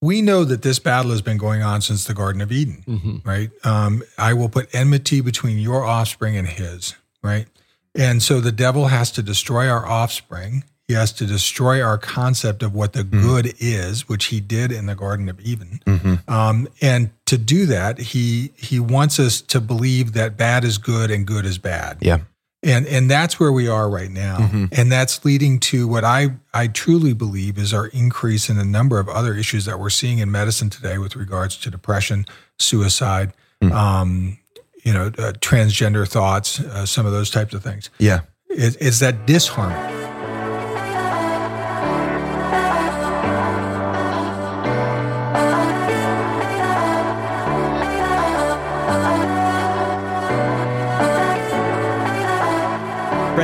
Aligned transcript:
we 0.00 0.22
know 0.22 0.44
that 0.44 0.62
this 0.62 0.78
battle 0.78 1.10
has 1.10 1.22
been 1.22 1.38
going 1.38 1.62
on 1.62 1.80
since 1.80 2.04
the 2.04 2.14
Garden 2.14 2.40
of 2.40 2.52
Eden, 2.52 2.84
Mm-hmm. 2.86 3.28
right? 3.28 3.50
Um, 3.64 4.02
I 4.16 4.32
will 4.34 4.48
put 4.48 4.72
enmity 4.74 5.20
between 5.20 5.58
your 5.58 5.84
offspring 5.84 6.36
and 6.36 6.46
his, 6.48 6.94
right? 7.22 7.46
And 7.94 8.22
so 8.22 8.40
the 8.40 8.52
devil 8.52 8.86
has 8.88 9.10
to 9.12 9.22
destroy 9.22 9.68
our 9.68 9.84
offspring. 9.86 10.62
He 10.86 10.94
has 10.94 11.12
to 11.14 11.26
destroy 11.26 11.82
our 11.82 11.98
concept 11.98 12.62
of 12.62 12.74
what 12.74 12.92
the 12.94 13.04
good 13.04 13.54
is, 13.58 14.08
which 14.08 14.26
he 14.26 14.40
did 14.40 14.70
in 14.72 14.86
the 14.86 14.94
Garden 14.94 15.28
of 15.28 15.38
Eden. 15.40 15.80
Um, 16.28 16.68
and 16.80 17.10
to 17.26 17.36
do 17.36 17.66
that, 17.66 17.98
he 17.98 18.52
he 18.56 18.78
wants 18.80 19.18
us 19.18 19.40
to 19.42 19.60
believe 19.60 20.12
that 20.14 20.36
bad 20.38 20.64
is 20.64 20.78
good 20.78 21.10
and 21.10 21.26
good 21.26 21.44
is 21.44 21.58
bad 21.58 21.98
Yeah. 22.00 22.20
And 22.62 22.86
and 22.86 23.10
that's 23.10 23.38
where 23.38 23.52
we 23.52 23.68
are 23.68 23.88
right 23.88 24.10
now. 24.10 24.50
And 24.72 24.90
that's 24.90 25.24
leading 25.24 25.60
to 25.60 25.86
what 25.86 26.04
i 26.04 26.28
i 26.52 26.66
truly 26.66 27.12
believe 27.12 27.58
is 27.58 27.72
our 27.72 27.86
increase 27.88 28.48
in 28.48 28.58
a 28.58 28.64
number 28.64 28.98
of 28.98 29.08
other 29.08 29.34
issues 29.34 29.64
that 29.66 29.78
we're 29.78 29.90
seeing 29.90 30.18
in 30.18 30.30
medicine 30.30 30.70
today 30.70 30.98
with 30.98 31.14
regards 31.16 31.56
to 31.58 31.70
depression 31.70 32.26
suicide 32.58 33.32
um 33.72 34.38
you 34.82 34.92
know 34.92 35.06
uh, 35.06 35.32
transgender 35.40 36.06
thoughts 36.08 36.60
uh, 36.60 36.86
some 36.86 37.06
of 37.06 37.12
those 37.12 37.30
types 37.30 37.54
of 37.54 37.62
things. 37.62 37.90
Yeah. 37.98 38.20
is, 38.50 38.76
is 38.76 39.00
that 39.00 39.26
disharmony 39.26 40.17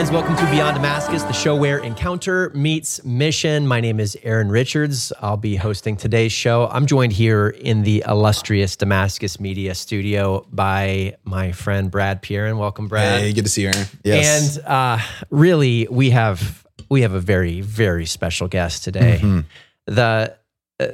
Friends, 0.05 0.13
welcome 0.13 0.37
to 0.37 0.51
Beyond 0.53 0.75
Damascus, 0.77 1.23
the 1.23 1.33
show 1.33 1.57
where 1.57 1.79
encounter 1.79 2.51
meets 2.51 3.03
mission. 3.07 3.67
My 3.67 3.81
name 3.81 3.99
is 3.99 4.19
Aaron 4.23 4.51
Richards. 4.51 5.15
I'll 5.23 5.39
be 5.39 5.57
hosting 5.57 5.97
today's 5.97 6.31
show. 6.31 6.69
I'm 6.71 6.85
joined 6.85 7.15
here 7.15 7.49
in 7.49 7.85
the 7.85 8.05
illustrious 8.07 8.77
Damascus 8.77 9.41
Media 9.41 9.75
Studio 9.75 10.47
by 10.53 11.17
my 11.25 11.53
friend 11.53 11.91
Brad 11.91 12.21
Pierin. 12.21 12.59
Welcome, 12.59 12.87
Brad. 12.87 13.23
Hey, 13.23 13.33
good 13.33 13.45
to 13.45 13.49
see 13.49 13.63
you, 13.63 13.69
Aaron. 13.69 13.87
Yes. 14.05 14.59
And 14.59 14.67
uh, 14.67 14.99
really, 15.31 15.89
we 15.91 16.11
have 16.11 16.67
we 16.91 17.01
have 17.01 17.15
a 17.15 17.21
very 17.21 17.63
very 17.63 18.05
special 18.05 18.47
guest 18.47 18.85
today. 18.85 19.21
Mm-hmm. 19.23 19.41
The 19.87 20.37
uh, 20.81 20.87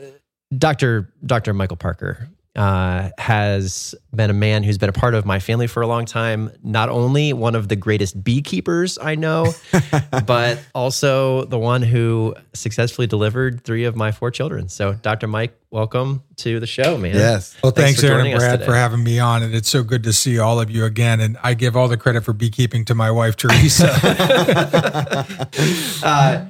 Dr. 0.57 1.13
Dr. 1.27 1.53
Michael 1.53 1.79
Parker 1.79 2.29
uh, 2.57 3.11
has 3.19 3.95
been 4.15 4.31
a 4.31 4.35
man 4.35 4.63
who's 4.63 4.79
been 4.79 4.89
a 4.89 4.93
part 4.93 5.15
of 5.15 5.25
my 5.25 5.39
family 5.39 5.67
for 5.67 5.83
a 5.83 5.87
long 5.87 6.05
time. 6.05 6.51
Not 6.63 6.89
only 6.89 7.33
one 7.33 7.55
of 7.55 7.69
the 7.69 7.77
greatest 7.77 8.23
beekeepers 8.23 8.99
I 9.01 9.15
know, 9.15 9.53
but 10.27 10.61
also 10.75 11.45
the 11.45 11.59
one 11.59 11.83
who 11.83 12.35
successfully 12.53 13.07
delivered 13.07 13.63
three 13.65 13.85
of 13.85 13.95
my 13.95 14.11
four 14.11 14.31
children. 14.31 14.69
So, 14.69 14.95
Dr. 14.95 15.29
Mike, 15.29 15.57
welcome 15.71 16.25
to 16.39 16.59
the 16.59 16.67
show, 16.67 16.99
man. 16.99 17.15
yes. 17.15 17.57
well 17.63 17.71
thanks, 17.71 18.01
for 18.01 18.07
aaron 18.07 18.19
joining 18.19 18.33
and 18.33 18.43
us 18.43 18.49
brad 18.49 18.65
for 18.65 18.75
having 18.75 19.05
me 19.05 19.21
on 19.21 19.45
and 19.45 19.55
it's 19.55 19.69
so 19.69 19.85
good 19.85 20.03
to 20.03 20.13
see 20.13 20.37
all 20.37 20.59
of 20.61 20.69
you 20.69 20.85
again 20.85 21.21
and 21.21 21.39
i 21.45 21.55
give 21.55 21.77
all 21.77 21.87
the 21.87 21.97
credit 21.97 22.25
for 22.25 22.33
beekeeping 22.33 22.85
to 22.85 22.93
my 22.93 23.09
wife 23.09 23.37
teresa 23.37 23.87
Uh, 26.03 26.47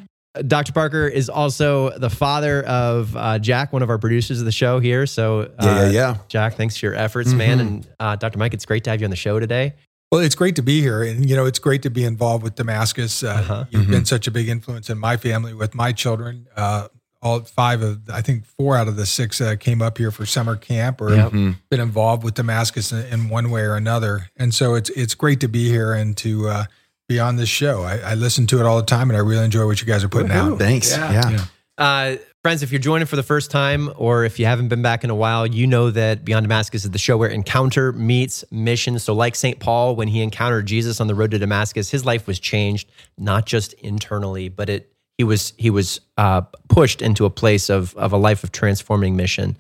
Dr. 0.46 0.72
Parker 0.72 1.08
is 1.08 1.28
also 1.28 1.90
the 1.98 2.10
father 2.10 2.62
of 2.62 3.16
uh, 3.16 3.38
Jack, 3.40 3.72
one 3.72 3.82
of 3.82 3.90
our 3.90 3.98
producers 3.98 4.38
of 4.38 4.44
the 4.44 4.52
show 4.52 4.78
here. 4.78 5.04
So, 5.06 5.40
uh, 5.40 5.48
Yeah, 5.60 5.82
yeah, 5.86 5.90
yeah. 5.90 6.16
Jack, 6.28 6.54
thanks 6.54 6.76
for 6.76 6.86
your 6.86 6.94
efforts, 6.94 7.32
man. 7.32 7.58
And 7.60 7.88
uh, 7.98 8.14
Dr. 8.16 8.38
Mike, 8.38 8.54
it's 8.54 8.64
great 8.64 8.84
to 8.84 8.90
have 8.90 9.00
you 9.00 9.06
on 9.06 9.10
the 9.10 9.16
show 9.16 9.40
today. 9.40 9.74
Well, 10.12 10.20
it's 10.20 10.34
great 10.36 10.56
to 10.56 10.62
be 10.62 10.80
here, 10.80 11.02
and 11.04 11.28
you 11.28 11.36
know, 11.36 11.46
it's 11.46 11.58
great 11.60 11.82
to 11.82 11.90
be 11.90 12.04
involved 12.04 12.42
with 12.42 12.54
Damascus. 12.56 13.22
Uh, 13.22 13.28
Uh-huh. 13.28 13.64
You've 13.70 13.88
been 13.88 14.04
such 14.04 14.26
a 14.26 14.30
big 14.30 14.48
influence 14.48 14.88
in 14.90 14.98
my 14.98 15.16
family 15.16 15.54
with 15.54 15.74
my 15.74 15.92
children. 15.92 16.46
Uh, 16.56 16.88
all 17.22 17.40
five 17.40 17.82
of, 17.82 18.08
I 18.10 18.22
think, 18.22 18.44
four 18.46 18.76
out 18.76 18.88
of 18.88 18.96
the 18.96 19.04
six 19.06 19.40
uh, 19.40 19.54
came 19.56 19.82
up 19.82 19.98
here 19.98 20.10
for 20.10 20.24
summer 20.26 20.56
camp 20.56 21.00
or 21.00 21.14
Yep. 21.14 21.32
been 21.68 21.80
involved 21.80 22.22
with 22.24 22.34
Damascus 22.34 22.92
in, 22.92 23.04
in 23.06 23.28
one 23.28 23.50
way 23.50 23.60
or 23.62 23.74
another. 23.76 24.30
And 24.36 24.54
so 24.54 24.74
it's 24.74 24.90
it's 24.90 25.14
great 25.14 25.38
to 25.40 25.48
be 25.48 25.68
here 25.68 25.92
and 25.92 26.16
to 26.18 26.48
uh, 26.48 26.64
be 27.10 27.18
on 27.18 27.34
this 27.34 27.48
show. 27.48 27.82
I, 27.82 27.98
I 27.98 28.14
listen 28.14 28.46
to 28.46 28.60
it 28.60 28.66
all 28.66 28.76
the 28.76 28.86
time, 28.86 29.10
and 29.10 29.16
I 29.16 29.20
really 29.20 29.44
enjoy 29.44 29.66
what 29.66 29.80
you 29.80 29.86
guys 29.86 30.04
are 30.04 30.08
putting 30.08 30.30
out. 30.30 30.58
Thanks. 30.58 30.96
Yeah. 30.96 31.30
Yeah. 31.30 31.44
Uh, 31.76 32.16
friends, 32.42 32.62
if 32.62 32.70
you're 32.70 32.78
joining 32.78 33.06
for 33.06 33.16
the 33.16 33.22
first 33.24 33.50
time 33.50 33.92
or 33.96 34.24
if 34.24 34.38
you 34.38 34.46
haven't 34.46 34.68
been 34.68 34.82
back 34.82 35.02
in 35.02 35.10
a 35.10 35.14
while, 35.14 35.44
you 35.44 35.66
know 35.66 35.90
that 35.90 36.24
Beyond 36.24 36.44
Damascus 36.44 36.84
is 36.84 36.90
the 36.92 36.98
show 36.98 37.16
where 37.16 37.28
encounter 37.28 37.92
meets 37.92 38.44
mission. 38.52 38.96
So, 39.00 39.12
like 39.12 39.34
St. 39.34 39.58
Paul, 39.58 39.96
when 39.96 40.06
he 40.06 40.22
encountered 40.22 40.66
Jesus 40.66 41.00
on 41.00 41.08
the 41.08 41.14
road 41.16 41.32
to 41.32 41.38
Damascus, 41.38 41.90
his 41.90 42.04
life 42.04 42.28
was 42.28 42.38
changed, 42.38 42.88
not 43.18 43.44
just 43.44 43.72
internally, 43.74 44.48
but 44.48 44.70
it 44.70 44.92
he 45.18 45.24
was 45.24 45.52
he 45.56 45.70
was 45.70 46.00
uh, 46.16 46.42
pushed 46.68 47.02
into 47.02 47.24
a 47.24 47.30
place 47.30 47.70
of 47.70 47.96
of 47.96 48.12
a 48.12 48.18
life 48.18 48.44
of 48.44 48.52
transforming 48.52 49.16
mission. 49.16 49.56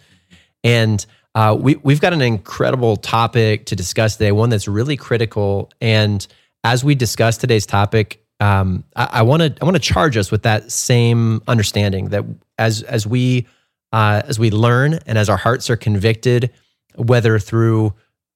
And 0.62 1.04
uh, 1.34 1.56
we 1.58 1.76
we've 1.76 2.00
got 2.00 2.12
an 2.12 2.22
incredible 2.22 2.96
topic 2.96 3.66
to 3.66 3.76
discuss 3.76 4.16
today, 4.16 4.30
one 4.30 4.50
that's 4.50 4.68
really 4.68 4.96
critical. 4.96 5.70
And 5.80 6.24
as 6.64 6.84
we 6.84 6.94
discuss 6.94 7.36
today's 7.36 7.66
topic, 7.66 8.24
um, 8.40 8.84
I 8.96 9.22
want 9.22 9.42
to 9.42 9.54
I 9.60 9.64
want 9.64 9.76
to 9.76 9.82
charge 9.82 10.16
us 10.16 10.30
with 10.30 10.44
that 10.44 10.72
same 10.72 11.42
understanding 11.46 12.08
that 12.08 12.24
as 12.58 12.82
as 12.82 13.06
we 13.06 13.46
uh, 13.92 14.22
as 14.26 14.38
we 14.38 14.50
learn 14.50 14.98
and 15.06 15.18
as 15.18 15.28
our 15.28 15.36
hearts 15.36 15.68
are 15.68 15.76
convicted, 15.76 16.50
whether 16.94 17.38
through 17.38 17.92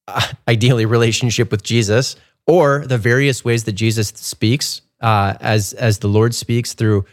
uh, 0.09 0.27
ideally 0.49 0.85
relationship 0.85 1.51
with 1.51 1.63
Jesus 1.63 2.17
or 2.47 2.85
the 2.87 2.99
various 2.99 3.45
ways 3.45 3.65
that 3.65 3.73
Jesus 3.73 4.09
speaks, 4.09 4.83
uh, 5.01 5.35
as 5.41 5.73
as 5.75 6.01
the 6.01 6.09
Lord 6.09 6.35
speaks 6.35 6.75
through 6.75 7.07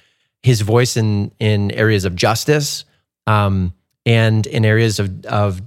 His 0.44 0.60
voice 0.60 0.98
in 0.98 1.32
in 1.40 1.72
areas 1.72 2.04
of 2.04 2.16
justice 2.16 2.84
um, 3.26 3.74
and 4.06 4.46
in 4.48 4.66
areas 4.66 5.00
of 5.00 5.26
of 5.26 5.62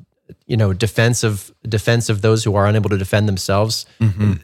you 0.47 0.57
know 0.57 0.73
defense 0.73 1.25
of 1.25 1.53
defense 1.69 2.09
of 2.09 2.23
those 2.23 2.45
who 2.45 2.55
are 2.55 2.67
unable 2.67 2.91
to 2.91 2.99
defend 2.99 3.29
themselves. 3.29 3.87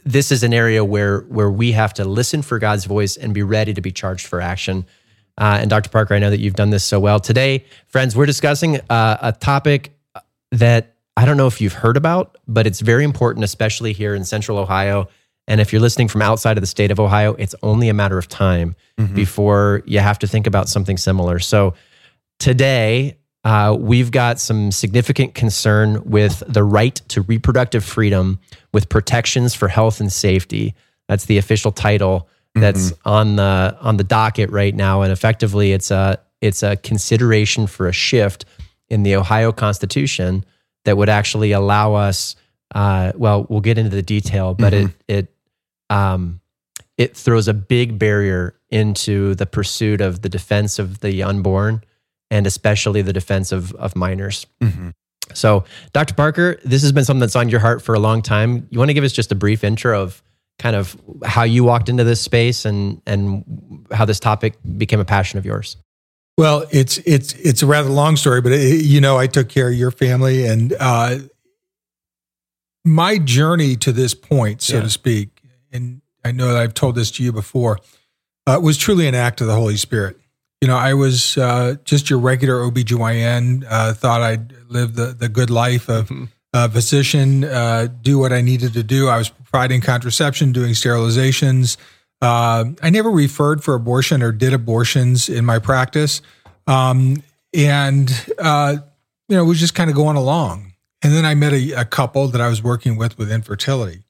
This 0.04 0.32
is 0.32 0.42
an 0.42 0.52
area 0.52 0.84
where 0.84 1.20
where 1.20 1.50
we 1.50 1.72
have 1.72 1.94
to 1.94 2.04
listen 2.04 2.42
for 2.42 2.58
God's 2.58 2.84
voice 2.84 3.16
and 3.16 3.32
be 3.34 3.42
ready 3.42 3.74
to 3.74 3.80
be 3.80 3.92
charged 3.92 4.26
for 4.26 4.40
action. 4.40 4.86
Uh, 5.38 5.58
and 5.60 5.70
Dr. 5.70 5.88
Parker, 5.88 6.14
I 6.14 6.18
know 6.18 6.30
that 6.30 6.40
you've 6.40 6.54
done 6.54 6.70
this 6.70 6.84
so 6.84 7.00
well 7.00 7.18
today, 7.18 7.64
friends. 7.86 8.14
We're 8.14 8.26
discussing 8.26 8.80
uh, 8.90 9.16
a 9.22 9.32
topic 9.32 9.96
that 10.52 10.96
I 11.16 11.24
don't 11.24 11.36
know 11.36 11.46
if 11.46 11.60
you've 11.60 11.72
heard 11.72 11.96
about, 11.96 12.36
but 12.46 12.66
it's 12.66 12.80
very 12.80 13.04
important, 13.04 13.44
especially 13.44 13.92
here 13.92 14.14
in 14.14 14.24
Central 14.24 14.58
Ohio. 14.58 15.08
And 15.46 15.60
if 15.60 15.72
you're 15.72 15.82
listening 15.82 16.08
from 16.08 16.22
outside 16.22 16.56
of 16.56 16.60
the 16.60 16.66
state 16.66 16.90
of 16.90 17.00
Ohio, 17.00 17.34
it's 17.34 17.54
only 17.62 17.88
a 17.88 17.94
matter 17.94 18.18
of 18.18 18.28
time 18.28 18.76
before 19.14 19.82
you 19.86 19.98
have 19.98 20.18
to 20.20 20.26
think 20.26 20.46
about 20.46 20.68
something 20.68 20.96
similar. 20.96 21.38
So 21.38 21.74
today, 22.38 23.18
uh, 23.44 23.76
we've 23.78 24.10
got 24.10 24.38
some 24.38 24.70
significant 24.70 25.34
concern 25.34 26.02
with 26.04 26.42
the 26.46 26.62
right 26.62 26.96
to 27.08 27.22
reproductive 27.22 27.84
freedom 27.84 28.38
with 28.72 28.88
protections 28.88 29.54
for 29.54 29.68
health 29.68 30.00
and 30.00 30.12
safety. 30.12 30.74
That's 31.08 31.24
the 31.24 31.38
official 31.38 31.72
title 31.72 32.28
that's 32.54 32.92
on 33.04 33.36
the 33.36 33.76
on 33.80 33.96
the 33.96 34.04
docket 34.04 34.50
right 34.50 34.74
now, 34.74 35.02
and 35.02 35.12
effectively, 35.12 35.72
it's 35.72 35.90
a 35.90 36.20
it's 36.40 36.62
a 36.62 36.76
consideration 36.76 37.66
for 37.66 37.86
a 37.88 37.92
shift 37.92 38.44
in 38.88 39.04
the 39.04 39.16
Ohio 39.16 39.52
Constitution 39.52 40.44
that 40.84 40.96
would 40.96 41.08
actually 41.08 41.52
allow 41.52 41.94
us. 41.94 42.36
Uh, 42.74 43.12
well, 43.16 43.46
we'll 43.48 43.60
get 43.60 43.78
into 43.78 43.90
the 43.90 44.02
detail, 44.02 44.54
but 44.54 44.74
it 44.74 44.90
it 45.08 45.34
um, 45.88 46.40
it 46.98 47.16
throws 47.16 47.48
a 47.48 47.54
big 47.54 47.98
barrier 47.98 48.54
into 48.68 49.34
the 49.36 49.46
pursuit 49.46 50.00
of 50.00 50.22
the 50.22 50.28
defense 50.28 50.78
of 50.78 51.00
the 51.00 51.22
unborn 51.22 51.82
and 52.30 52.46
especially 52.46 53.02
the 53.02 53.12
defense 53.12 53.52
of, 53.52 53.72
of 53.74 53.96
minors. 53.96 54.46
So, 55.32 55.64
Dr. 55.92 56.14
Parker, 56.14 56.58
this 56.64 56.82
has 56.82 56.92
been 56.92 57.04
something 57.04 57.20
that's 57.20 57.36
on 57.36 57.48
your 57.48 57.60
heart 57.60 57.82
for 57.82 57.94
a 57.94 57.98
long 58.00 58.20
time. 58.22 58.66
You 58.70 58.78
want 58.78 58.88
to 58.88 58.94
give 58.94 59.04
us 59.04 59.12
just 59.12 59.30
a 59.30 59.36
brief 59.36 59.62
intro 59.62 60.00
of 60.02 60.22
kind 60.58 60.74
of 60.76 61.00
how 61.24 61.42
you 61.44 61.64
walked 61.64 61.88
into 61.88 62.04
this 62.04 62.20
space 62.20 62.64
and 62.64 63.00
and 63.06 63.86
how 63.92 64.04
this 64.04 64.20
topic 64.20 64.54
became 64.76 65.00
a 65.00 65.04
passion 65.04 65.38
of 65.38 65.46
yours? 65.46 65.76
Well, 66.36 66.66
it's 66.70 66.98
it's 66.98 67.32
it's 67.34 67.62
a 67.62 67.66
rather 67.66 67.88
long 67.90 68.16
story, 68.16 68.40
but 68.40 68.52
it, 68.52 68.84
you 68.84 69.00
know, 69.00 69.18
I 69.18 69.26
took 69.26 69.48
care 69.48 69.68
of 69.68 69.74
your 69.74 69.90
family, 69.90 70.46
and 70.46 70.74
uh, 70.80 71.18
my 72.84 73.18
journey 73.18 73.76
to 73.76 73.92
this 73.92 74.14
point, 74.14 74.62
so 74.62 74.76
Yeah. 74.76 74.82
to 74.82 74.90
speak, 74.90 75.42
and 75.72 76.00
I 76.24 76.32
know 76.32 76.48
that 76.52 76.56
I've 76.56 76.74
told 76.74 76.94
this 76.94 77.10
to 77.12 77.22
you 77.22 77.32
before, 77.32 77.78
uh, 78.46 78.58
was 78.62 78.76
truly 78.76 79.06
an 79.06 79.14
act 79.14 79.40
of 79.40 79.46
the 79.46 79.54
Holy 79.54 79.76
Spirit. 79.76 80.18
You 80.60 80.68
know, 80.68 80.76
I 80.76 80.92
was 80.92 81.38
uh, 81.38 81.76
just 81.84 82.10
your 82.10 82.18
regular 82.18 82.56
OBGYN, 82.70 83.64
uh, 83.66 83.94
thought 83.94 84.20
I'd 84.20 84.52
live 84.68 84.94
the, 84.94 85.06
the 85.06 85.28
good 85.28 85.48
life 85.48 85.88
of 85.88 86.10
a 86.52 86.68
physician, 86.68 87.44
uh, 87.44 87.88
do 88.02 88.18
what 88.18 88.32
I 88.32 88.42
needed 88.42 88.74
to 88.74 88.82
do. 88.82 89.08
I 89.08 89.16
was 89.16 89.30
providing 89.30 89.80
contraception, 89.80 90.52
doing 90.52 90.72
sterilizations. 90.72 91.78
Uh, 92.20 92.66
I 92.82 92.90
never 92.90 93.10
referred 93.10 93.64
for 93.64 93.74
abortion 93.74 94.22
or 94.22 94.32
did 94.32 94.52
abortions 94.52 95.30
in 95.30 95.46
my 95.46 95.58
practice. 95.58 96.20
Um, 96.66 97.22
and, 97.54 98.10
uh, 98.38 98.76
you 99.28 99.36
know, 99.36 99.44
it 99.44 99.46
was 99.46 99.60
just 99.60 99.74
kind 99.74 99.88
of 99.88 99.96
going 99.96 100.16
along. 100.16 100.74
And 101.02 101.14
then 101.14 101.24
I 101.24 101.34
met 101.34 101.54
a, 101.54 101.72
a 101.72 101.84
couple 101.86 102.28
that 102.28 102.40
I 102.40 102.48
was 102.48 102.62
working 102.62 102.96
with 102.96 103.16
with 103.16 103.32
infertility. 103.32 104.02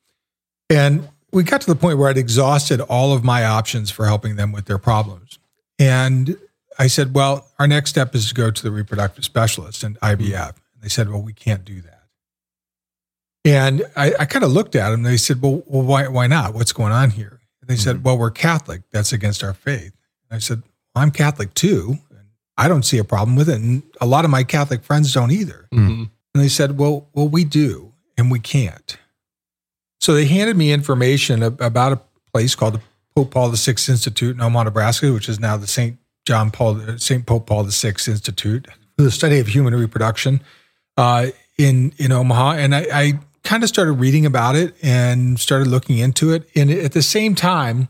And 0.69 1.08
we 1.31 1.44
got 1.44 1.61
to 1.61 1.67
the 1.69 1.76
point 1.76 1.99
where 1.99 2.08
I'd 2.08 2.19
exhausted 2.19 2.81
all 2.81 3.12
of 3.12 3.23
my 3.23 3.44
options 3.44 3.91
for 3.91 4.06
helping 4.06 4.35
them 4.35 4.50
with 4.50 4.64
their 4.64 4.79
problems. 4.79 5.38
And 5.81 6.37
I 6.79 6.87
said, 6.87 7.15
well, 7.15 7.49
our 7.59 7.67
next 7.67 7.91
step 7.91 8.15
is 8.15 8.29
to 8.29 8.35
go 8.35 8.50
to 8.50 8.62
the 8.62 8.71
reproductive 8.71 9.25
specialist 9.25 9.82
and 9.82 9.99
IVF. 10.00 10.49
And 10.50 10.82
they 10.82 10.88
said, 10.88 11.09
well, 11.09 11.23
we 11.23 11.32
can't 11.32 11.65
do 11.65 11.81
that. 11.81 12.03
And 13.44 13.82
I, 13.97 14.12
I 14.21 14.25
kind 14.27 14.44
of 14.44 14.53
looked 14.53 14.77
at 14.77 14.91
them. 14.91 15.03
They 15.03 15.17
said, 15.17 15.41
well, 15.41 15.62
well, 15.67 15.82
why, 15.82 16.06
why 16.09 16.27
not? 16.27 16.55
What's 16.55 16.73
going 16.73 16.93
on 16.93 17.11
here? 17.11 17.41
And 17.62 17.69
they 17.69 17.77
said, 17.77 18.05
well, 18.05 18.19
we're 18.19 18.31
Catholic. 18.31 18.82
That's 18.93 19.12
against 19.12 19.43
our 19.43 19.55
faith. 19.55 19.94
And 20.29 20.37
I 20.37 20.38
said, 20.38 20.62
well, 20.94 21.03
I'm 21.03 21.11
Catholic 21.11 21.55
too. 21.55 21.99
And 22.11 22.27
I 22.59 22.69
don't 22.69 22.85
see 22.85 22.99
a 22.99 23.05
problem 23.05 23.37
with 23.37 23.49
it. 23.49 23.59
And 23.59 23.82
a 24.00 24.06
lot 24.06 24.27
of 24.27 24.31
my 24.31 24.44
Catholic 24.44 24.85
friends 24.85 25.15
don't 25.15 25.31
either. 25.31 25.67
Mm-hmm. 25.73 26.05
And 26.35 26.44
they 26.44 26.49
said, 26.49 26.79
well, 26.79 27.09
well, 27.15 27.29
we 27.29 27.44
do, 27.44 27.93
and 28.17 28.31
we 28.31 28.38
can't. 28.38 28.99
So 30.00 30.15
they 30.15 30.27
handed 30.27 30.56
me 30.56 30.73
information 30.73 31.43
about 31.43 31.93
a 31.93 32.00
place 32.32 32.55
called 32.55 32.75
the 32.75 32.81
Pope 33.15 33.31
Paul 33.33 33.51
VI 33.51 33.73
Institute 33.89 34.37
in 34.37 34.41
Omaha, 34.41 34.65
Nebraska, 34.65 35.12
which 35.12 35.29
is 35.29 35.41
now 35.41 35.57
the 35.57 35.67
St. 35.67 35.99
John 36.27 36.51
Paul, 36.51 36.99
St. 36.99 37.27
Pope 37.27 37.47
Paul 37.47 37.65
VI 37.65 37.89
Institute 38.07 38.69
for 38.97 39.05
the 39.05 39.11
study 39.11 39.39
of 39.39 39.49
human 39.49 39.75
reproduction 39.75 40.41
uh, 40.97 41.29
in 41.59 41.93
in 41.99 42.12
Omaha. 42.12 42.53
And 42.53 42.75
I, 42.75 42.87
I 42.93 43.21
kind 43.43 43.62
of 43.62 43.69
started 43.69 43.93
reading 43.93 44.27
about 44.27 44.55
it 44.55 44.75
and 44.83 45.41
started 45.41 45.67
looking 45.67 45.99
into 45.99 46.33
it. 46.33 46.49
And 46.55 46.71
at 46.71 46.93
the 46.93 47.03
same 47.03 47.35
time, 47.35 47.89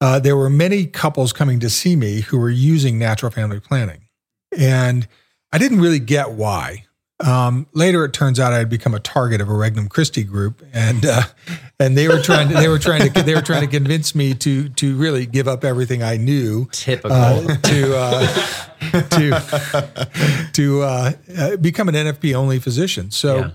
uh, 0.00 0.18
there 0.18 0.36
were 0.36 0.50
many 0.50 0.86
couples 0.86 1.32
coming 1.32 1.60
to 1.60 1.70
see 1.70 1.96
me 1.96 2.20
who 2.20 2.38
were 2.38 2.50
using 2.50 2.98
natural 2.98 3.30
family 3.30 3.60
planning, 3.60 4.08
and 4.56 5.08
I 5.52 5.58
didn't 5.58 5.80
really 5.80 5.98
get 5.98 6.32
why. 6.32 6.85
Um, 7.18 7.66
later, 7.72 8.04
it 8.04 8.12
turns 8.12 8.38
out 8.38 8.52
I 8.52 8.58
had 8.58 8.68
become 8.68 8.94
a 8.94 9.00
target 9.00 9.40
of 9.40 9.48
a 9.48 9.54
Regnum 9.54 9.88
Christi 9.88 10.22
group, 10.22 10.62
and 10.72 11.06
uh, 11.06 11.22
and 11.80 11.96
they 11.96 12.08
were 12.08 12.20
trying 12.20 12.48
to 12.48 12.54
they 12.54 12.68
were 12.68 12.78
trying 12.78 13.10
to 13.10 13.22
they 13.22 13.34
were 13.34 13.42
trying 13.42 13.62
to 13.62 13.66
convince 13.66 14.14
me 14.14 14.34
to 14.34 14.68
to 14.70 14.96
really 14.96 15.24
give 15.24 15.48
up 15.48 15.64
everything 15.64 16.02
I 16.02 16.18
knew, 16.18 16.66
typical, 16.72 17.16
uh, 17.16 17.56
to 17.56 17.96
uh, 17.96 18.26
to 18.90 20.50
to 20.52 20.82
uh, 20.82 21.12
uh, 21.36 21.56
become 21.56 21.88
an 21.88 21.94
NFP 21.94 22.34
only 22.34 22.58
physician. 22.58 23.10
So. 23.10 23.36
Yeah. 23.36 23.50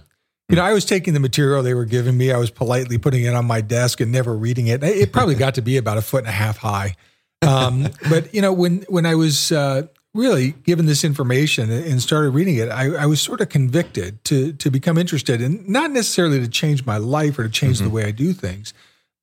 You 0.50 0.58
know, 0.58 0.64
I 0.64 0.74
was 0.74 0.84
taking 0.84 1.14
the 1.14 1.22
material 1.22 1.64
they 1.64 1.74
were 1.74 1.86
giving 1.86 2.18
me. 2.18 2.34
I 2.34 2.38
was 2.38 2.52
politely 2.52 2.98
putting 2.98 3.24
it 3.24 3.34
on 3.34 3.46
my 3.46 3.62
desk 3.62 4.02
and 4.02 4.12
never 4.12 4.36
reading 4.36 4.68
it. 4.68 4.84
It 4.84 5.14
probably 5.14 5.36
got 5.36 5.56
to 5.56 5.62
be 5.62 5.78
about 5.78 5.98
a 5.98 6.02
foot 6.02 6.26
and 6.26 6.28
a 6.28 6.34
half 6.34 6.58
high. 6.58 6.98
Um, 7.42 7.88
but 8.10 8.34
you 8.34 8.42
know, 8.42 8.52
when 8.52 8.82
when 8.90 9.06
I 9.06 9.16
was 9.16 9.54
uh, 9.54 9.84
really 10.14 10.52
given 10.64 10.86
this 10.86 11.04
information 11.04 11.72
and 11.72 12.02
started 12.02 12.32
reading 12.32 12.56
it, 12.58 12.70
I, 12.70 12.94
I, 12.96 13.06
was 13.06 13.22
sort 13.22 13.42
of 13.42 13.50
convicted 13.50 14.24
to 14.26 14.54
to 14.54 14.70
become 14.70 14.98
interested 14.98 15.42
in 15.42 15.64
not 15.68 15.92
necessarily 15.92 16.40
to 16.40 16.48
change 16.48 16.86
my 16.86 16.98
life 16.98 17.40
or 17.40 17.44
to 17.44 17.50
change 17.50 17.78
mm-hmm. 17.78 17.86
the 17.86 17.94
way 17.94 18.06
I 18.06 18.12
do 18.12 18.34
things, 18.34 18.74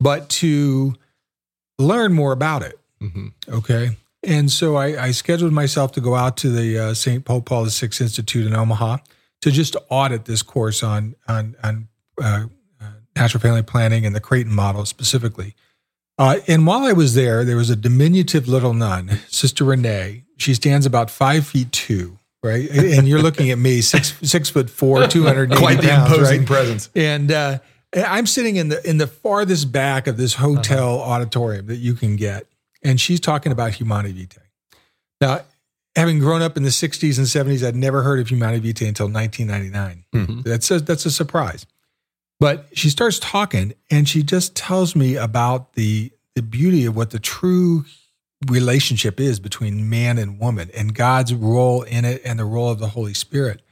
but 0.01 0.29
to 0.31 0.95
learn 1.79 2.13
more 2.13 2.33
about 2.33 2.63
it. 2.63 2.79
Mm-hmm. 3.03 3.29
Okay. 3.49 3.97
And 4.25 4.51
so 4.51 4.77
I, 4.77 5.05
I, 5.05 5.11
scheduled 5.13 5.53
myself 5.53 5.93
to 5.93 6.01
go 6.01 6.17
out 6.17 6.37
to 6.39 6.51
the 6.51 6.79
uh, 6.79 6.95
St. 6.95 7.25
Pope 7.25 7.47
Paul 7.47 7.67
VI 7.67 7.87
Institute 8.01 8.47
in 8.47 8.55
Omaha 8.55 8.99
to 9.43 9.51
just 9.53 9.77
audit 9.91 10.25
this 10.25 10.43
course 10.43 10.83
on 10.83 11.15
on, 11.29 11.55
on 11.63 11.89
uh, 12.21 12.47
uh, 12.81 12.91
natural 13.15 13.41
family 13.41 13.63
planning 13.63 14.05
and 14.05 14.17
the 14.17 14.21
Creighton 14.21 14.53
model 14.53 14.87
specifically. 14.87 15.55
Uh, 16.19 16.41
and 16.49 16.67
while 16.67 16.85
I 16.85 16.93
was 16.93 17.15
there, 17.15 17.45
there 17.45 17.57
was 17.57 17.71
a 17.71 17.77
diminutive 17.77 18.49
little 18.49 18.75
nun, 18.75 19.21
Sister 19.29 19.63
Renee, 19.63 20.25
she 20.39 20.55
stands 20.55 20.87
about 20.87 21.11
five 21.11 21.47
feet 21.47 21.71
two, 21.73 22.19
right? 22.43 22.69
And 22.71 23.07
you're 23.07 23.23
looking 23.23 23.51
at 23.51 23.59
me, 23.59 23.81
six 23.83 24.15
six 24.23 24.49
foot 24.49 24.71
four, 24.71 25.07
two 25.09 25.25
hundred 25.25 25.53
Quite 25.53 25.81
the 25.81 25.89
pounds, 25.89 26.13
imposing 26.13 26.39
right? 26.41 26.47
presence. 26.47 26.91
And 26.95 27.31
uh, 27.31 27.59
I'm 27.95 28.27
sitting 28.27 28.57
in 28.57 28.69
the 28.69 28.89
in 28.89 28.99
the 28.99 29.07
farthest 29.07 29.71
back 29.71 30.07
of 30.07 30.17
this 30.17 30.35
hotel 30.35 31.01
uh-huh. 31.01 31.11
auditorium 31.11 31.67
that 31.67 31.77
you 31.77 31.95
can 31.95 32.17
get, 32.17 32.47
and 32.83 33.01
she's 33.01 33.21
talking 33.21 33.53
about 33.53 33.75
Humanae 33.75 34.13
Vitae. 34.13 34.41
Now, 35.21 35.41
having 35.97 36.19
grown 36.19 36.43
up 36.43 36.57
in 36.57 36.63
the 36.63 36.71
'60s 36.71 37.19
and 37.19 37.27
'70s, 37.27 37.67
I'd 37.67 37.77
never 37.77 38.03
heard 38.03 38.21
of 38.21 38.29
Humanae 38.29 38.61
Vitae 38.61 38.87
until 38.87 39.09
1999. 39.09 40.05
Mm-hmm. 40.15 40.41
That's 40.43 40.71
a, 40.71 40.81
that's 40.81 41.07
a 41.07 41.11
surprise. 41.11 41.67
But 42.41 42.69
she 42.73 42.89
starts 42.89 43.19
talking, 43.19 43.75
and 43.91 44.09
she 44.09 44.23
just 44.23 44.55
tells 44.55 44.95
me 44.95 45.17
about 45.17 45.75
the 45.75 46.13
the 46.37 46.43
beauty 46.43 46.87
of 46.87 46.95
what 46.95 47.11
the 47.11 47.19
true 47.19 47.85
relationship 48.47 49.19
is 49.19 49.41
between 49.41 49.91
man 49.91 50.19
and 50.19 50.39
woman 50.39 50.71
and 50.77 50.95
God's 50.95 51.35
role 51.35 51.83
in 51.83 52.05
it 52.05 52.23
and 52.25 52.39
the 52.39 52.45
role 52.45 52.71
of 52.71 52.79
the 52.79 52.89
Holy 52.89 53.15
Spirit. 53.15 53.63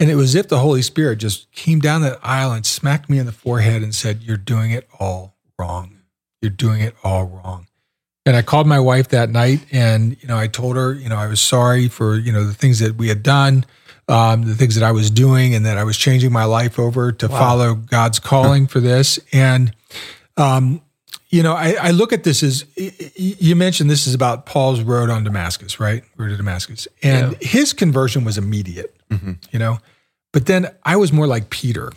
And 0.00 0.10
it 0.10 0.14
was 0.14 0.34
if 0.34 0.48
the 0.48 0.60
Holy 0.60 0.82
Spirit 0.82 1.16
just 1.16 1.50
came 1.52 1.80
down 1.80 2.02
that 2.02 2.18
aisle 2.22 2.52
and 2.52 2.64
smacked 2.64 3.10
me 3.10 3.18
in 3.18 3.26
the 3.26 3.32
forehead 3.32 3.82
and 3.82 3.94
said, 3.94 4.22
You're 4.22 4.36
doing 4.36 4.70
it 4.70 4.88
all 4.98 5.36
wrong. 5.58 5.98
You're 6.40 6.50
doing 6.50 6.80
it 6.80 6.94
all 7.02 7.24
wrong. 7.24 7.66
And 8.24 8.36
I 8.36 8.42
called 8.42 8.66
my 8.66 8.78
wife 8.78 9.08
that 9.08 9.30
night 9.30 9.64
and, 9.72 10.16
you 10.20 10.28
know, 10.28 10.36
I 10.36 10.48
told 10.48 10.76
her, 10.76 10.92
you 10.92 11.08
know, 11.08 11.16
I 11.16 11.26
was 11.26 11.40
sorry 11.40 11.88
for, 11.88 12.16
you 12.16 12.30
know, 12.30 12.44
the 12.44 12.52
things 12.52 12.78
that 12.80 12.96
we 12.96 13.08
had 13.08 13.22
done, 13.22 13.64
um, 14.06 14.42
the 14.42 14.54
things 14.54 14.74
that 14.74 14.84
I 14.84 14.92
was 14.92 15.10
doing, 15.10 15.54
and 15.54 15.64
that 15.64 15.78
I 15.78 15.84
was 15.84 15.96
changing 15.96 16.30
my 16.30 16.44
life 16.44 16.78
over 16.78 17.10
to 17.10 17.26
wow. 17.26 17.38
follow 17.38 17.74
God's 17.74 18.18
calling 18.18 18.66
for 18.66 18.80
this. 18.80 19.18
And, 19.32 19.74
um, 20.36 20.82
you 21.30 21.42
know, 21.42 21.54
I, 21.54 21.76
I, 21.80 21.90
look 21.90 22.12
at 22.12 22.24
this 22.24 22.42
as 22.42 22.64
you 22.76 23.54
mentioned 23.54 23.90
this 23.90 24.06
is 24.06 24.14
about 24.14 24.46
Paul's 24.46 24.80
road 24.80 25.10
on 25.10 25.24
Damascus, 25.24 25.78
right? 25.78 26.02
Road 26.16 26.28
to 26.28 26.36
Damascus. 26.36 26.88
And 27.02 27.32
yeah. 27.32 27.48
his 27.48 27.72
conversion 27.72 28.24
was 28.24 28.38
immediate, 28.38 28.96
mm-hmm. 29.10 29.32
you 29.50 29.58
know. 29.58 29.78
But 30.32 30.46
then 30.46 30.74
I 30.84 30.96
was 30.96 31.12
more 31.12 31.26
like 31.26 31.50
Peter, 31.50 31.92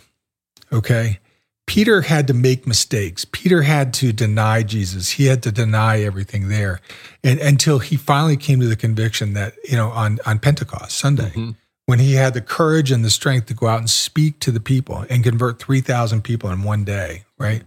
okay? 0.70 1.18
Peter 1.66 2.02
had 2.02 2.26
to 2.26 2.34
make 2.34 2.66
mistakes. 2.66 3.24
Peter 3.24 3.62
had 3.62 3.94
to 3.94 4.12
deny 4.12 4.62
Jesus. 4.62 5.10
He 5.10 5.26
had 5.26 5.42
to 5.44 5.52
deny 5.52 6.02
everything 6.02 6.48
there. 6.48 6.80
And 7.22 7.38
until 7.40 7.78
he 7.78 7.96
finally 7.96 8.36
came 8.36 8.60
to 8.60 8.66
the 8.66 8.76
conviction 8.76 9.32
that, 9.34 9.54
you 9.64 9.76
know, 9.76 9.88
on, 9.90 10.18
on 10.26 10.40
Pentecost 10.40 10.98
Sunday, 10.98 11.30
mm-hmm. 11.30 11.50
when 11.86 12.00
he 12.00 12.14
had 12.14 12.34
the 12.34 12.40
courage 12.40 12.90
and 12.90 13.04
the 13.04 13.10
strength 13.10 13.46
to 13.46 13.54
go 13.54 13.68
out 13.68 13.78
and 13.78 13.88
speak 13.88 14.40
to 14.40 14.50
the 14.50 14.60
people 14.60 15.06
and 15.08 15.24
convert 15.24 15.60
3,000 15.60 16.22
people 16.22 16.50
in 16.50 16.62
one 16.62 16.84
day, 16.84 17.24
right? 17.38 17.62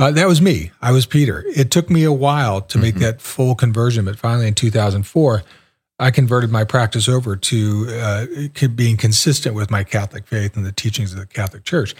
Uh, 0.00 0.10
that 0.10 0.26
was 0.26 0.40
me. 0.40 0.70
I 0.80 0.92
was 0.92 1.04
Peter. 1.04 1.44
It 1.54 1.70
took 1.70 1.90
me 1.90 2.04
a 2.04 2.12
while 2.12 2.62
to 2.62 2.78
make 2.78 2.94
mm-hmm. 2.94 3.04
that 3.04 3.20
full 3.20 3.54
conversion, 3.54 4.06
but 4.06 4.18
finally 4.18 4.48
in 4.48 4.54
2004, 4.54 5.42
I 5.98 6.10
converted 6.10 6.50
my 6.50 6.64
practice 6.64 7.06
over 7.06 7.36
to 7.36 7.86
uh, 7.90 8.26
being 8.74 8.96
consistent 8.96 9.54
with 9.54 9.70
my 9.70 9.84
Catholic 9.84 10.26
faith 10.26 10.56
and 10.56 10.64
the 10.64 10.72
teachings 10.72 11.12
of 11.12 11.18
the 11.18 11.26
Catholic 11.26 11.64
Church. 11.64 11.94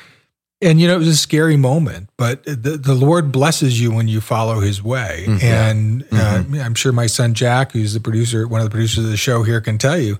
And 0.62 0.80
you 0.80 0.88
know, 0.88 0.94
it 0.94 0.98
was 0.98 1.08
a 1.08 1.16
scary 1.16 1.58
moment, 1.58 2.08
but 2.16 2.42
the, 2.44 2.78
the 2.82 2.94
Lord 2.94 3.32
blesses 3.32 3.78
you 3.78 3.92
when 3.92 4.08
you 4.08 4.22
follow 4.22 4.60
His 4.60 4.82
way. 4.82 5.24
Mm-hmm. 5.26 5.44
And 5.44 6.02
uh, 6.04 6.42
mm-hmm. 6.42 6.54
I'm 6.54 6.74
sure 6.74 6.92
my 6.92 7.06
son 7.06 7.34
Jack, 7.34 7.72
who's 7.72 7.92
the 7.92 8.00
producer, 8.00 8.48
one 8.48 8.62
of 8.62 8.64
the 8.64 8.70
producers 8.70 9.04
of 9.04 9.10
the 9.10 9.16
show 9.18 9.42
here, 9.42 9.60
can 9.60 9.76
tell 9.76 9.98
you 9.98 10.16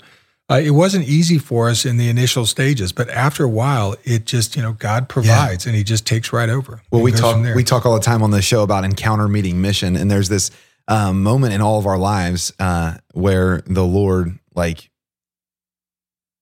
uh, 0.51 0.59
it 0.59 0.71
wasn't 0.71 1.07
easy 1.07 1.39
for 1.39 1.69
us 1.69 1.87
in 1.87 1.97
the 1.97 2.09
initial 2.09 2.45
stages, 2.45 2.93
but 2.93 3.09
after 3.11 3.45
a 3.45 3.49
while, 3.49 3.95
it 4.03 4.25
just 4.25 4.57
you 4.57 4.63
know 4.63 4.73
God 4.73 5.09
provides, 5.09 5.65
yeah. 5.65 5.71
and 5.71 5.77
He 5.77 5.85
just 5.85 6.07
takes 6.07 6.33
right 6.33 6.49
over. 6.49 6.83
Well, 6.91 7.03
we 7.03 7.13
talk 7.13 7.55
we 7.55 7.63
talk 7.63 7.87
all 7.87 7.95
the 7.95 8.01
time 8.01 8.23
on 8.23 8.33
the 8.33 8.43
show 8.43 8.63
about 8.63 8.85
encounter 8.85 9.29
meeting 9.29 9.61
mission, 9.61 9.95
and 9.95 10.11
there's 10.11 10.29
this 10.29 10.51
um, 10.89 11.23
moment 11.23 11.55
in 11.55 11.61
all 11.61 11.79
of 11.79 11.87
our 11.87 11.99
lives 11.99 12.53
uh, 12.59 12.97
where 13.13 13.63
the 13.67 13.85
Lord 13.85 14.39
like 14.55 14.91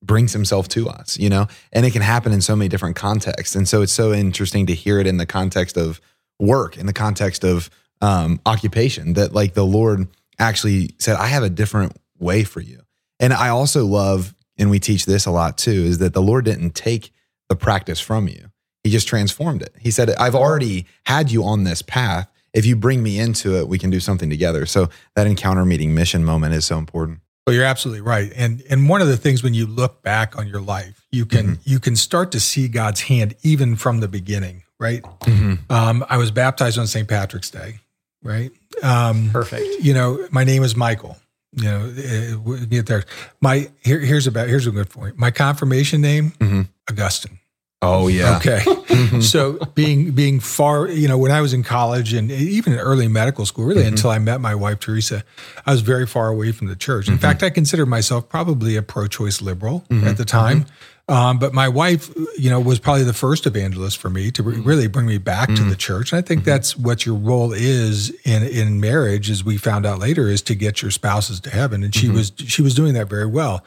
brings 0.03 0.33
Himself 0.33 0.69
to 0.69 0.89
us, 0.89 1.19
you 1.19 1.29
know, 1.29 1.47
and 1.71 1.85
it 1.85 1.93
can 1.93 2.03
happen 2.03 2.33
in 2.33 2.41
so 2.41 2.57
many 2.57 2.69
different 2.69 2.97
contexts, 2.97 3.55
and 3.55 3.69
so 3.69 3.83
it's 3.83 3.93
so 3.93 4.15
interesting 4.15 4.65
to 4.67 4.75
hear 4.75 4.99
it 4.99 5.07
in 5.07 5.19
the 5.19 5.27
context 5.27 5.77
of 5.77 6.01
work, 6.41 6.79
in 6.79 6.87
the 6.87 6.95
context 6.95 7.45
of 7.45 7.69
um, 8.01 8.41
occupation, 8.47 9.13
that 9.15 9.35
like 9.35 9.53
the 9.53 9.67
Lord 9.67 10.09
actually 10.39 10.95
said, 10.99 11.17
"I 11.17 11.27
have 11.27 11.43
a 11.43 11.51
different 11.51 11.95
way 12.19 12.43
for 12.43 12.63
you." 12.63 12.81
And 13.21 13.33
I 13.33 13.49
also 13.49 13.85
love, 13.85 14.35
and 14.57 14.71
we 14.71 14.79
teach 14.79 15.07
this 15.07 15.27
a 15.27 15.31
lot 15.31 15.59
too, 15.59 15.71
is 15.71 15.99
that 15.99 16.15
the 16.15 16.23
Lord 16.23 16.45
didn't 16.45 16.75
take 16.75 17.13
the 17.49 17.57
practice 17.57 18.01
from 18.01 18.29
you. 18.29 18.51
He 18.85 18.91
just 18.91 19.09
transformed 19.09 19.63
it. 19.63 19.75
He 19.79 19.91
said, 19.91 20.11
I've 20.11 20.35
already 20.35 20.87
had 21.05 21.31
you 21.31 21.45
on 21.45 21.65
this 21.65 21.83
path. 21.83 22.31
If 22.55 22.65
you 22.65 22.77
bring 22.77 23.03
me 23.03 23.19
into 23.19 23.57
it, 23.57 23.69
we 23.69 23.79
can 23.79 23.91
do 23.91 24.01
something 24.01 24.31
together. 24.31 24.67
So 24.67 24.89
that 25.15 25.27
encounter 25.27 25.65
meeting 25.65 25.95
mission 25.95 26.25
moment 26.25 26.55
is 26.55 26.65
so 26.65 26.79
important. 26.79 27.21
Well, 27.47 27.55
you're 27.55 27.65
absolutely 27.65 28.03
right. 28.03 28.31
And 28.37 28.63
and 28.69 28.91
one 28.91 29.01
of 29.01 29.09
the 29.09 29.17
things 29.17 29.43
when 29.43 29.55
you 29.55 29.67
look 29.67 30.03
back 30.03 30.37
on 30.37 30.47
your 30.47 30.61
life, 30.61 31.07
you 31.11 31.25
can 31.25 31.47
mm-hmm. 31.47 31.63
you 31.65 31.81
can 31.81 31.97
start 31.97 32.31
to 32.33 32.41
see 32.41 32.69
God's 32.69 33.01
hand 33.01 33.35
even 33.43 33.75
from 33.75 34.01
the 34.01 34.09
beginning, 34.09 34.65
right? 34.79 35.03
Mm-hmm. 35.03 35.73
Um, 35.73 36.05
I 36.11 36.19
was 36.19 36.31
baptized 36.31 36.79
on 36.79 36.87
St. 36.87 37.09
Patrick's 37.09 37.51
Day, 37.51 37.79
right? 38.23 38.51
Um, 38.83 39.31
Perfect. 39.31 39.65
You 39.81 39.95
know, 39.95 40.29
my 40.31 40.45
name 40.45 40.63
is 40.63 40.77
Michael 40.77 41.17
you 41.57 41.65
know, 41.65 41.93
eh, 41.97 42.35
we'll 42.35 42.65
get 42.67 42.87
there. 42.87 43.05
My 43.41 43.71
here, 43.83 43.99
here's 44.01 44.27
about 44.27 44.49
here's 44.49 44.67
a 44.67 44.71
good 44.71 44.91
point. 44.91 45.19
My 45.19 45.31
confirmation 45.31 46.01
name, 46.01 46.33
mm-hmm. 46.33 46.63
Augustine. 46.91 47.39
Oh 47.81 48.09
yeah. 48.09 48.37
Okay. 48.39 48.59
Mhm. 48.89 49.23
so 49.23 49.53
being 49.77 50.11
being 50.11 50.41
far, 50.41 50.89
you 50.89 51.07
know, 51.07 51.17
when 51.17 51.31
I 51.31 51.41
was 51.41 51.53
in 51.55 51.63
college 51.63 52.13
and 52.13 52.31
even 52.31 52.73
in 52.73 52.79
early 52.81 53.07
medical 53.07 53.47
school, 53.47 53.67
really 53.67 53.85
Mhm. 53.85 53.89
until 53.89 54.11
I 54.11 54.19
met 54.19 54.41
my 54.41 54.55
wife 54.55 54.81
Teresa, 54.81 55.23
I 55.65 55.71
was 55.71 55.81
very 55.83 56.05
far 56.07 56.27
away 56.29 56.51
from 56.51 56.67
the 56.67 56.75
church. 56.75 57.07
In 57.09 57.15
Mhm. 57.19 57.21
fact, 57.21 57.43
I 57.45 57.51
considered 57.51 57.87
myself 57.87 58.29
probably 58.29 58.75
a 58.77 58.83
pro-choice 58.83 59.41
liberal 59.41 59.85
at 60.03 60.17
the 60.17 60.25
time. 60.25 60.67
Um, 61.09 61.39
but 61.39 61.55
my 61.55 61.69
wife, 61.69 62.11
you 62.37 62.51
know, 62.51 62.61
was 62.61 62.79
probably 62.79 63.05
the 63.05 63.15
first 63.15 63.47
evangelist 63.47 63.97
for 63.97 64.11
me 64.11 64.31
to 64.33 64.43
re- 64.43 64.61
really 64.61 64.89
bring 64.89 65.07
me 65.07 65.17
back 65.17 65.49
to 65.49 65.63
Mhm. 65.63 65.71
the 65.71 65.77
church. 65.77 66.13
And 66.13 66.19
I 66.19 66.23
think 66.23 66.43
Mhm. 66.43 66.45
that's 66.45 66.77
what 66.77 67.07
your 67.07 67.15
role 67.15 67.53
is 67.55 68.11
in 68.25 68.43
in 68.43 68.79
marriage, 68.79 69.31
as 69.31 69.43
we 69.43 69.57
found 69.57 69.87
out 69.87 69.99
later, 69.99 70.29
is 70.29 70.43
to 70.43 70.55
get 70.55 70.83
your 70.83 70.91
spouses 70.91 71.41
to 71.41 71.51
heaven. 71.51 71.83
And 71.83 71.95
she 71.95 72.09
Mhm. 72.09 72.15
was 72.15 72.33
she 72.37 72.61
was 72.61 72.75
doing 72.75 72.93
that 72.93 73.09
very 73.09 73.27
well. 73.27 73.65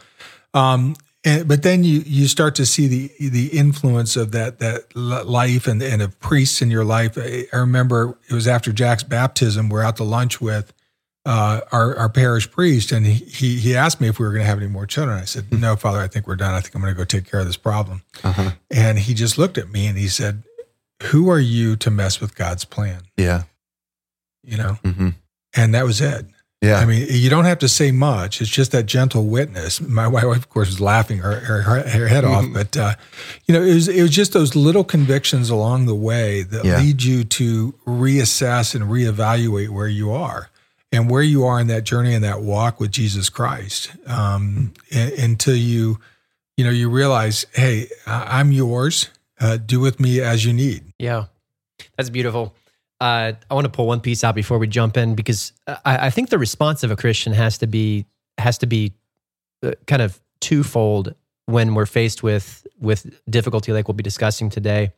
Um, 0.53 0.95
and, 1.23 1.47
but 1.47 1.63
then 1.63 1.83
you 1.83 2.03
you 2.05 2.27
start 2.27 2.53
to 2.55 2.65
see 2.65 2.87
the 2.87 3.29
the 3.29 3.47
influence 3.47 4.15
of 4.15 4.31
that 4.33 4.59
that 4.59 4.95
life 4.95 5.67
and 5.67 5.81
and 5.81 6.01
of 6.03 6.19
priests 6.19 6.61
in 6.61 6.69
your 6.69 6.83
life. 6.85 7.17
I, 7.17 7.47
I 7.51 7.57
remember 7.57 8.17
it 8.29 8.33
was 8.35 8.47
after 8.47 8.71
Jack's 8.71 9.03
baptism. 9.03 9.67
We're 9.69 9.81
out 9.83 9.97
to 9.97 10.03
lunch 10.03 10.41
with 10.41 10.73
uh, 11.25 11.61
our 11.71 11.95
our 11.97 12.09
parish 12.09 12.49
priest, 12.49 12.91
and 12.91 13.05
he 13.05 13.13
he, 13.13 13.57
he 13.59 13.75
asked 13.75 14.01
me 14.01 14.07
if 14.07 14.17
we 14.19 14.25
were 14.25 14.31
going 14.31 14.41
to 14.43 14.47
have 14.47 14.57
any 14.57 14.67
more 14.67 14.85
children. 14.87 15.17
I 15.19 15.25
said, 15.25 15.51
"No, 15.51 15.75
Father, 15.75 15.99
I 15.99 16.07
think 16.07 16.27
we're 16.27 16.35
done. 16.35 16.53
I 16.55 16.59
think 16.61 16.73
I'm 16.75 16.81
going 16.81 16.93
to 16.93 16.97
go 16.97 17.03
take 17.05 17.29
care 17.29 17.39
of 17.39 17.45
this 17.45 17.57
problem." 17.57 18.01
Uh-huh. 18.23 18.51
And 18.71 18.97
he 18.99 19.13
just 19.13 19.37
looked 19.37 19.57
at 19.57 19.69
me 19.71 19.85
and 19.87 19.97
he 19.97 20.07
said, 20.07 20.43
"Who 21.03 21.29
are 21.29 21.39
you 21.39 21.75
to 21.77 21.91
mess 21.91 22.19
with 22.21 22.35
God's 22.35 22.65
plan?" 22.65 23.03
Yeah. 23.17 23.43
You 24.43 24.57
know, 24.57 24.73
hmm 24.83 25.09
and 25.55 25.73
that 25.75 25.83
was 25.85 25.99
it. 26.01 26.25
Yeah. 26.61 26.77
I 26.77 26.85
mean, 26.85 27.05
you 27.09 27.29
don't 27.29 27.45
have 27.45 27.59
to 27.59 27.67
say 27.67 27.91
much. 27.91 28.39
It's 28.39 28.49
just 28.49 28.71
that 28.71 28.85
gentle 28.85 29.25
witness. 29.25 29.81
My 29.81 30.07
wife, 30.07 30.23
of 30.23 30.47
course, 30.49 30.69
was 30.69 30.79
laughing 30.79 31.17
her 31.19 31.39
her, 31.41 31.61
her 31.61 32.07
head 32.07 32.23
off, 32.23 32.45
Mhm. 32.45 32.53
but 32.53 32.77
uh, 32.77 32.93
you 33.45 33.53
know, 33.53 33.61
it 33.61 33.73
was 33.75 33.87
it 33.87 34.01
was 34.01 34.11
just 34.11 34.33
those 34.33 34.55
little 34.55 34.83
convictions 34.83 35.49
along 35.51 35.85
the 35.85 35.95
way 35.95 36.41
that 36.43 36.63
Yeah. 36.65 36.77
lead 36.79 37.03
you 37.03 37.23
to 37.25 37.73
reassess 37.85 38.73
and 38.73 38.85
reevaluate 38.85 39.69
where 39.69 39.87
you 39.87 40.11
are 40.11 40.49
and 40.91 41.09
where 41.09 41.21
you 41.21 41.45
are 41.45 41.59
in 41.59 41.67
that 41.67 41.83
journey 41.83 42.13
and 42.13 42.23
that 42.23 42.41
walk 42.41 42.79
with 42.79 42.91
Jesus 42.91 43.29
Christ, 43.29 43.91
um, 44.07 44.73
until 44.91 45.55
you, 45.55 45.99
you 46.57 46.65
know, 46.65 46.71
you 46.71 46.89
realize, 46.89 47.45
hey, 47.53 47.87
I'm 48.05 48.51
yours. 48.51 49.09
Uh, 49.39 49.57
do 49.57 49.79
with 49.79 49.99
me 49.99 50.21
as 50.21 50.45
you 50.45 50.53
need. 50.53 50.83
Yeah, 50.99 51.25
that's 51.97 52.09
beautiful. 52.09 52.53
Uh, 52.99 53.33
I 53.49 53.53
want 53.55 53.65
to 53.65 53.71
pull 53.71 53.87
one 53.87 53.99
piece 53.99 54.23
out 54.23 54.35
before 54.35 54.59
we 54.59 54.67
jump 54.67 54.95
in 54.95 55.15
because 55.15 55.53
I, 55.67 56.07
I 56.07 56.09
think 56.11 56.29
the 56.29 56.37
response 56.37 56.83
of 56.83 56.91
a 56.91 56.95
Christian 56.95 57.33
has 57.33 57.57
to 57.57 57.67
be 57.67 58.05
has 58.37 58.59
to 58.59 58.67
be 58.67 58.93
uh, 59.63 59.71
kind 59.87 60.03
of 60.03 60.21
twofold 60.39 61.15
when 61.47 61.73
we're 61.73 61.87
faced 61.87 62.21
with 62.21 62.67
with 62.79 63.19
difficulty, 63.29 63.73
like 63.73 63.87
we'll 63.87 63.95
be 63.95 64.03
discussing 64.03 64.49
today. 64.49 64.91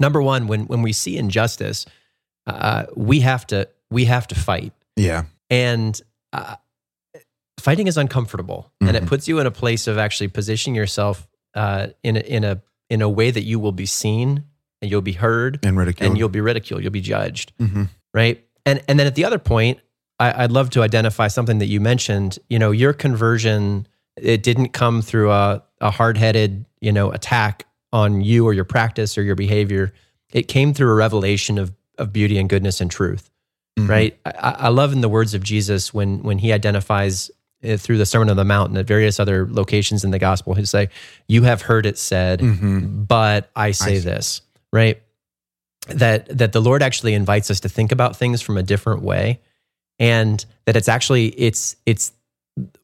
Number 0.00 0.20
one, 0.20 0.48
when 0.48 0.66
when 0.66 0.82
we 0.82 0.92
see 0.92 1.16
injustice, 1.16 1.86
uh, 2.48 2.86
we 2.96 3.20
have 3.20 3.46
to 3.48 3.68
we 3.90 4.06
have 4.06 4.26
to 4.28 4.34
fight, 4.34 4.72
yeah. 4.96 5.24
and 5.50 6.00
uh, 6.32 6.56
fighting 7.60 7.86
is 7.86 7.96
uncomfortable, 7.96 8.72
and 8.80 8.96
it 8.96 9.04
Mhm. 9.04 9.08
puts 9.08 9.28
you 9.28 9.38
in 9.38 9.46
a 9.46 9.50
place 9.50 9.86
of 9.86 9.98
actually 9.98 10.28
positioning 10.28 10.74
yourself 10.74 11.28
uh, 11.54 11.88
in 12.02 12.16
a, 12.16 12.20
in 12.20 12.44
a 12.44 12.62
in 12.90 13.02
a 13.02 13.08
way 13.08 13.30
that 13.30 13.42
you 13.44 13.58
will 13.58 13.72
be 13.72 13.86
seen 13.86 14.44
and 14.80 14.90
you'll 14.90 15.00
be 15.02 15.12
heard 15.12 15.58
And 15.62 15.76
ridicule. 15.76 16.08
and 16.10 16.18
you'll 16.18 16.28
be 16.28 16.40
ridiculed, 16.40 16.82
you'll 16.82 16.90
be 16.92 17.00
judged, 17.00 17.52
hmm 17.58 17.84
right? 18.14 18.44
And 18.66 18.82
and 18.88 18.98
then 18.98 19.06
at 19.06 19.14
the 19.14 19.24
other 19.24 19.38
point, 19.38 19.80
I, 20.18 20.44
I'd 20.44 20.52
love 20.52 20.70
to 20.70 20.82
identify 20.82 21.28
something 21.28 21.58
that 21.58 21.66
you 21.66 21.80
mentioned. 21.80 22.38
You 22.48 22.58
know, 22.58 22.70
your 22.70 22.92
conversion 22.92 23.86
it 24.16 24.42
didn't 24.42 24.68
come 24.70 25.00
through 25.00 25.30
a, 25.30 25.62
a 25.80 25.90
hard 25.90 26.16
headed 26.18 26.64
you 26.80 26.92
know 26.92 27.10
attack 27.12 27.66
on 27.92 28.20
you 28.22 28.46
or 28.46 28.52
your 28.54 28.64
practice 28.64 29.16
or 29.18 29.22
your 29.22 29.34
behavior. 29.36 29.92
It 30.32 30.48
came 30.48 30.72
through 30.74 30.90
a 30.90 30.94
revelation 30.94 31.58
of 31.58 31.72
of 31.98 32.12
beauty 32.12 32.38
and 32.38 32.48
goodness 32.48 32.80
and 32.80 32.90
truth, 32.90 33.30
Mhm. 33.78 33.88
right? 33.88 34.18
I, 34.26 34.56
I 34.58 34.68
love 34.68 34.92
in 34.92 35.00
the 35.00 35.08
words 35.08 35.34
of 35.34 35.42
Jesus 35.42 35.94
when 35.94 36.22
when 36.22 36.38
he 36.38 36.52
identifies 36.52 37.30
uh, 37.66 37.76
through 37.76 37.98
the 37.98 38.06
Sermon 38.06 38.28
on 38.28 38.36
the 38.36 38.44
Mount 38.44 38.70
and 38.70 38.78
at 38.78 38.86
various 38.86 39.18
other 39.20 39.46
locations 39.50 40.04
in 40.04 40.10
the 40.10 40.18
gospel, 40.18 40.54
he'd 40.54 40.68
say, 40.68 40.88
"You 41.28 41.42
have 41.44 41.62
heard 41.62 41.86
it 41.86 41.96
said." 41.98 42.40
Mhm. 42.40 43.06
but 43.08 43.50
I 43.56 43.70
say 43.70 43.98
see. 43.98 44.04
this, 44.04 44.42
right? 44.72 45.00
That 45.88 46.36
that 46.38 46.52
the 46.52 46.60
Lord 46.60 46.82
actually 46.82 47.14
invites 47.14 47.50
us 47.50 47.60
to 47.60 47.68
think 47.68 47.92
about 47.92 48.16
things 48.16 48.42
from 48.42 48.56
a 48.58 48.62
different 48.62 49.02
way, 49.02 49.40
and 49.98 50.44
that 50.66 50.76
it's 50.76 50.88
actually 50.88 51.28
it's 51.28 51.76
it's 51.86 52.12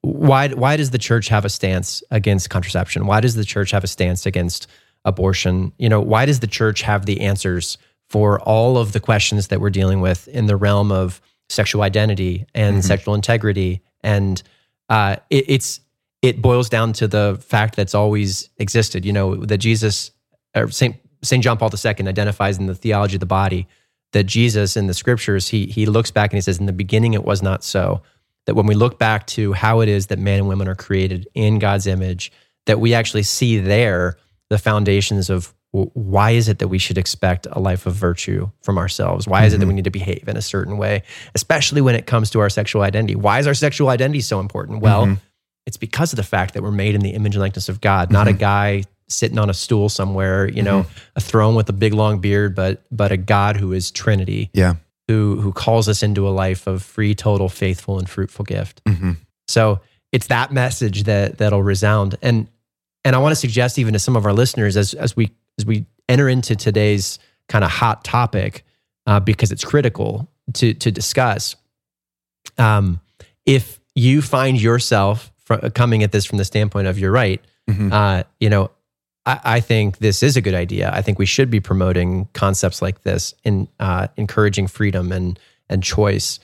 why 0.01 0.49
why 0.49 0.77
does 0.77 0.91
the 0.91 0.99
church 0.99 1.29
have 1.29 1.45
a 1.45 1.51
stance 1.51 2.03
against 2.11 2.49
contraception? 2.49 3.05
Why 3.07 3.21
does 3.21 3.35
the 3.35 3.45
church 3.45 3.71
have 3.73 3.85
a 3.85 3.89
stance 3.89 4.25
against 4.27 4.67
abortion? 5.05 5.73
You 5.79 5.89
know, 5.91 6.01
why 6.01 6.25
does 6.25 6.41
the 6.41 6.47
church 6.47 6.81
have 6.83 7.05
the 7.05 7.21
answers 7.21 7.77
for 8.09 8.41
all 8.41 8.79
of 8.79 8.93
the 8.93 9.01
questions 9.01 9.49
that 9.49 9.61
we're 9.61 9.71
dealing 9.71 10.01
with 10.01 10.29
in 10.29 10.47
the 10.47 10.57
realm 10.57 10.91
of 10.93 11.21
sexual 11.49 11.83
identity 11.83 12.47
and 12.55 12.79
Mhm. 12.79 12.85
sexual 12.85 13.15
integrity? 13.15 13.81
And 14.03 14.43
uh, 14.89 15.17
it, 15.31 15.45
it's 15.49 15.81
it 16.23 16.43
boils 16.43 16.69
down 16.69 16.93
to 16.95 17.07
the 17.07 17.39
fact 17.47 17.77
that's 17.77 17.95
always 17.95 18.49
existed. 18.59 19.05
You 19.05 19.13
know 19.13 19.37
that 19.37 19.59
Jesus, 19.59 20.11
or 20.57 20.71
Saint 20.71 20.97
Saint 21.23 21.43
John 21.45 21.57
Paul 21.59 21.71
II 21.73 22.07
identifies 22.09 22.59
in 22.59 22.67
the 22.67 22.75
theology 22.75 23.17
of 23.17 23.21
the 23.21 23.27
body 23.27 23.67
that 24.13 24.25
Jesus 24.25 24.77
in 24.77 24.87
the 24.87 24.95
scriptures 24.95 25.49
he 25.49 25.67
he 25.67 25.85
looks 25.87 26.11
back 26.11 26.33
and 26.33 26.37
he 26.39 26.41
says, 26.41 26.59
"In 26.59 26.67
the 26.67 26.73
beginning, 26.73 27.15
it 27.15 27.25
was 27.25 27.43
not 27.43 27.63
so." 27.63 28.03
That 28.47 28.55
when 28.55 28.67
we 28.67 28.75
look 28.75 28.99
back 28.99 29.27
to 29.29 29.53
how 29.53 29.81
it 29.81 29.89
is 29.91 30.07
that 30.07 30.19
men 30.19 30.39
and 30.39 30.49
women 30.49 30.69
are 30.69 30.75
created 30.75 31.29
in 31.35 31.59
God's 31.59 31.87
image, 31.87 32.33
that 32.65 32.81
we 32.81 32.95
actually 32.95 33.23
see 33.25 33.59
there 33.59 34.17
the 34.49 34.57
foundations 34.59 35.29
of 35.29 35.53
why 35.95 36.33
is 36.33 36.49
it 36.49 36.59
that 36.61 36.69
we 36.69 36.79
should 36.79 36.99
expect 36.99 37.47
a 37.51 37.59
life 37.59 37.87
of 37.87 37.95
virtue 37.95 38.51
from 38.63 38.79
ourselves? 38.79 39.27
Why 39.27 39.45
is 39.45 39.55
it 39.55 39.59
that 39.59 39.67
we 39.67 39.75
need 39.75 39.85
to 39.85 39.91
behave 39.91 40.29
in 40.29 40.37
a 40.37 40.43
certain 40.43 40.77
way, 40.79 41.03
especially 41.35 41.81
when 41.81 41.95
it 41.95 42.07
comes 42.07 42.31
to 42.31 42.41
our 42.41 42.51
sexual 42.51 42.83
identity? 42.83 43.15
Why 43.17 43.39
is 43.39 43.47
our 43.47 43.55
sexual 43.55 43.89
identity 43.89 44.21
so 44.21 44.41
important? 44.41 44.81
Well, 44.81 45.07
Mhm. 45.07 45.19
it's 45.67 45.77
because 45.77 46.13
of 46.13 46.17
the 46.17 46.23
fact 46.23 46.55
that 46.55 46.63
we're 46.63 46.71
made 46.71 46.95
in 46.95 47.01
the 47.01 47.11
image 47.11 47.35
and 47.35 47.43
likeness 47.43 47.69
of 47.69 47.81
God, 47.81 48.11
not 48.11 48.29
a 48.29 48.33
guy 48.33 48.85
sitting 49.09 49.39
on 49.39 49.49
a 49.49 49.55
stool 49.55 49.89
somewhere, 49.89 50.49
you 50.49 50.63
know, 50.63 50.85
a 51.17 51.21
throne 51.21 51.55
with 51.55 51.69
a 51.69 51.73
big 51.73 51.95
long 51.95 52.19
beard, 52.19 52.55
but 52.55 52.83
but 52.91 53.11
a 53.11 53.17
God 53.17 53.57
who 53.57 53.73
is 53.73 53.91
Trinity, 53.91 54.51
Yeah. 54.53 54.75
who 55.09 55.41
who 55.41 55.53
calls 55.53 55.89
us 55.89 56.03
into 56.03 56.29
a 56.29 56.31
life 56.31 56.67
of 56.67 56.83
free, 56.83 57.15
total, 57.15 57.49
faithful, 57.49 57.99
and 57.99 58.09
fruitful 58.09 58.45
gift. 58.45 58.83
hmm 58.87 59.13
So 59.47 59.81
it's 60.13 60.27
that 60.29 60.53
message 60.53 61.05
that 61.05 61.39
that'll 61.39 61.63
resound. 61.63 62.17
And 62.23 62.49
and 63.05 63.15
I 63.17 63.19
want 63.21 63.33
to 63.33 63.37
suggest 63.37 63.79
even 63.79 63.93
to 63.95 63.99
some 63.99 64.17
of 64.17 64.27
our 64.27 64.33
listeners 64.35 64.77
as 64.77 64.93
as 64.93 65.17
we 65.17 65.31
as 65.59 65.67
we 65.67 65.85
enter 66.09 66.29
into 66.29 66.57
today's 66.57 67.19
kind 67.49 67.65
of 67.65 67.71
hot 67.71 68.05
topic, 68.05 68.65
uh, 69.07 69.21
because 69.21 69.53
it's 69.53 69.65
critical 69.65 70.31
to 70.55 70.73
to 70.75 70.91
discuss. 70.91 71.57
Um, 72.57 73.01
if 73.45 73.81
you 73.95 74.23
find 74.23 74.61
yourself 74.61 75.33
coming 75.75 76.03
at 76.03 76.13
this 76.13 76.25
from 76.25 76.39
the 76.39 76.45
standpoint 76.45 76.87
of 76.87 76.99
you're 76.99 77.13
right, 77.13 77.41
hmm 77.69 77.93
uh, 77.93 78.23
you 78.41 78.49
know, 78.51 78.71
I, 79.27 79.41
I 79.45 79.61
think 79.61 79.99
this 79.99 80.23
is 80.23 80.37
a 80.37 80.41
good 80.41 80.55
idea. 80.55 80.91
I 80.93 81.03
think 81.03 81.19
we 81.19 81.27
should 81.27 81.51
be 81.51 81.61
promoting 81.61 82.29
concepts 82.35 82.81
like 82.81 83.03
this 83.03 83.35
and 83.45 83.69
uh, 83.81 84.09
encouraging 84.17 84.69
freedom 84.69 85.13
and 85.13 85.39
and 85.69 85.83
choice. 85.83 86.39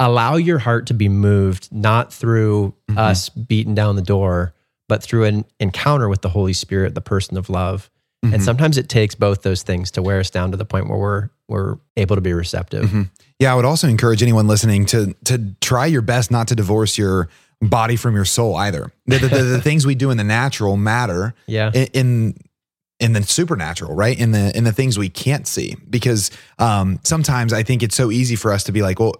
Allow 0.00 0.36
your 0.36 0.58
heart 0.58 0.86
to 0.88 0.94
be 0.94 1.08
moved 1.08 1.68
not 1.70 2.12
through 2.12 2.74
Mhm. 2.90 2.98
us 2.98 3.28
beating 3.28 3.74
down 3.74 3.94
the 3.96 4.02
door, 4.02 4.52
but 4.88 5.02
through 5.02 5.24
an 5.24 5.44
encounter 5.60 6.08
with 6.08 6.22
the 6.22 6.30
Holy 6.30 6.52
Spirit, 6.52 6.94
the 6.94 7.00
person 7.00 7.36
of 7.36 7.48
love. 7.48 7.88
Mm-hmm. 8.24 8.34
And 8.34 8.42
sometimes 8.44 8.78
it 8.78 8.88
takes 8.88 9.14
both 9.14 9.42
those 9.42 9.62
things 9.62 9.90
to 9.92 10.02
wear 10.02 10.20
us 10.20 10.30
down 10.30 10.50
to 10.52 10.56
the 10.56 10.64
point 10.64 10.88
where 10.88 10.98
we're 10.98 11.28
we're 11.48 11.76
able 11.96 12.14
to 12.16 12.22
be 12.22 12.32
receptive. 12.32 12.88
Mhm. 12.88 13.10
Yeah, 13.38 13.52
I 13.52 13.56
would 13.56 13.64
also 13.64 13.88
encourage 13.88 14.22
anyone 14.22 14.46
listening 14.46 14.86
to 14.86 15.14
to 15.24 15.54
try 15.60 15.86
your 15.86 16.02
best 16.02 16.30
not 16.30 16.48
to 16.48 16.54
divorce 16.54 16.96
your 16.96 17.28
body 17.60 17.96
from 17.96 18.14
your 18.14 18.24
soul 18.24 18.56
either. 18.56 18.92
The, 19.06 19.18
the, 19.18 19.28
the, 19.28 19.42
the 19.44 19.60
things 19.68 19.84
we 19.86 19.94
do 19.94 20.10
in 20.10 20.16
the 20.16 20.24
natural 20.24 20.76
matter 20.76 21.34
Yeah. 21.46 21.70
in, 21.74 21.86
in 21.92 22.34
in 23.00 23.12
the 23.14 23.22
supernatural, 23.24 23.94
right? 23.94 24.16
In 24.18 24.30
the 24.30 24.56
in 24.56 24.62
the 24.62 24.72
things 24.72 24.96
we 24.96 25.08
can't 25.08 25.46
see, 25.48 25.76
because 25.90 26.30
um, 26.60 27.00
sometimes 27.02 27.52
I 27.52 27.64
think 27.64 27.82
it's 27.82 27.96
so 27.96 28.12
easy 28.12 28.36
for 28.36 28.52
us 28.52 28.62
to 28.64 28.72
be 28.72 28.82
like, 28.82 29.00
well, 29.00 29.16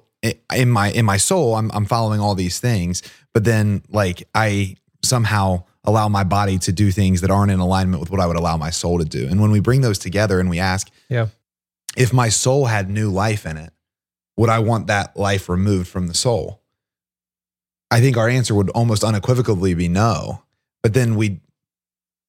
in 0.54 0.70
my 0.70 0.92
in 0.92 1.04
my 1.04 1.16
soul, 1.16 1.56
I'm 1.56 1.72
I'm 1.72 1.86
following 1.86 2.20
all 2.20 2.36
these 2.36 2.60
things, 2.60 3.02
but 3.34 3.42
then 3.42 3.82
like 3.88 4.28
I 4.36 4.76
somehow 5.02 5.64
allow 5.84 6.08
my 6.08 6.24
body 6.24 6.58
to 6.58 6.72
do 6.72 6.90
things 6.90 7.20
that 7.22 7.30
aren't 7.30 7.50
in 7.50 7.58
alignment 7.60 8.00
with 8.00 8.10
what 8.10 8.20
I 8.20 8.26
would 8.26 8.36
allow 8.36 8.56
my 8.56 8.70
soul 8.70 8.98
to 8.98 9.04
do. 9.04 9.26
And 9.28 9.40
when 9.40 9.50
we 9.50 9.60
bring 9.60 9.80
those 9.80 9.98
together 9.98 10.38
and 10.38 10.48
we 10.48 10.58
ask, 10.60 10.88
Yeah. 11.08 11.26
if 11.96 12.12
my 12.12 12.28
soul 12.28 12.66
had 12.66 12.88
new 12.88 13.10
life 13.10 13.44
in 13.46 13.56
it, 13.56 13.72
would 14.36 14.48
I 14.48 14.60
want 14.60 14.86
that 14.86 15.16
life 15.16 15.48
removed 15.48 15.88
from 15.88 16.06
the 16.06 16.14
soul? 16.14 16.60
I 17.90 18.00
think 18.00 18.16
our 18.16 18.28
answer 18.28 18.54
would 18.54 18.70
almost 18.70 19.04
unequivocally 19.04 19.74
be 19.74 19.88
no. 19.88 20.42
But 20.82 20.94
then 20.94 21.16
we 21.16 21.40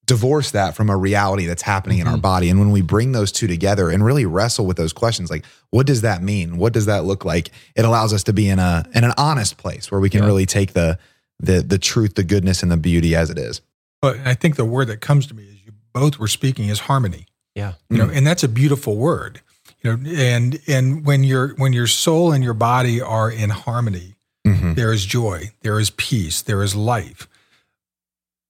divorce 0.06 0.52
that 0.52 0.76
from 0.76 0.90
a 0.90 0.98
reality 0.98 1.46
that's 1.46 1.62
happening 1.62 2.00
in 2.00 2.08
our 2.08 2.18
Mhm. 2.18 2.22
body. 2.22 2.50
And 2.50 2.60
when 2.60 2.72
we 2.72 2.82
bring 2.82 3.14
those 3.14 3.32
two 3.32 3.48
together 3.48 3.90
and 3.90 4.04
really 4.04 4.26
wrestle 4.26 4.66
with 4.66 4.76
those 4.76 4.92
questions, 4.92 5.30
like 5.30 5.46
what 5.70 5.86
does 5.88 6.02
that 6.02 6.22
mean? 6.22 6.58
What 6.58 6.74
does 6.74 6.88
that 6.88 7.06
look 7.06 7.24
like? 7.24 7.52
It 7.76 7.86
allows 7.86 8.12
us 8.12 8.24
to 8.24 8.34
be 8.34 8.50
in 8.50 8.60
a 8.60 8.86
in 8.94 9.06
an 9.06 9.14
honest 9.18 9.56
place 9.58 9.90
where 9.90 10.02
we 10.02 10.10
can 10.10 10.22
Yeah. 10.22 10.28
really 10.28 10.46
take 10.46 10.74
the 10.74 10.98
the 11.44 11.62
the 11.62 11.78
truth, 11.78 12.16
the 12.16 12.24
goodness, 12.24 12.64
and 12.64 12.72
the 12.72 12.78
beauty 12.78 13.16
as 13.16 13.30
it 13.30 13.38
is. 13.38 13.62
But 14.02 14.18
I 14.26 14.34
think 14.34 14.56
the 14.56 14.66
word 14.66 14.88
that 14.88 15.02
comes 15.02 15.28
to 15.28 15.34
me 15.34 15.44
is 15.44 15.66
you 15.66 15.74
both 15.94 16.18
were 16.20 16.28
speaking 16.28 16.70
is 16.70 16.80
harmony. 16.82 17.26
Yeah. 17.56 17.74
You 17.90 17.98
know, 18.00 18.10
and 18.10 18.26
that's 18.26 18.44
a 18.44 18.48
beautiful 18.48 18.96
word. 18.98 19.42
You 19.82 19.96
know, 19.98 20.10
and 20.12 20.60
and 20.68 21.06
when 21.06 21.24
your 21.24 21.50
when 21.56 21.74
your 21.74 21.88
soul 21.88 22.32
and 22.32 22.44
your 22.44 22.54
body 22.56 23.02
are 23.02 23.30
in 23.30 23.50
harmony, 23.52 24.16
Mhm. 24.48 24.76
there 24.76 24.92
is 24.92 25.06
joy, 25.06 25.52
there 25.62 25.80
is 25.80 25.90
peace, 25.92 26.42
there 26.42 26.64
is 26.64 26.76
life. 26.76 27.28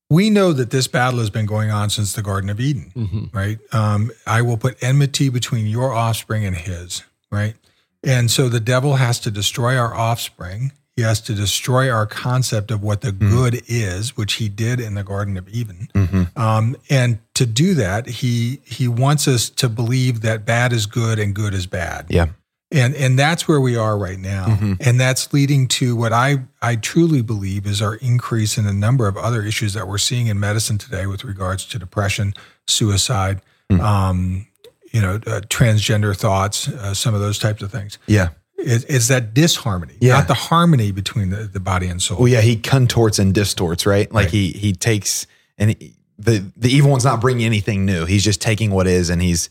We 0.10 0.30
know 0.30 0.54
that 0.54 0.70
this 0.70 0.88
battle 0.88 1.20
has 1.20 1.30
been 1.30 1.46
going 1.48 1.72
on 1.72 1.90
since 1.90 2.14
the 2.14 2.22
Garden 2.22 2.50
of 2.50 2.60
Eden, 2.60 2.92
Mm-hmm. 2.96 3.26
right? 3.38 3.60
Um, 3.72 4.12
I 4.28 4.42
will 4.42 4.58
put 4.58 4.82
enmity 4.84 5.30
between 5.30 5.66
your 5.66 5.92
offspring 5.92 6.46
and 6.46 6.56
his, 6.56 7.04
right? 7.32 7.56
And 8.04 8.30
so 8.30 8.48
the 8.50 8.60
devil 8.60 8.96
has 8.98 9.20
to 9.22 9.32
destroy 9.32 9.76
our 9.78 9.94
offspring. 9.94 10.72
He 10.96 11.02
has 11.02 11.20
to 11.22 11.34
destroy 11.34 11.90
our 11.90 12.06
concept 12.06 12.70
of 12.70 12.84
what 12.84 13.02
the 13.02 13.12
good 13.12 13.64
is, 13.68 14.16
which 14.16 14.34
he 14.34 14.48
did 14.48 14.80
in 14.80 14.94
the 14.94 15.04
Garden 15.04 15.38
of 15.38 15.50
Eden. 15.50 15.88
Mhm. 15.96 16.38
Um, 16.38 16.76
and 16.90 17.18
to 17.34 17.46
do 17.48 17.74
that, 17.74 18.08
he 18.08 18.60
he 18.64 18.88
wants 18.88 19.28
us 19.28 19.50
to 19.50 19.70
believe 19.70 20.22
that 20.22 20.46
bad 20.46 20.72
is 20.72 20.86
good 20.86 21.18
and 21.18 21.34
good 21.34 21.54
is 21.56 21.66
bad 21.66 22.06
Yeah. 22.10 22.28
and 22.72 22.94
and 22.96 23.18
that's 23.18 23.48
where 23.48 23.60
we 23.60 23.76
are 23.76 23.98
right 23.98 24.20
now 24.20 24.46
Mhm. 24.46 24.78
and 24.86 25.00
that's 25.00 25.34
leading 25.34 25.68
to 25.80 25.96
what 25.96 26.12
i 26.14 26.40
i 26.62 26.76
truly 26.76 27.22
believe 27.22 27.66
is 27.68 27.82
our 27.82 27.96
increase 27.96 28.58
in 28.58 28.66
a 28.68 28.74
number 28.74 29.08
of 29.08 29.16
other 29.18 29.42
issues 29.44 29.74
that 29.74 29.88
we're 29.88 29.98
seeing 30.00 30.28
in 30.28 30.40
medicine 30.40 30.78
today 30.80 31.06
with 31.08 31.24
regards 31.24 31.66
to 31.66 31.78
depression 31.80 32.34
suicide 32.68 33.42
Mm. 33.72 33.80
um 33.82 34.48
you 34.92 35.02
know 35.02 35.16
uh, 35.28 35.42
transgender 35.50 36.16
thoughts 36.16 36.68
uh, 36.68 36.94
some 36.94 37.14
of 37.16 37.20
those 37.22 37.38
types 37.40 37.62
of 37.64 37.72
things 37.72 37.98
Yeah. 38.08 38.30
Is, 38.58 38.84
is 38.86 39.08
that 39.10 39.34
disharmony 39.34 39.96
Yeah. 40.00 40.14
not 40.14 40.28
the 40.28 40.34
harmony 40.34 40.92
between 40.92 41.30
the, 41.30 41.44
the 41.44 41.60
body 41.60 41.88
and 41.88 42.02
soul 42.02 42.20
Well, 42.20 42.28
yeah, 42.28 42.42
he 42.42 42.56
contorts 42.56 43.20
and 43.20 43.34
distorts, 43.34 43.86
right? 43.86 44.12
Like 44.12 44.26
Right. 44.26 44.32
he 44.32 44.52
he 44.52 44.74
takes 44.74 45.28
and 45.58 45.72
he, 45.72 45.94
the 46.18 46.46
the 46.56 46.70
evil 46.70 46.92
one's 46.92 47.04
not 47.06 47.20
bringing 47.22 47.46
anything 47.46 47.86
new. 47.86 48.06
He's 48.06 48.24
just 48.24 48.42
taking 48.42 48.72
what 48.72 48.88
is 48.88 49.10
and 49.10 49.22
he's 49.22 49.50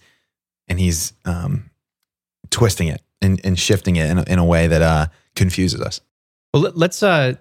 and 0.68 0.78
he's 0.80 1.12
um 1.24 1.70
twisting 2.50 2.88
it 2.88 3.02
and, 3.20 3.40
and 3.44 3.58
shifting 3.58 3.96
it 3.96 4.10
in 4.10 4.18
a, 4.18 4.22
in 4.24 4.38
a 4.38 4.44
way 4.44 4.66
that 4.68 4.82
uh 4.82 5.06
confuses 5.34 5.80
us. 5.80 6.00
Well, 6.54 6.62
let- 6.64 6.76
let's. 6.76 7.02
Uh, 7.02 7.34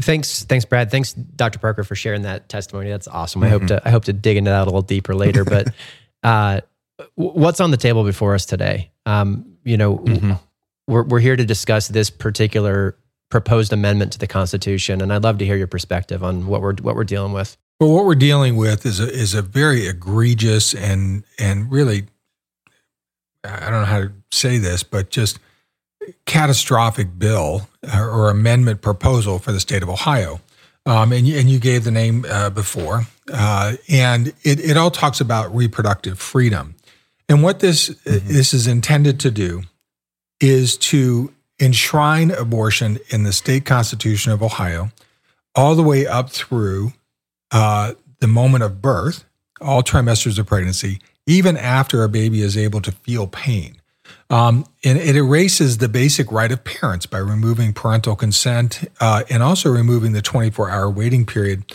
thanks, 0.00 0.44
thanks, 0.44 0.64
Brad. 0.64 0.90
Thanks, 0.92 1.12
Dr. 1.12 1.58
Parker, 1.58 1.82
for 1.82 1.96
sharing 1.96 2.22
that 2.22 2.48
testimony. 2.48 2.88
That's 2.90 3.08
awesome. 3.08 3.42
I 3.42 3.48
hope 3.48 3.66
to. 3.66 3.82
I 3.84 3.90
hope 3.90 4.04
to 4.04 4.12
dig 4.12 4.36
into 4.36 4.50
that 4.50 4.62
a 4.62 4.64
little 4.64 4.82
deeper 4.82 5.14
later. 5.14 5.44
But 5.44 5.74
uh, 6.22 6.60
w- 7.16 7.38
what's 7.38 7.60
on 7.60 7.70
the 7.72 7.76
table 7.76 8.04
before 8.04 8.34
us 8.34 8.46
today? 8.46 8.90
Um, 9.06 9.56
you 9.64 9.76
know, 9.76 9.98
Mhm. 9.98 10.38
We're 10.88 11.04
we're 11.04 11.20
here 11.20 11.36
to 11.36 11.44
discuss 11.44 11.88
this 11.88 12.10
particular 12.10 12.96
proposed 13.30 13.72
amendment 13.72 14.12
to 14.12 14.18
the 14.18 14.26
Constitution, 14.26 15.00
and 15.00 15.12
I'd 15.12 15.22
love 15.22 15.38
to 15.38 15.44
hear 15.44 15.56
your 15.56 15.66
perspective 15.66 16.24
on 16.24 16.46
what 16.46 16.60
we're 16.62 16.74
what 16.76 16.96
we're 16.96 17.04
dealing 17.04 17.32
with. 17.32 17.56
Well, 17.78 17.92
what 17.92 18.06
we're 18.06 18.16
dealing 18.16 18.56
with 18.56 18.84
is 18.84 18.98
a, 18.98 19.08
is 19.08 19.34
a 19.34 19.42
very 19.42 19.86
egregious 19.86 20.74
and 20.74 21.22
and 21.38 21.70
really, 21.70 22.06
I 23.44 23.70
don't 23.70 23.80
know 23.80 23.84
how 23.84 24.00
to 24.00 24.12
say 24.32 24.58
this, 24.58 24.82
but 24.82 25.10
just 25.10 25.38
catastrophic 26.24 27.18
bill 27.18 27.68
or, 27.94 28.08
or 28.10 28.30
amendment 28.30 28.80
proposal 28.80 29.38
for 29.38 29.52
the 29.52 29.60
state 29.60 29.82
of 29.82 29.90
Ohio. 29.90 30.40
Um, 30.86 31.12
and, 31.12 31.26
you, 31.26 31.38
and 31.38 31.50
you 31.50 31.58
gave 31.58 31.84
the 31.84 31.90
name 31.90 32.24
uh, 32.26 32.48
before, 32.48 33.02
uh, 33.30 33.74
and 33.90 34.28
it, 34.42 34.58
it 34.58 34.78
all 34.78 34.90
talks 34.90 35.20
about 35.20 35.54
reproductive 35.54 36.18
freedom. 36.18 36.76
And 37.28 37.42
what 37.42 37.60
this 37.60 37.88
this 38.04 38.54
is 38.54 38.66
intended 38.66 39.20
to 39.20 39.30
do 39.30 39.64
is 40.40 40.76
to 40.76 41.32
enshrine 41.60 42.30
abortion 42.30 42.98
in 43.08 43.24
the 43.24 43.32
state 43.32 43.64
constitution 43.64 44.32
of 44.32 44.42
Ohio, 44.42 44.90
all 45.54 45.74
the 45.74 45.82
way 45.82 46.06
up 46.06 46.30
through 46.30 46.92
uh, 47.50 47.94
the 48.20 48.28
moment 48.28 48.62
of 48.62 48.80
birth, 48.80 49.24
all 49.60 49.82
trimesters 49.82 50.38
of 50.38 50.46
pregnancy, 50.46 51.00
even 51.26 51.56
after 51.56 52.04
a 52.04 52.08
baby 52.08 52.42
is 52.42 52.56
able 52.56 52.80
to 52.80 52.92
feel 52.92 53.26
pain. 53.26 53.80
Um, 54.30 54.66
and 54.84 54.98
it 54.98 55.16
erases 55.16 55.78
the 55.78 55.88
basic 55.88 56.30
right 56.30 56.52
of 56.52 56.64
parents 56.64 57.06
by 57.06 57.18
removing 57.18 57.72
parental 57.72 58.14
consent 58.14 58.84
uh, 59.00 59.24
and 59.30 59.42
also 59.42 59.70
removing 59.70 60.12
the 60.12 60.22
24 60.22 60.70
hour 60.70 60.90
waiting 60.90 61.26
period. 61.26 61.74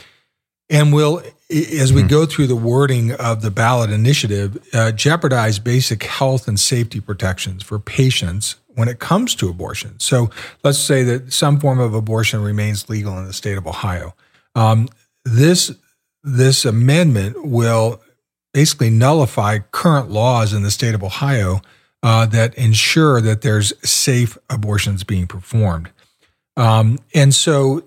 And 0.70 0.94
will, 0.94 1.22
as 1.50 1.94
we 1.94 2.04
go 2.04 2.26
through 2.26 2.48
the 2.48 2.56
wording 2.56 3.12
of 3.12 3.42
the 3.42 3.52
ballot 3.52 3.92
initiative, 3.92 4.58
uh, 4.74 4.92
jeopardize 4.92 5.60
basic 5.60 6.04
health 6.04 6.48
and 6.48 6.60
safety 6.60 7.00
protections 7.00 7.64
for 7.64 7.80
patients 7.80 8.56
when 8.76 8.88
it 8.88 9.00
comes 9.00 9.36
to 9.36 9.50
abortion. 9.50 10.00
So 10.00 10.30
let's 10.64 10.80
say 10.80 11.04
that 11.04 11.32
some 11.32 11.60
form 11.60 11.80
of 11.80 11.94
abortion 11.94 12.42
remains 12.42 12.90
legal 12.90 13.18
in 13.20 13.26
the 13.26 13.34
state 13.34 13.58
of 13.58 13.68
Ohio. 13.68 14.16
Um, 14.56 14.88
this 15.26 15.72
this 16.24 16.64
amendment 16.64 17.46
will 17.46 18.02
basically 18.54 18.90
nullify 18.90 19.60
current 19.60 20.10
laws 20.10 20.54
in 20.54 20.64
the 20.64 20.72
state 20.72 20.96
of 20.96 21.04
Ohio 21.04 21.62
uh, 22.02 22.26
that 22.28 22.56
ensure 22.56 23.20
that 23.22 23.42
there's 23.42 23.74
safe 23.88 24.38
abortions 24.50 25.04
being 25.04 25.28
performed. 25.28 25.90
Um, 26.56 27.00
and 27.14 27.34
so, 27.34 27.84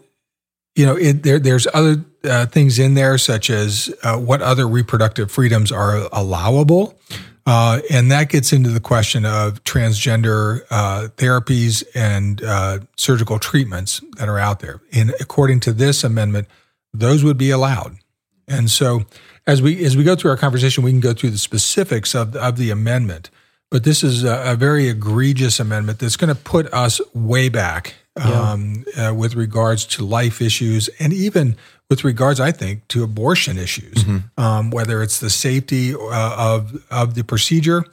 you 0.76 0.86
know, 0.86 0.96
it, 0.96 1.22
there, 1.22 1.38
there's 1.38 1.66
other 1.74 2.04
uh, 2.22 2.46
things 2.46 2.78
in 2.78 2.94
there, 2.94 3.18
such 3.18 3.50
as 3.50 3.92
uh, 4.02 4.16
what 4.18 4.42
other 4.42 4.68
reproductive 4.68 5.30
freedoms 5.30 5.72
are 5.72 6.08
allowable. 6.12 6.98
Uh, 7.46 7.80
and 7.90 8.10
that 8.10 8.28
gets 8.28 8.52
into 8.52 8.70
the 8.70 8.80
question 8.80 9.24
of 9.24 9.62
transgender 9.64 10.62
uh, 10.68 11.08
therapies 11.16 11.84
and 11.94 12.42
uh, 12.42 12.80
surgical 12.96 13.38
treatments 13.38 14.02
that 14.18 14.28
are 14.28 14.38
out 14.38 14.60
there. 14.60 14.82
And 14.92 15.14
according 15.20 15.60
to 15.60 15.72
this 15.72 16.02
amendment, 16.04 16.48
those 16.92 17.22
would 17.24 17.38
be 17.38 17.50
allowed. 17.50 17.96
And 18.48 18.70
so, 18.70 19.04
as 19.46 19.62
we 19.62 19.84
as 19.84 19.96
we 19.96 20.02
go 20.02 20.16
through 20.16 20.32
our 20.32 20.36
conversation, 20.36 20.82
we 20.82 20.90
can 20.90 21.00
go 21.00 21.12
through 21.12 21.30
the 21.30 21.38
specifics 21.38 22.14
of 22.14 22.34
of 22.36 22.56
the 22.56 22.70
amendment. 22.70 23.30
But 23.70 23.84
this 23.84 24.02
is 24.02 24.24
a, 24.24 24.52
a 24.52 24.56
very 24.56 24.88
egregious 24.88 25.58
amendment 25.60 25.98
that's 25.98 26.16
going 26.16 26.34
to 26.34 26.40
put 26.40 26.72
us 26.72 27.00
way 27.14 27.48
back 27.48 27.94
um, 28.16 28.84
uh, 28.96 29.12
with 29.14 29.34
regards 29.34 29.84
to 29.86 30.04
life 30.04 30.40
issues 30.40 30.88
and 31.00 31.12
even 31.12 31.56
with 31.90 32.02
regards, 32.04 32.40
I 32.40 32.50
think, 32.52 32.86
to 32.88 33.04
abortion 33.04 33.58
issues, 33.58 34.04
um, 34.38 34.70
whether 34.70 35.02
it's 35.02 35.20
the 35.20 35.30
safety 35.30 35.94
uh, 35.94 35.98
of 36.56 36.84
of 36.90 37.14
the 37.14 37.22
procedure 37.22 37.84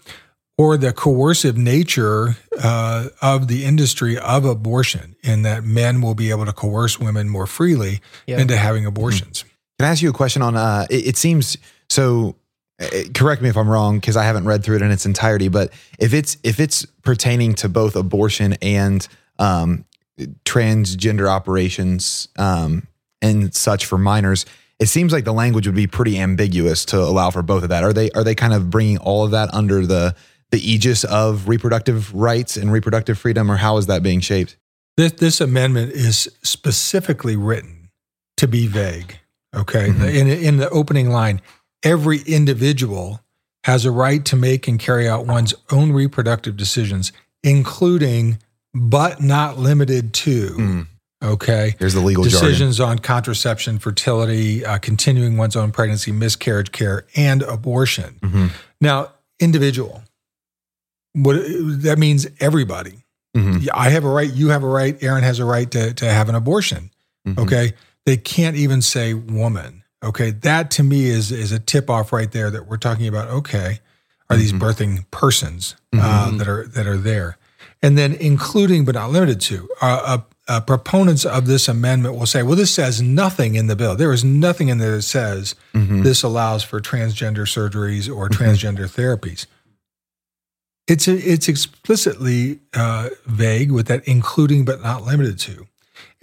or 0.58 0.78
the 0.78 0.94
coercive 0.94 1.58
nature 1.58 2.38
uh, 2.62 3.08
of 3.22 3.48
the 3.48 3.66
industry 3.66 4.18
of 4.18 4.46
abortion, 4.46 5.16
in 5.24 5.42
that 5.42 5.64
men 5.64 6.00
will 6.02 6.16
be 6.16 6.30
able 6.30 6.46
to 6.46 6.54
coerce 6.54 7.00
women 7.00 7.28
more 7.30 7.48
freely 7.48 8.00
Yeah. 8.28 8.40
into 8.40 8.56
having 8.56 8.86
abortions. 8.86 9.44
Can 9.80 9.88
I 9.88 9.92
ask 9.92 10.02
you 10.04 10.10
a 10.10 10.14
question 10.14 10.42
on? 10.44 10.56
Uh, 10.56 10.86
it, 10.90 11.08
it 11.08 11.18
seems 11.18 11.58
so. 11.90 12.36
Uh, 12.84 13.04
Correct 13.14 13.42
me 13.42 13.50
if 13.50 13.58
I'm 13.58 13.70
wrong 13.70 14.00
because 14.00 14.18
I 14.18 14.24
haven't 14.24 14.46
read 14.46 14.64
through 14.64 14.78
it 14.78 14.82
in 14.82 14.92
its 14.92 15.06
entirety. 15.06 15.48
But 15.48 15.72
if 16.00 16.14
it's 16.14 16.38
if 16.44 16.60
it's 16.60 16.86
pertaining 17.04 17.54
to 17.56 17.70
both 17.70 17.96
abortion 17.96 18.54
and 18.62 19.08
um, 19.40 19.86
transgender 20.46 21.28
operations 21.28 22.28
um, 22.38 22.88
and 23.22 23.54
such 23.54 23.86
for 23.86 23.98
minors, 23.98 24.46
it 24.80 24.88
seems 24.88 25.14
like 25.14 25.24
the 25.24 25.34
language 25.34 25.66
would 25.66 25.76
be 25.76 25.88
pretty 25.88 26.20
ambiguous 26.20 26.86
to 26.86 26.98
allow 27.00 27.30
for 27.30 27.42
both 27.42 27.64
of 27.64 27.70
that. 27.70 27.84
Are 27.84 27.94
they 27.94 28.10
are 28.12 28.24
they 28.24 28.36
kind 28.36 28.54
of 28.54 28.70
bringing 28.70 28.98
all 28.98 29.24
of 29.24 29.32
that 29.32 29.54
under 29.54 29.86
the 29.86 30.16
the 30.52 30.72
aegis 30.72 31.04
of 31.04 31.48
reproductive 31.48 32.14
rights 32.14 32.58
and 32.58 32.72
reproductive 32.72 33.18
freedom, 33.18 33.52
or 33.52 33.58
how 33.58 33.78
is 33.78 33.88
that 33.88 34.04
being 34.04 34.20
shaped? 34.20 34.56
This, 34.98 35.14
this 35.14 35.42
amendment 35.42 35.94
is 35.94 36.30
specifically 36.44 37.36
written 37.36 37.90
to 38.38 38.48
be 38.48 38.68
vague. 38.68 39.20
Okay. 39.56 39.90
Mhm. 39.90 40.14
In, 40.14 40.28
in 40.28 40.58
the 40.58 40.70
opening 40.70 41.10
line, 41.10 41.42
every 41.84 42.20
individual 42.20 43.20
has 43.64 43.86
a 43.86 43.92
right 43.92 44.24
to 44.26 44.36
make 44.36 44.68
and 44.68 44.80
carry 44.80 45.08
out 45.08 45.26
one's 45.26 45.54
own 45.72 45.92
reproductive 45.92 46.58
decisions, 46.58 47.12
including 47.44 48.38
but 48.74 49.22
not 49.22 49.58
limited 49.58 50.14
to. 50.14 50.50
Mm. 50.50 50.88
Okay. 51.24 51.76
There's 51.80 51.94
the 51.94 52.02
legal 52.02 52.24
jargon. 52.26 52.50
Decisions 52.50 52.80
on 52.82 53.00
contraception, 53.00 53.80
fertility, 53.80 54.66
uh, 54.66 54.78
continuing 54.80 55.38
one's 55.38 55.56
own 55.56 55.72
pregnancy, 55.72 56.12
miscarriage 56.12 56.72
care, 56.74 57.06
and 57.16 57.42
abortion. 57.44 58.18
Mhm. 58.22 58.52
Now, 58.82 59.14
individual. 59.40 60.04
What 61.14 61.38
that 61.84 61.98
means 62.00 62.28
everybody. 62.40 63.06
Mhm. 63.38 63.70
I 63.74 63.90
have 63.90 64.04
a 64.04 64.10
right, 64.10 64.32
you 64.32 64.50
have 64.50 64.64
a 64.64 64.68
right, 64.68 65.02
Aaron 65.02 65.24
has 65.24 65.40
a 65.40 65.46
right 65.46 65.70
to, 65.72 65.94
to 65.94 66.06
have 66.06 66.28
an 66.28 66.36
abortion. 66.36 66.90
Mhm. 67.28 67.38
Okay. 67.40 67.74
They 68.06 68.18
can't 68.18 68.58
even 68.58 68.82
say 68.82 69.14
woman. 69.14 69.83
Okay. 70.04 70.32
That 70.32 70.70
to 70.72 70.84
me 70.84 71.06
is 71.06 71.32
is 71.32 71.52
a 71.52 71.60
tip 71.60 71.90
off 71.90 72.12
right 72.12 72.32
there 72.32 72.52
that 72.52 72.68
we're 72.68 72.78
talking 72.78 73.08
about, 73.08 73.30
okay, 73.30 73.80
are 74.30 74.38
these 74.38 74.52
Mhm. 74.54 74.60
birthing 74.60 75.06
persons 75.12 75.76
uh, 75.94 76.30
Mhm. 76.32 76.38
that 76.40 76.48
are 76.48 76.68
that 76.68 76.88
are 76.88 76.98
there. 76.98 77.38
And 77.82 77.98
then 77.98 78.14
including 78.14 78.86
but 78.86 78.96
not 78.96 79.12
limited 79.12 79.42
to, 79.42 79.70
uh, 79.82 79.86
uh, 80.06 80.18
uh, 80.48 80.60
proponents 80.62 81.26
of 81.26 81.48
this 81.48 81.68
amendment 81.68 82.16
will 82.16 82.26
say, 82.26 82.42
well, 82.44 82.56
this 82.56 82.72
says 82.72 83.02
nothing 83.02 83.56
in 83.56 83.68
the 83.68 83.76
bill. 83.76 83.96
There 83.96 84.12
is 84.14 84.24
nothing 84.24 84.68
in 84.70 84.78
there 84.78 84.96
that 84.96 85.02
says 85.04 85.56
Mhm. 85.74 86.04
this 86.04 86.24
allows 86.24 86.64
for 86.64 86.80
transgender 86.82 87.46
surgeries 87.48 88.14
or 88.14 88.28
transgender 88.30 88.88
therapies. 88.90 89.46
It's 90.88 91.08
it's 91.08 91.48
explicitly 91.48 92.60
uh, 92.74 93.10
vague 93.26 93.72
with 93.72 93.88
that 93.88 94.06
including 94.06 94.66
but 94.66 94.82
not 94.82 95.04
limited 95.06 95.40
to, 95.40 95.68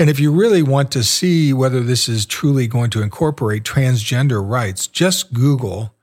And 0.01 0.09
if 0.09 0.19
you 0.19 0.33
really 0.33 0.63
want 0.63 0.91
to 0.93 1.05
see 1.05 1.53
whether 1.53 1.83
this 1.83 2.09
is 2.09 2.25
truly 2.25 2.67
going 2.67 2.89
to 2.91 3.03
incorporate 3.03 3.65
transgender 3.65 4.43
rights, 4.43 4.87
just 4.87 5.35
Google 5.35 5.95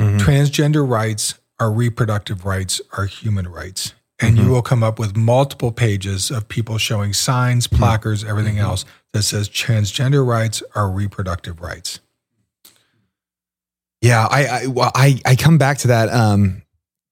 Mhm. 0.00 0.18
transgender 0.18 0.88
rights 0.88 1.34
are 1.58 1.70
reproductive 1.70 2.46
rights 2.46 2.80
are 2.92 3.04
human 3.04 3.46
rights. 3.46 3.92
And 4.18 4.38
you 4.38 4.48
will 4.48 4.62
come 4.62 4.82
up 4.82 4.98
with 4.98 5.14
multiple 5.16 5.70
pages 5.70 6.30
of 6.30 6.48
people 6.48 6.78
showing 6.78 7.12
signs, 7.12 7.66
placards, 7.66 8.24
everything 8.24 8.58
else 8.58 8.86
that 9.12 9.24
says 9.24 9.50
transgender 9.50 10.26
rights 10.26 10.62
are 10.74 10.90
reproductive 10.90 11.60
rights. 11.60 12.00
Yeah, 14.00 14.26
I 14.30 14.46
I, 14.46 14.66
well, 14.66 14.90
I 14.94 15.20
I 15.26 15.36
come 15.36 15.58
back 15.58 15.76
to 15.78 15.88
that. 15.88 16.08
Um, 16.10 16.62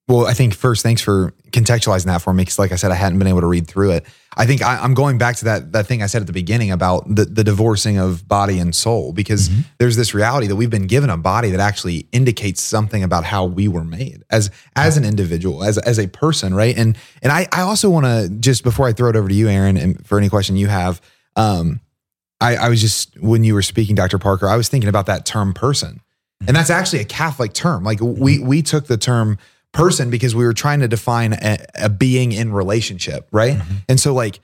well, 0.07 0.27
I 0.27 0.35
think 0.35 0.55
first, 0.55 0.83
thanks 0.83 1.01
for 1.01 1.33
contextualizing 1.51 2.07
that 2.07 2.21
for 2.21 2.35
me, 2.35 2.43
because 2.43 2.59
like 2.59 2.73
I 2.73 2.77
said, 2.77 2.91
I 2.91 2.95
hadn't 2.95 3.19
been 3.19 3.29
able 3.29 3.41
to 3.41 3.47
read 3.47 3.67
through 3.67 3.93
it. 3.93 4.05
I 4.37 4.45
think 4.45 4.61
I, 4.61 4.77
I'm 4.77 4.93
going 4.93 5.17
back 5.17 5.37
to 5.37 5.47
that 5.47 5.73
that 5.73 5.87
thing 5.87 6.03
I 6.03 6.07
said 6.07 6.21
at 6.21 6.27
the 6.27 6.33
beginning 6.33 6.71
about 6.71 7.07
the 7.15 7.25
the 7.25 7.43
divorcing 7.43 7.97
of 7.97 8.29
body 8.29 8.59
and 8.59 8.75
soul, 8.75 9.13
because 9.13 9.49
mm-hmm. 9.49 9.63
there's 9.79 9.97
this 9.97 10.13
reality 10.13 10.47
that 10.47 10.57
we've 10.57 10.69
been 10.69 10.87
given 10.87 11.09
a 11.09 11.17
body 11.17 11.51
that 11.51 11.61
actually 11.61 12.07
indicates 12.13 12.61
something 12.61 13.03
about 13.03 13.25
how 13.25 13.47
we 13.47 13.67
were 13.67 13.85
made 13.85 14.23
as 14.31 14.51
as 14.77 14.99
an 14.99 15.05
individual, 15.07 15.65
as 15.65 15.79
as 15.79 15.99
a 15.99 16.07
person, 16.09 16.53
right? 16.53 16.77
And 16.77 16.99
and 17.23 17.33
I 17.33 17.49
I 17.51 17.63
also 17.63 17.89
want 17.89 18.05
to 18.05 18.29
just 18.41 18.63
before 18.63 18.87
I 18.87 18.93
throw 18.93 19.09
it 19.09 19.17
over 19.17 19.29
to 19.29 19.35
you, 19.35 19.49
Aaron, 19.49 19.79
and 19.79 20.05
for 20.07 20.19
any 20.19 20.29
question 20.29 20.57
you 20.57 20.67
have, 20.67 21.01
um, 21.37 21.81
I, 22.43 22.57
I 22.57 22.69
was 22.69 22.83
just 22.83 23.19
when 23.21 23.43
you 23.43 23.55
were 23.55 23.63
speaking, 23.63 23.95
Dr. 23.95 24.19
Parker, 24.19 24.49
I 24.49 24.57
was 24.57 24.69
thinking 24.69 24.89
about 24.89 25.07
that 25.07 25.25
term 25.25 25.55
person. 25.55 26.03
And 26.41 26.49
mm-hmm. 26.49 26.57
that's 26.57 26.71
actually 26.71 27.01
a 27.01 27.07
Catholic 27.07 27.55
term. 27.55 27.85
Like 27.85 28.01
we 28.01 28.37
mm-hmm. 28.37 28.47
we 28.47 28.61
took 28.61 28.87
the 28.87 28.99
term 28.99 29.39
person 29.75 30.09
because 30.09 30.35
we 30.35 30.45
were 30.45 30.55
trying 30.55 30.81
to 30.81 30.89
define 30.89 31.35
a, 31.35 31.59
a 31.75 31.89
being 31.91 32.33
in 32.33 32.53
relationship, 32.53 33.29
right? 33.31 33.59
Mm-hmm. 33.59 33.75
And 33.91 34.01
so 34.01 34.15
like 34.15 34.41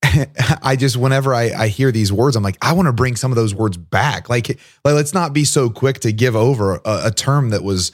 I 0.62 0.76
just 0.76 0.96
whenever 0.96 1.34
I, 1.34 1.50
I 1.50 1.68
hear 1.68 1.90
these 1.90 2.12
words, 2.12 2.36
I'm 2.36 2.42
like, 2.42 2.58
I 2.62 2.72
want 2.74 2.86
to 2.86 2.92
bring 2.92 3.16
some 3.16 3.32
of 3.32 3.36
those 3.36 3.54
words 3.54 3.76
back. 3.76 4.28
Like, 4.28 4.48
like 4.48 4.94
let's 4.94 5.14
not 5.14 5.32
be 5.32 5.44
so 5.44 5.70
quick 5.70 6.00
to 6.00 6.12
give 6.12 6.36
over 6.36 6.76
a, 6.76 7.06
a 7.06 7.10
term 7.10 7.50
that 7.50 7.64
was 7.64 7.90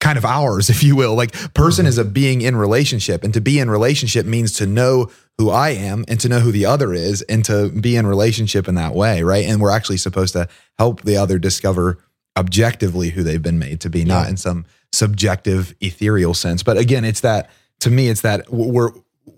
kind 0.00 0.18
of 0.18 0.24
ours, 0.24 0.70
if 0.70 0.82
you 0.82 0.96
will. 0.96 1.14
Like 1.14 1.54
person 1.54 1.84
mm-hmm. 1.84 1.90
is 1.90 1.98
a 1.98 2.04
being 2.04 2.40
in 2.40 2.56
relationship. 2.56 3.22
And 3.22 3.32
to 3.34 3.40
be 3.40 3.58
in 3.58 3.70
relationship 3.70 4.26
means 4.26 4.54
to 4.54 4.66
know 4.66 5.10
who 5.38 5.50
I 5.50 5.70
am 5.70 6.04
and 6.08 6.18
to 6.20 6.28
know 6.28 6.40
who 6.40 6.52
the 6.52 6.66
other 6.66 6.92
is 6.92 7.22
and 7.22 7.44
to 7.44 7.68
be 7.68 7.96
in 7.96 8.06
relationship 8.06 8.68
in 8.68 8.74
that 8.74 8.94
way, 8.94 9.22
right? 9.22 9.44
And 9.46 9.60
we're 9.60 9.70
actually 9.70 9.98
supposed 9.98 10.32
to 10.32 10.48
help 10.78 11.02
the 11.02 11.16
other 11.16 11.38
discover 11.38 11.98
objectively 12.40 13.10
who 13.10 13.22
they've 13.22 13.42
been 13.42 13.58
made 13.58 13.80
to 13.82 13.90
be, 13.90 14.04
not 14.04 14.28
in 14.28 14.36
some 14.36 14.64
subjective 14.92 15.74
ethereal 15.80 16.34
sense. 16.34 16.64
But 16.64 16.76
again, 16.76 17.04
it's 17.04 17.20
that 17.20 17.50
to 17.80 17.90
me, 17.90 18.08
it's 18.08 18.22
that 18.22 18.50
we're 18.50 18.90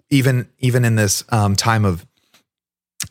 even 0.09 0.49
even 0.61 0.85
in 0.85 0.95
this 0.95 1.25
um, 1.31 1.55
time 1.57 1.85
of 1.85 2.07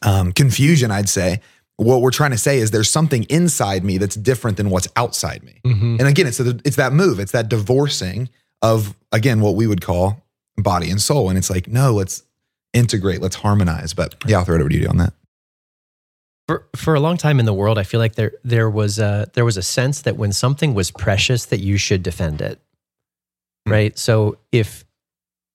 um, 0.01 0.31
confusion, 0.31 0.89
I'd 0.89 1.09
say. 1.09 1.41
What 1.77 2.01
we're 2.01 2.11
trying 2.11 2.31
to 2.31 2.37
say 2.37 2.59
is 2.59 2.71
there's 2.71 2.89
something 2.89 3.23
inside 3.23 3.83
me 3.83 3.97
that's 3.97 4.15
different 4.15 4.57
than 4.57 4.69
what's 4.69 4.87
outside 4.95 5.43
me. 5.43 5.59
And 5.99 6.07
again, 6.07 6.27
it's 6.27 6.39
a, 6.39 6.59
it's 6.63 6.75
that 6.77 6.93
move, 6.93 7.19
it's 7.19 7.31
that 7.31 7.49
divorcing 7.49 8.29
of 8.61 8.95
again 9.11 9.41
what 9.41 9.55
we 9.55 9.67
would 9.67 9.81
call 9.81 10.23
body 10.57 10.89
and 10.91 11.01
soul. 11.01 11.29
And 11.29 11.37
it's 11.37 11.49
like, 11.49 11.67
no, 11.67 11.91
let's 11.93 12.23
integrate, 12.73 13.21
let's 13.21 13.35
harmonize. 13.35 13.93
But 13.93 14.15
yeah, 14.27 14.37
I'll 14.37 14.45
throw 14.45 14.55
it 14.55 14.61
over 14.61 14.69
to 14.69 14.77
you 14.77 14.87
on 14.87 14.97
that. 14.97 15.13
For 16.51 16.67
for 16.75 16.95
a 16.95 16.99
long 16.99 17.15
time 17.15 17.39
in 17.39 17.45
the 17.45 17.53
world, 17.53 17.77
I 17.77 17.83
feel 17.83 18.01
like 18.01 18.15
there 18.15 18.33
there 18.43 18.69
was 18.69 18.99
a 18.99 19.29
there 19.35 19.45
was 19.45 19.55
a 19.55 19.61
sense 19.61 20.01
that 20.01 20.17
when 20.17 20.33
something 20.33 20.73
was 20.73 20.91
precious, 20.91 21.45
that 21.45 21.61
you 21.61 21.77
should 21.77 22.03
defend 22.03 22.41
it, 22.41 22.59
Hmm. 23.65 23.71
right? 23.71 23.97
So 23.97 24.37
if 24.51 24.83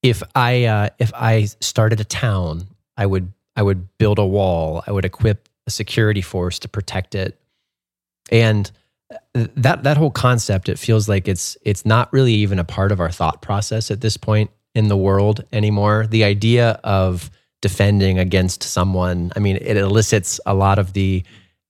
if 0.01 0.23
I 0.33 0.63
uh, 0.63 0.89
if 0.97 1.11
I 1.13 1.43
started 1.61 1.99
a 1.99 2.03
town, 2.03 2.67
I 2.95 3.05
would 3.05 3.31
I 3.55 3.61
would 3.61 3.87
build 3.99 4.17
a 4.17 4.25
wall. 4.25 4.83
I 4.87 4.91
would 4.91 5.05
equip 5.05 5.47
a 5.67 5.69
security 5.69 6.21
force 6.21 6.57
to 6.59 6.67
protect 6.67 7.13
it, 7.13 7.39
and 8.31 8.71
that 9.33 9.83
that 9.83 9.97
whole 9.97 10.11
concept 10.11 10.67
it 10.67 10.79
feels 10.79 11.07
like 11.07 11.27
it's 11.27 11.57
it's 11.61 11.85
not 11.85 12.11
really 12.11 12.33
even 12.33 12.57
a 12.57 12.63
part 12.63 12.91
of 12.91 12.99
our 12.99 13.11
thought 13.11 13.43
process 13.43 13.91
at 13.91 14.01
this 14.01 14.17
point 14.17 14.49
in 14.73 14.87
the 14.87 14.97
world 14.97 15.43
anymore. 15.53 16.07
The 16.07 16.23
idea 16.23 16.79
of 16.83 17.29
defending 17.61 18.19
against 18.19 18.63
someone, 18.63 19.31
I 19.35 19.39
mean, 19.39 19.57
it 19.57 19.77
elicits 19.77 20.39
a 20.45 20.53
lot 20.53 20.79
of 20.79 20.93
the 20.93 21.23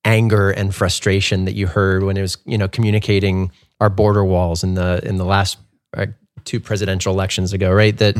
anger 0.05 0.51
and 0.51 0.73
frustration 0.73 1.45
that 1.45 1.53
you 1.53 1.67
heard 1.67 2.03
when 2.03 2.17
it 2.17 2.21
was, 2.21 2.37
you 2.45 2.57
know, 2.57 2.67
communicating 2.67 3.51
our 3.79 3.89
border 3.89 4.23
walls 4.23 4.63
in 4.63 4.73
the 4.73 5.01
in 5.03 5.17
the 5.17 5.25
last 5.25 5.57
uh, 5.95 6.07
two 6.45 6.59
presidential 6.59 7.13
elections 7.13 7.53
ago, 7.53 7.71
right? 7.71 7.97
That 7.97 8.17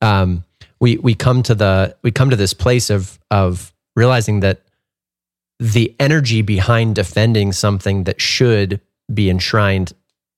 um, 0.00 0.44
we 0.80 0.96
we 0.98 1.14
come 1.14 1.42
to 1.44 1.54
the 1.54 1.96
we 2.02 2.10
come 2.10 2.30
to 2.30 2.36
this 2.36 2.54
place 2.54 2.90
of 2.90 3.18
of 3.30 3.72
realizing 3.94 4.40
that 4.40 4.62
the 5.58 5.94
energy 5.98 6.42
behind 6.42 6.94
defending 6.94 7.52
something 7.52 8.04
that 8.04 8.20
should 8.20 8.80
be 9.12 9.30
enshrined 9.30 9.92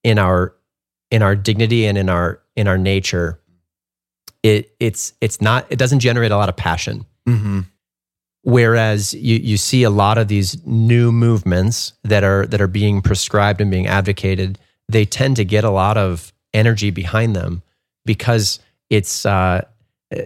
in 0.05 0.19
our 0.19 0.55
in 1.11 1.23
our 1.23 1.35
dignity 1.35 1.87
and 1.87 1.99
in 1.99 2.09
our 2.09 2.41
in 2.55 2.69
our 2.69 2.79
nature 2.79 3.41
it 4.49 4.63
it's 4.87 5.03
it's 5.21 5.39
not 5.41 5.61
it 5.71 5.79
doesn't 5.83 6.01
generate 6.09 6.33
a 6.33 6.37
lot 6.43 6.49
of 6.49 6.57
passion 6.57 7.05
Mm-hmm. 7.29 7.61
whereas 8.43 9.13
you 9.15 9.37
you 9.51 9.57
see 9.57 9.83
a 9.83 9.91
lot 9.91 10.17
of 10.19 10.29
these 10.29 10.65
new 10.67 11.13
movements 11.13 11.93
that 12.05 12.25
are 12.25 12.47
that 12.47 12.61
are 12.61 12.67
being 12.81 13.03
prescribed 13.03 13.61
and 13.61 13.71
being 13.71 13.87
advocated 13.87 14.59
they 14.89 15.05
tend 15.05 15.37
to 15.37 15.45
get 15.45 15.65
a 15.65 15.71
lot 15.71 15.97
of 15.99 16.33
energy 16.55 16.91
behind 16.91 17.37
them 17.37 17.63
because 18.07 18.61
it's 18.91 19.27
uh 19.27 19.61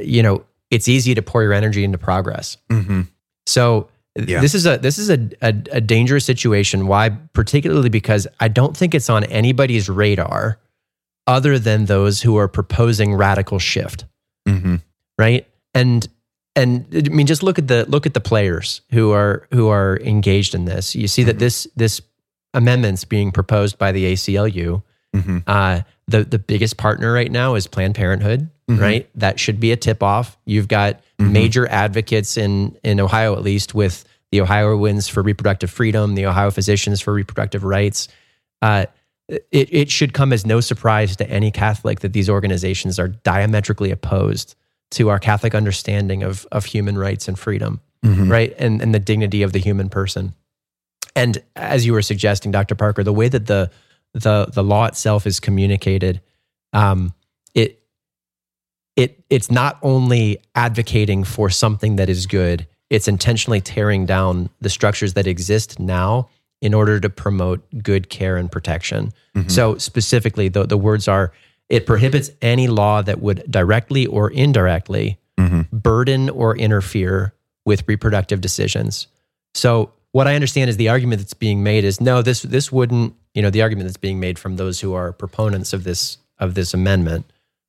you 0.00 0.22
know 0.22 0.44
it's 0.70 0.88
easy 0.88 1.14
to 1.14 1.22
pour 1.22 1.42
your 1.42 1.52
energy 1.52 1.82
into 1.84 1.98
progress 1.98 2.56
Mm-hmm. 2.70 3.02
so 3.46 3.88
Yeah. 4.14 4.40
this 4.40 4.54
is 4.54 4.66
a 4.66 4.76
this 4.78 4.98
is 4.98 5.08
a, 5.10 5.18
a 5.40 5.52
a 5.78 5.80
dangerous 5.80 6.24
situation. 6.24 6.86
Why? 6.86 7.08
Particularly 7.32 7.88
because 7.88 8.28
I 8.44 8.48
don't 8.58 8.76
think 8.76 8.94
it's 8.94 9.08
on 9.10 9.24
anybody's 9.40 9.88
radar, 9.88 10.58
other 11.26 11.58
than 11.58 11.86
those 11.86 12.20
who 12.26 12.36
are 12.36 12.46
proposing 12.48 13.14
radical 13.16 13.58
shift, 13.58 14.04
Mm-hmm. 14.46 14.76
right? 15.18 15.46
And 15.74 16.06
and 16.54 16.86
I 16.94 17.08
mean, 17.08 17.26
just 17.26 17.42
look 17.42 17.58
at 17.58 17.68
the 17.68 17.86
look 17.88 18.04
at 18.06 18.14
the 18.14 18.20
players 18.20 18.82
who 18.90 19.12
are 19.12 19.46
who 19.52 19.68
are 19.68 19.98
engaged 20.02 20.54
in 20.54 20.64
this. 20.66 20.94
You 20.94 21.08
see 21.08 21.22
that 21.24 21.38
this 21.38 21.66
this 21.76 22.00
amendments 22.54 23.04
being 23.04 23.32
proposed 23.32 23.78
by 23.78 23.92
the 23.92 24.12
ACLU. 24.12 24.82
Mm-hmm. 25.14 25.38
Uh, 25.46 25.80
the 26.08 26.24
the 26.24 26.38
biggest 26.38 26.76
partner 26.76 27.12
right 27.12 27.30
now 27.30 27.54
is 27.54 27.66
Planned 27.66 27.94
Parenthood, 27.94 28.50
Mhm. 28.70 28.80
right? 28.80 29.08
That 29.14 29.38
should 29.40 29.60
be 29.60 29.72
a 29.72 29.76
tip 29.76 30.02
off. 30.02 30.36
You've 30.44 30.68
got 30.68 31.00
Mhm. 31.18 31.32
major 31.32 31.66
advocates 31.68 32.36
in 32.36 32.76
in 32.82 33.00
Ohio, 33.00 33.34
at 33.34 33.42
least, 33.42 33.74
with 33.74 34.04
the 34.30 34.40
Ohioans 34.40 35.08
for 35.08 35.22
reproductive 35.22 35.70
freedom, 35.70 36.14
the 36.14 36.26
Ohio 36.26 36.50
Physicians 36.50 37.00
for 37.00 37.12
reproductive 37.14 37.64
rights. 37.64 38.08
Uh, 38.60 38.86
it 39.50 39.68
it 39.72 39.90
should 39.90 40.12
come 40.12 40.32
as 40.32 40.44
no 40.44 40.60
surprise 40.60 41.16
to 41.16 41.28
any 41.30 41.50
Catholic 41.50 42.00
that 42.00 42.12
these 42.12 42.28
organizations 42.28 42.98
are 42.98 43.08
diametrically 43.08 43.90
opposed 43.90 44.54
to 44.92 45.08
our 45.08 45.18
Catholic 45.18 45.54
understanding 45.54 46.22
of 46.22 46.46
of 46.52 46.64
human 46.64 46.98
rights 46.98 47.28
and 47.28 47.38
freedom 47.38 47.80
Mm-hmm. 48.04 48.30
right? 48.30 48.54
And 48.58 48.82
and 48.82 48.92
the 48.92 48.98
dignity 48.98 49.42
of 49.42 49.52
the 49.52 49.60
human 49.60 49.88
person. 49.88 50.34
And 51.14 51.38
as 51.54 51.86
you 51.86 51.92
were 51.92 52.02
suggesting, 52.02 52.50
Dr. 52.50 52.74
Parker, 52.74 53.04
the 53.04 53.12
way 53.12 53.28
that 53.28 53.46
the 53.46 53.70
the 54.12 54.46
the 54.52 54.64
law 54.64 54.86
itself 54.86 55.24
is 55.24 55.38
communicated, 55.38 56.20
um, 56.72 57.14
it 57.54 57.80
it 58.96 59.22
it's 59.30 59.52
not 59.52 59.78
only 59.82 60.38
advocating 60.56 61.22
for 61.22 61.48
something 61.48 61.94
that 61.96 62.08
is 62.08 62.26
good, 62.26 62.66
it's 62.90 63.06
intentionally 63.06 63.60
tearing 63.60 64.04
down 64.04 64.50
the 64.60 64.70
structures 64.70 65.14
that 65.14 65.28
exist 65.28 65.78
now 65.78 66.28
in 66.62 66.72
order 66.72 66.98
to 67.00 67.10
promote 67.10 67.60
good 67.82 68.08
care 68.08 68.38
and 68.38 68.50
protection. 68.50 69.12
Mhm. 69.36 69.50
So 69.50 69.76
specifically, 69.76 70.48
the, 70.48 70.64
the 70.64 70.78
words 70.78 71.08
are 71.08 71.32
it 71.68 71.84
prohibits 71.86 72.30
any 72.40 72.68
law 72.68 73.02
that 73.02 73.20
would 73.20 73.44
directly 73.50 74.06
or 74.06 74.30
indirectly 74.30 75.18
Mm-hmm. 75.38 75.76
burden 75.76 76.28
or 76.30 76.54
interfere 76.56 77.32
with 77.64 77.82
reproductive 77.88 78.40
decisions. 78.42 79.06
So 79.54 79.90
what 80.12 80.28
I 80.28 80.34
understand 80.34 80.68
is 80.68 80.76
the 80.76 80.90
argument 80.90 81.20
that's 81.22 81.34
being 81.34 81.62
made 81.62 81.84
is 81.84 82.00
no, 82.02 82.20
this 82.20 82.42
this 82.42 82.70
wouldn't, 82.70 83.14
you 83.34 83.40
know, 83.42 83.48
the 83.50 83.62
argument 83.62 83.88
that's 83.88 83.96
being 83.96 84.20
made 84.20 84.38
from 84.38 84.56
those 84.56 84.78
who 84.80 84.92
are 84.92 85.10
proponents 85.10 85.72
of 85.72 85.84
this 85.84 86.18
of 86.38 86.54
this 86.54 86.74
amendment 86.74 87.24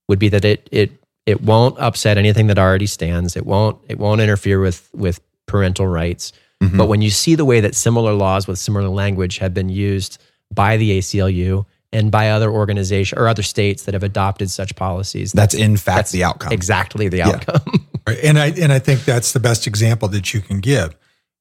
would 0.09 0.19
be 0.19 0.27
that 0.29 0.43
it 0.43 0.67
it 0.71 0.91
it 1.25 1.41
won't 1.41 1.79
upset 1.79 2.17
anything 2.17 2.47
that 2.47 2.59
already 2.59 2.85
stands. 2.85 3.37
It 3.37 3.45
won't 3.45 3.77
it 3.87 3.97
won't 3.97 4.19
interfere 4.21 4.59
with 4.59 4.89
with 4.93 5.21
parental 5.47 5.87
rights. 5.87 6.33
Mhm. 6.69 6.77
But 6.77 6.87
when 6.87 7.01
you 7.01 7.09
see 7.09 7.35
the 7.35 7.45
way 7.45 7.59
that 7.61 7.75
similar 7.75 8.13
laws 8.13 8.47
with 8.47 8.59
similar 8.59 8.89
language 8.89 9.37
have 9.39 9.53
been 9.53 9.69
used 9.69 10.17
by 10.53 10.77
the 10.77 10.97
ACLU 10.97 11.65
and 11.91 12.11
by 12.11 12.29
other 12.31 12.49
organizations 12.51 13.19
or 13.19 13.27
other 13.27 13.43
states 13.43 13.83
that 13.83 13.93
have 13.93 14.03
adopted 14.03 14.49
such 14.49 14.75
policies, 14.75 15.31
That's 15.31 15.53
in 15.53 15.77
fact 15.77 15.97
That's 15.97 16.11
the 16.11 16.23
outcome. 16.23 16.51
exactly 16.53 17.07
the 17.09 17.17
Yeah. 17.17 17.29
outcome. 17.29 17.61
Right. 18.05 18.19
And 18.21 18.37
I 18.37 18.47
and 18.47 18.73
I 18.73 18.79
think 18.79 19.05
that's 19.05 19.31
the 19.31 19.39
best 19.39 19.65
example 19.65 20.09
that 20.09 20.33
you 20.33 20.41
can 20.41 20.59
give. 20.59 20.93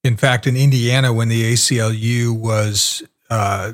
In 0.04 0.16
fact, 0.16 0.46
in 0.46 0.56
Indiana, 0.56 1.12
when 1.12 1.28
the 1.28 1.52
ACLU 1.52 2.30
was 2.32 3.02
uh, 3.30 3.72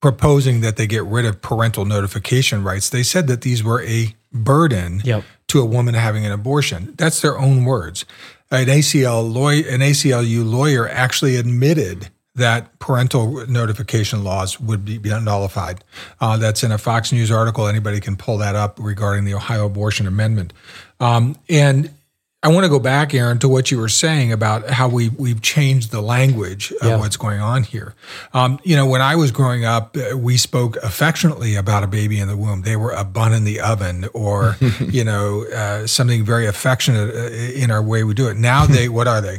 proposing 0.00 0.60
that 0.62 0.76
they 0.76 0.86
get 0.86 1.04
rid 1.04 1.26
of 1.26 1.42
parental 1.42 1.84
notification 1.84 2.62
rights, 2.62 2.88
they 2.88 3.02
said 3.02 3.26
that 3.26 3.42
these 3.42 3.62
were 3.62 3.82
a 3.82 4.14
burden 4.32 5.02
Yep. 5.04 5.22
to 5.48 5.60
a 5.60 5.64
woman 5.66 5.94
having 5.94 6.24
an 6.24 6.32
abortion. 6.32 6.94
That's 6.96 7.20
their 7.20 7.38
own 7.38 7.64
words. 7.64 8.04
An 8.50 8.66
ACL 8.66 9.32
lawyer, 9.32 9.68
an 9.68 9.80
ACLU 9.80 10.48
lawyer 10.48 10.88
actually 10.88 11.36
admitted 11.36 12.08
that 12.34 12.78
parental 12.78 13.46
notification 13.48 14.22
laws 14.24 14.60
would 14.60 14.84
be, 14.84 14.96
be 14.96 15.10
nullified. 15.10 15.82
Uh, 16.20 16.36
that's 16.36 16.62
in 16.62 16.70
a 16.70 16.78
Fox 16.78 17.12
News 17.12 17.30
article. 17.30 17.66
Anybody 17.66 18.00
can 18.00 18.16
pull 18.16 18.38
that 18.38 18.54
up 18.54 18.78
regarding 18.80 19.24
the 19.24 19.34
Ohio 19.34 19.66
Abortion 19.66 20.06
Amendment. 20.06 20.52
Um, 21.00 21.36
and 21.48 21.90
I 22.40 22.48
want 22.50 22.62
to 22.64 22.68
go 22.70 22.78
back, 22.78 23.14
Aaron, 23.14 23.40
to 23.40 23.48
what 23.48 23.72
you 23.72 23.78
were 23.78 23.88
saying 23.88 24.30
about 24.32 24.70
how 24.70 24.86
we 24.88 25.08
we've 25.08 25.42
changed 25.42 25.90
the 25.90 26.00
language 26.00 26.72
of 26.80 26.86
Yeah. 26.86 26.96
what's 26.96 27.16
going 27.16 27.40
on 27.40 27.64
here. 27.64 27.94
Um, 28.32 28.60
you 28.62 28.76
know, 28.76 28.86
when 28.86 29.02
I 29.02 29.16
was 29.16 29.32
growing 29.32 29.64
up, 29.64 29.96
uh, 29.96 30.16
we 30.16 30.36
spoke 30.36 30.76
affectionately 30.76 31.56
about 31.56 31.82
a 31.82 31.88
baby 31.88 32.20
in 32.20 32.28
the 32.28 32.36
womb. 32.36 32.62
They 32.62 32.76
were 32.76 32.92
a 32.92 33.02
bun 33.02 33.32
in 33.32 33.42
the 33.42 33.58
oven, 33.60 34.06
or 34.14 34.56
you 34.80 35.02
know, 35.02 35.46
uh, 35.52 35.88
something 35.88 36.24
very 36.24 36.46
affectionate 36.46 37.12
uh, 37.12 37.28
in 37.60 37.72
our 37.72 37.82
way 37.82 38.04
we 38.04 38.14
do 38.14 38.28
it. 38.28 38.36
Now 38.36 38.66
they, 38.66 38.88
what 38.98 39.08
are 39.08 39.20
they? 39.20 39.38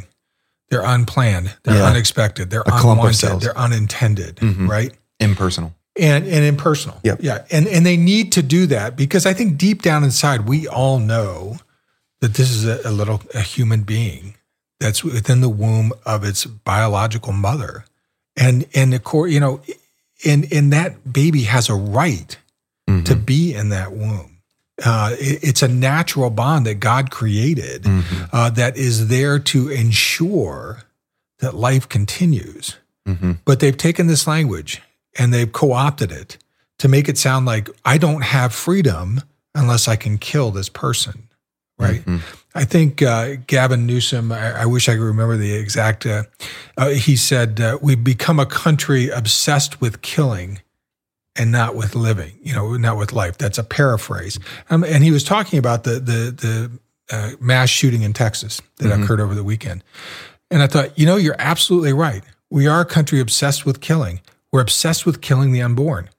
They're 0.68 0.84
unplanned. 0.84 1.54
They're 1.64 1.76
Yeah. 1.76 1.86
unexpected. 1.86 2.50
They're 2.50 2.68
of 2.68 2.84
unwanted. 2.84 3.40
They're 3.40 3.56
unintended. 3.58 4.40
Right 4.42 4.92
Impersonal. 5.18 5.74
and 5.98 6.26
and 6.26 6.44
impersonal. 6.44 7.00
Yep. 7.02 7.20
Yeah. 7.22 7.44
And 7.50 7.66
and 7.66 7.86
they 7.86 7.96
need 7.96 8.32
to 8.32 8.42
do 8.42 8.66
that 8.66 8.94
because 8.94 9.24
I 9.24 9.32
think 9.32 9.56
deep 9.56 9.80
down 9.80 10.04
inside 10.04 10.46
we 10.46 10.68
all 10.68 10.98
know 10.98 11.56
that 12.20 12.34
this 12.34 12.50
is 12.50 12.66
a, 12.66 12.80
a 12.84 12.90
little 12.92 13.22
a 13.34 13.40
human 13.40 13.82
being 13.82 14.34
that's 14.78 15.02
within 15.04 15.40
the 15.40 15.48
womb 15.48 15.92
of 16.06 16.24
its 16.24 16.44
biological 16.46 17.32
mother. 17.32 17.84
And 18.36 18.66
and 18.74 18.92
the 18.92 18.98
core, 18.98 19.28
you 19.28 19.40
know, 19.40 19.60
and 20.24 20.50
and 20.52 20.72
that 20.72 21.12
baby 21.12 21.42
has 21.42 21.68
a 21.68 21.74
right 21.74 22.36
to 23.04 23.14
be 23.14 23.54
in 23.54 23.68
that 23.68 23.92
womb. 23.92 24.38
Uh, 24.84 25.14
it- 25.20 25.40
it's 25.44 25.62
a 25.62 25.68
natural 25.68 26.28
bond 26.30 26.66
that 26.66 26.80
God 26.80 27.10
created 27.10 27.84
uh, 28.32 28.50
that 28.50 28.76
is 28.76 29.06
there 29.08 29.38
to 29.38 29.68
ensure 29.68 30.82
that 31.38 31.54
life 31.54 31.88
continues. 31.88 32.76
But 33.44 33.60
they've 33.60 33.76
taken 33.76 34.06
this 34.08 34.26
language 34.26 34.82
and 35.18 35.32
they've 35.32 35.50
co-opted 35.52 36.10
it 36.12 36.36
to 36.78 36.88
make 36.88 37.08
it 37.08 37.18
sound 37.18 37.44
like 37.46 37.68
I 37.84 37.98
don't 37.98 38.22
have 38.22 38.52
freedom 38.54 39.20
unless 39.54 39.86
I 39.88 39.96
can 39.96 40.16
kill 40.18 40.50
this 40.50 40.68
person, 40.68 41.28
right? 41.80 42.02
I 42.54 42.64
think 42.64 43.02
uh, 43.02 43.36
Gavin 43.46 43.86
Newsom. 43.86 44.32
I, 44.32 44.62
I 44.62 44.66
wish 44.66 44.88
I 44.88 44.94
could 44.94 45.02
remember 45.02 45.36
the 45.36 45.54
exact. 45.54 46.04
Uh, 46.04 46.24
uh, 46.76 46.90
he 46.90 47.16
said, 47.16 47.60
uh, 47.60 47.78
"We've 47.80 48.02
become 48.02 48.38
a 48.38 48.46
country 48.46 49.08
obsessed 49.08 49.80
with 49.80 50.02
killing." 50.02 50.60
And 51.36 51.52
not 51.52 51.76
with 51.76 51.94
living, 51.94 52.32
you 52.42 52.52
know, 52.52 52.76
not 52.76 52.98
with 52.98 53.12
life. 53.12 53.38
That's 53.38 53.56
a 53.56 53.62
paraphrase. 53.62 54.38
Um, 54.68 54.82
and 54.82 55.04
he 55.04 55.12
was 55.12 55.22
talking 55.22 55.60
about 55.60 55.84
the 55.84 55.92
the 55.92 56.30
the 56.32 56.70
uh, 57.10 57.30
mass 57.40 57.70
shooting 57.70 58.02
in 58.02 58.12
Texas 58.12 58.60
that 58.78 58.90
occurred 59.00 59.20
over 59.20 59.34
the 59.34 59.44
weekend. 59.44 59.84
And 60.50 60.60
I 60.60 60.66
thought, 60.66 60.98
you 60.98 61.06
know, 61.06 61.16
you're 61.16 61.36
absolutely 61.38 61.92
right. 61.92 62.24
We 62.50 62.66
are 62.66 62.80
a 62.80 62.84
country 62.84 63.20
obsessed 63.20 63.64
with 63.64 63.80
killing. 63.80 64.20
We're 64.52 64.60
obsessed 64.60 65.06
with 65.06 65.20
killing 65.20 65.52
the 65.52 65.62
unborn. 65.62 66.10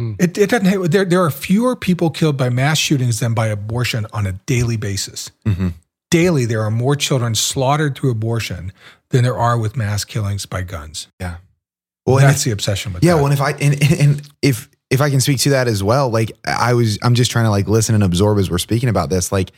Mhm. 0.00 0.16
It, 0.20 0.38
it 0.38 0.50
doesn't. 0.50 0.66
Have, 0.66 0.90
there, 0.90 1.04
there 1.04 1.22
are 1.24 1.30
fewer 1.30 1.74
people 1.74 2.10
killed 2.10 2.36
by 2.36 2.48
mass 2.50 2.78
shootings 2.78 3.20
than 3.20 3.34
by 3.34 3.48
abortion 3.48 4.06
on 4.12 4.26
a 4.26 4.32
daily 4.32 4.76
basis. 4.76 5.30
Mhm. 5.46 5.74
Daily, 6.10 6.44
there 6.46 6.62
are 6.62 6.70
more 6.70 6.96
children 6.96 7.34
slaughtered 7.34 7.96
through 7.96 8.10
abortion 8.12 8.72
than 9.10 9.24
there 9.24 9.36
are 9.36 9.58
with 9.58 9.76
mass 9.76 10.04
killings 10.04 10.46
by 10.46 10.62
guns. 10.62 11.08
Yeah. 11.20 11.36
Well, 12.06 12.18
and 12.18 12.28
That's 12.28 12.44
the 12.44 12.52
obsession 12.52 12.92
with 12.94 13.04
Yeah, 13.04 13.12
that. 13.12 13.16
well, 13.16 13.26
and 13.26 13.34
if 13.34 13.40
I 13.40 13.50
and, 13.52 13.74
and- 13.82 14.00
and 14.00 14.22
if 14.40 14.68
if 14.90 15.00
I 15.02 15.10
can 15.10 15.20
speak 15.20 15.38
to 15.40 15.50
that 15.50 15.68
as 15.68 15.82
well, 15.82 16.08
like 16.08 16.32
I 16.46 16.72
was, 16.72 16.98
I'm 17.02 17.14
just 17.14 17.30
trying 17.30 17.44
to 17.44 17.50
like 17.50 17.68
listen 17.68 17.94
and 17.94 18.02
absorb 18.02 18.38
as 18.38 18.50
we're 18.50 18.56
speaking 18.58 18.88
about 18.88 19.10
this. 19.10 19.30
Like, 19.30 19.50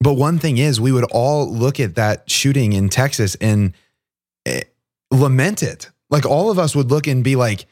but 0.00 0.14
one 0.14 0.38
thing 0.40 0.58
is, 0.58 0.80
we 0.80 0.90
would 0.90 1.04
all 1.12 1.48
look 1.52 1.78
at 1.78 1.94
that 1.94 2.28
shooting 2.28 2.72
in 2.72 2.88
Texas 2.88 3.36
and 3.40 3.74
eh, 4.44 4.62
lament 5.12 5.62
it. 5.62 5.90
Like 6.10 6.26
all 6.26 6.50
of 6.50 6.58
us 6.58 6.74
would 6.74 6.90
look 6.90 7.06
and 7.06 7.22
be 7.22 7.36
like, 7.36 7.66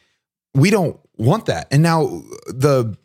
we 0.54 0.70
don't 0.70 1.00
want 1.16 1.46
that. 1.46 1.68
And 1.70 1.82
now 1.82 2.22
the 2.46 2.96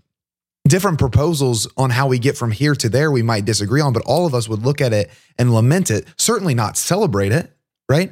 different 0.67 0.99
proposals 0.99 1.67
on 1.77 1.89
how 1.89 2.07
we 2.07 2.19
get 2.19 2.37
from 2.37 2.51
here 2.51 2.75
to 2.75 2.89
there, 2.89 3.11
we 3.11 3.21
might 3.23 3.45
disagree 3.45 3.81
on, 3.81 3.93
but 3.93 4.03
all 4.05 4.25
of 4.25 4.33
us 4.33 4.47
would 4.47 4.63
look 4.63 4.81
at 4.81 4.93
it 4.93 5.09
and 5.37 5.53
lament 5.53 5.89
it. 5.89 6.07
Certainly 6.17 6.53
not 6.55 6.77
celebrate 6.77 7.31
it, 7.31 7.51
right? 7.87 8.11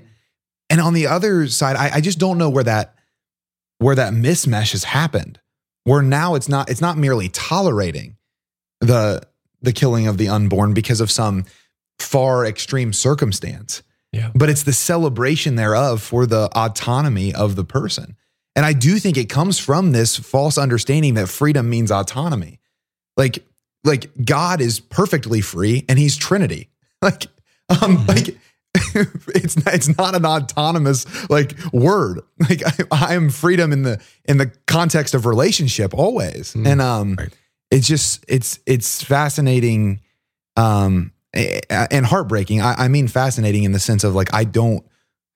And 0.70 0.82
on 0.82 0.94
the 0.94 1.08
other 1.08 1.48
side, 1.48 1.76
I, 1.76 1.96
I 1.96 2.02
just 2.02 2.20
don't 2.20 2.38
know 2.38 2.50
where 2.50 2.64
that 2.64 2.96
where 3.80 3.96
that 3.96 4.12
mismesh 4.14 4.72
has 4.72 4.84
happened. 4.84 5.40
Where 5.84 6.02
now 6.02 6.36
it's 6.36 6.50
not 6.50 6.70
it's 6.70 6.82
not 6.82 6.98
merely 6.98 7.30
tolerating 7.30 8.18
the 8.82 9.22
the 9.62 9.72
killing 9.72 10.08
of 10.08 10.18
the 10.18 10.30
unborn 10.30 10.74
because 10.74 11.00
of 11.00 11.10
some 11.10 11.46
far 12.00 12.46
extreme 12.46 12.94
circumstance, 12.94 13.82
Yeah. 14.12 14.32
but 14.36 14.50
it's 14.50 14.64
the 14.64 14.74
celebration 14.74 15.56
thereof 15.56 16.02
for 16.02 16.26
the 16.26 16.50
autonomy 16.56 17.34
of 17.34 17.56
the 17.56 17.64
person. 17.64 18.16
And 18.58 18.66
I 18.66 18.74
do 18.74 18.98
think 18.98 19.18
it 19.18 19.30
comes 19.30 19.60
from 19.60 19.92
this 19.92 20.18
false 20.18 20.58
understanding 20.58 21.14
that 21.14 21.30
freedom 21.30 21.70
means 21.70 21.92
autonomy. 21.92 22.60
Like 23.16 23.46
like 23.84 24.10
God 24.26 24.60
is 24.62 24.80
perfectly 24.80 25.42
free 25.42 25.86
and 25.88 25.98
he's 25.98 26.18
Trinity. 26.18 26.70
Like 27.00 27.28
um 27.70 28.08
like 28.08 28.36
it's 29.36 29.64
not, 29.64 29.76
it's 29.76 29.98
not 29.98 30.16
an 30.16 30.26
autonomous 30.26 31.06
like 31.30 31.54
word. 31.72 32.22
Like 32.50 32.64
I, 32.66 33.10
I 33.10 33.14
am 33.14 33.30
freedom 33.30 33.72
in 33.72 33.84
the 33.84 34.02
in 34.26 34.40
the 34.40 34.52
context 34.66 35.14
of 35.14 35.28
relationship 35.28 35.94
always. 35.94 36.56
And 36.56 36.82
um 36.82 37.16
Right. 37.20 37.32
it's 37.70 37.88
just 37.88 38.26
it's 38.28 38.60
it's 38.66 39.04
fascinating 39.04 40.00
um 40.56 41.12
and 41.36 42.04
heartbreaking. 42.08 42.62
I, 42.62 42.86
I 42.86 42.88
mean 42.88 43.08
fascinating 43.08 43.64
in 43.64 43.74
the 43.74 43.80
sense 43.80 44.04
of 44.04 44.16
like 44.16 44.34
I 44.34 44.44
don't 44.44 44.84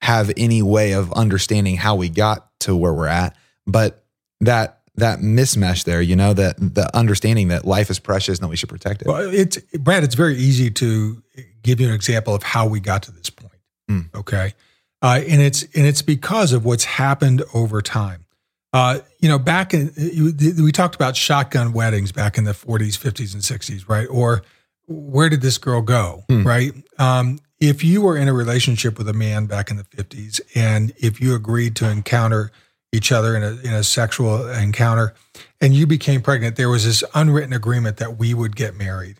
have 0.00 0.32
any 0.36 0.62
way 0.62 0.92
of 0.94 1.12
understanding 1.12 1.76
how 1.76 1.94
we 1.94 2.08
got 2.08 2.48
to 2.62 2.76
where 2.76 2.92
we're 2.92 3.06
at, 3.06 3.36
but 3.66 4.04
that 4.40 4.80
that 4.96 5.20
mismesh 5.20 5.84
there, 5.84 6.02
you 6.02 6.14
know, 6.16 6.34
that 6.34 6.56
the 6.58 6.90
understanding 6.94 7.48
that 7.48 7.64
life 7.64 7.88
is 7.88 7.98
precious 7.98 8.38
and 8.38 8.44
that 8.44 8.48
we 8.48 8.56
should 8.56 8.68
protect 8.68 9.00
it. 9.02 9.08
Well, 9.08 9.32
it's 9.32 9.56
Brad. 9.78 10.04
It's 10.04 10.14
very 10.14 10.36
easy 10.36 10.70
to 10.70 11.22
give 11.62 11.80
you 11.80 11.88
an 11.88 11.94
example 11.94 12.34
of 12.34 12.42
how 12.42 12.66
we 12.66 12.78
got 12.80 13.02
to 13.04 13.12
this 13.12 13.30
point. 13.30 13.52
Mm. 13.90 14.14
Okay, 14.14 14.52
uh, 15.00 15.20
and 15.26 15.40
it's 15.40 15.62
and 15.74 15.86
it's 15.86 16.02
because 16.02 16.52
of 16.52 16.64
what's 16.64 16.84
happened 16.84 17.42
over 17.54 17.80
time. 17.80 18.26
Uh, 18.74 19.00
you 19.20 19.28
know, 19.28 19.38
back 19.38 19.72
in 19.74 19.92
you- 19.96 20.34
we 20.64 20.72
talked 20.72 20.94
about 20.94 21.16
shotgun 21.16 21.72
weddings 21.72 22.10
back 22.12 22.36
in 22.38 22.44
the 22.44 22.52
40s, 22.54 22.96
50s, 22.96 23.34
and 23.34 23.42
60s, 23.42 23.86
right? 23.88 24.06
Or 24.10 24.42
where 24.86 25.28
did 25.28 25.42
this 25.42 25.58
girl 25.58 25.80
go, 25.82 26.24
Hmm. 26.28 26.46
right? 26.46 26.72
Um, 26.98 27.38
if 27.62 27.84
you 27.84 28.02
were 28.02 28.16
in 28.16 28.26
a 28.26 28.32
relationship 28.32 28.98
with 28.98 29.08
a 29.08 29.12
man 29.12 29.46
back 29.46 29.70
in 29.70 29.76
the 29.76 29.84
50s, 29.84 30.40
and 30.56 30.92
if 30.98 31.20
you 31.20 31.32
agreed 31.36 31.76
to 31.76 31.88
encounter 31.88 32.50
each 32.90 33.12
other 33.12 33.36
in 33.36 33.44
a 33.44 33.50
in 33.62 33.72
a 33.72 33.84
sexual 33.84 34.48
encounter, 34.48 35.14
and 35.60 35.72
you 35.72 35.86
became 35.86 36.20
pregnant, 36.20 36.56
there 36.56 36.68
was 36.68 36.84
this 36.84 37.04
unwritten 37.14 37.52
agreement 37.52 37.98
that 37.98 38.18
we 38.18 38.34
would 38.34 38.56
get 38.56 38.76
married, 38.76 39.18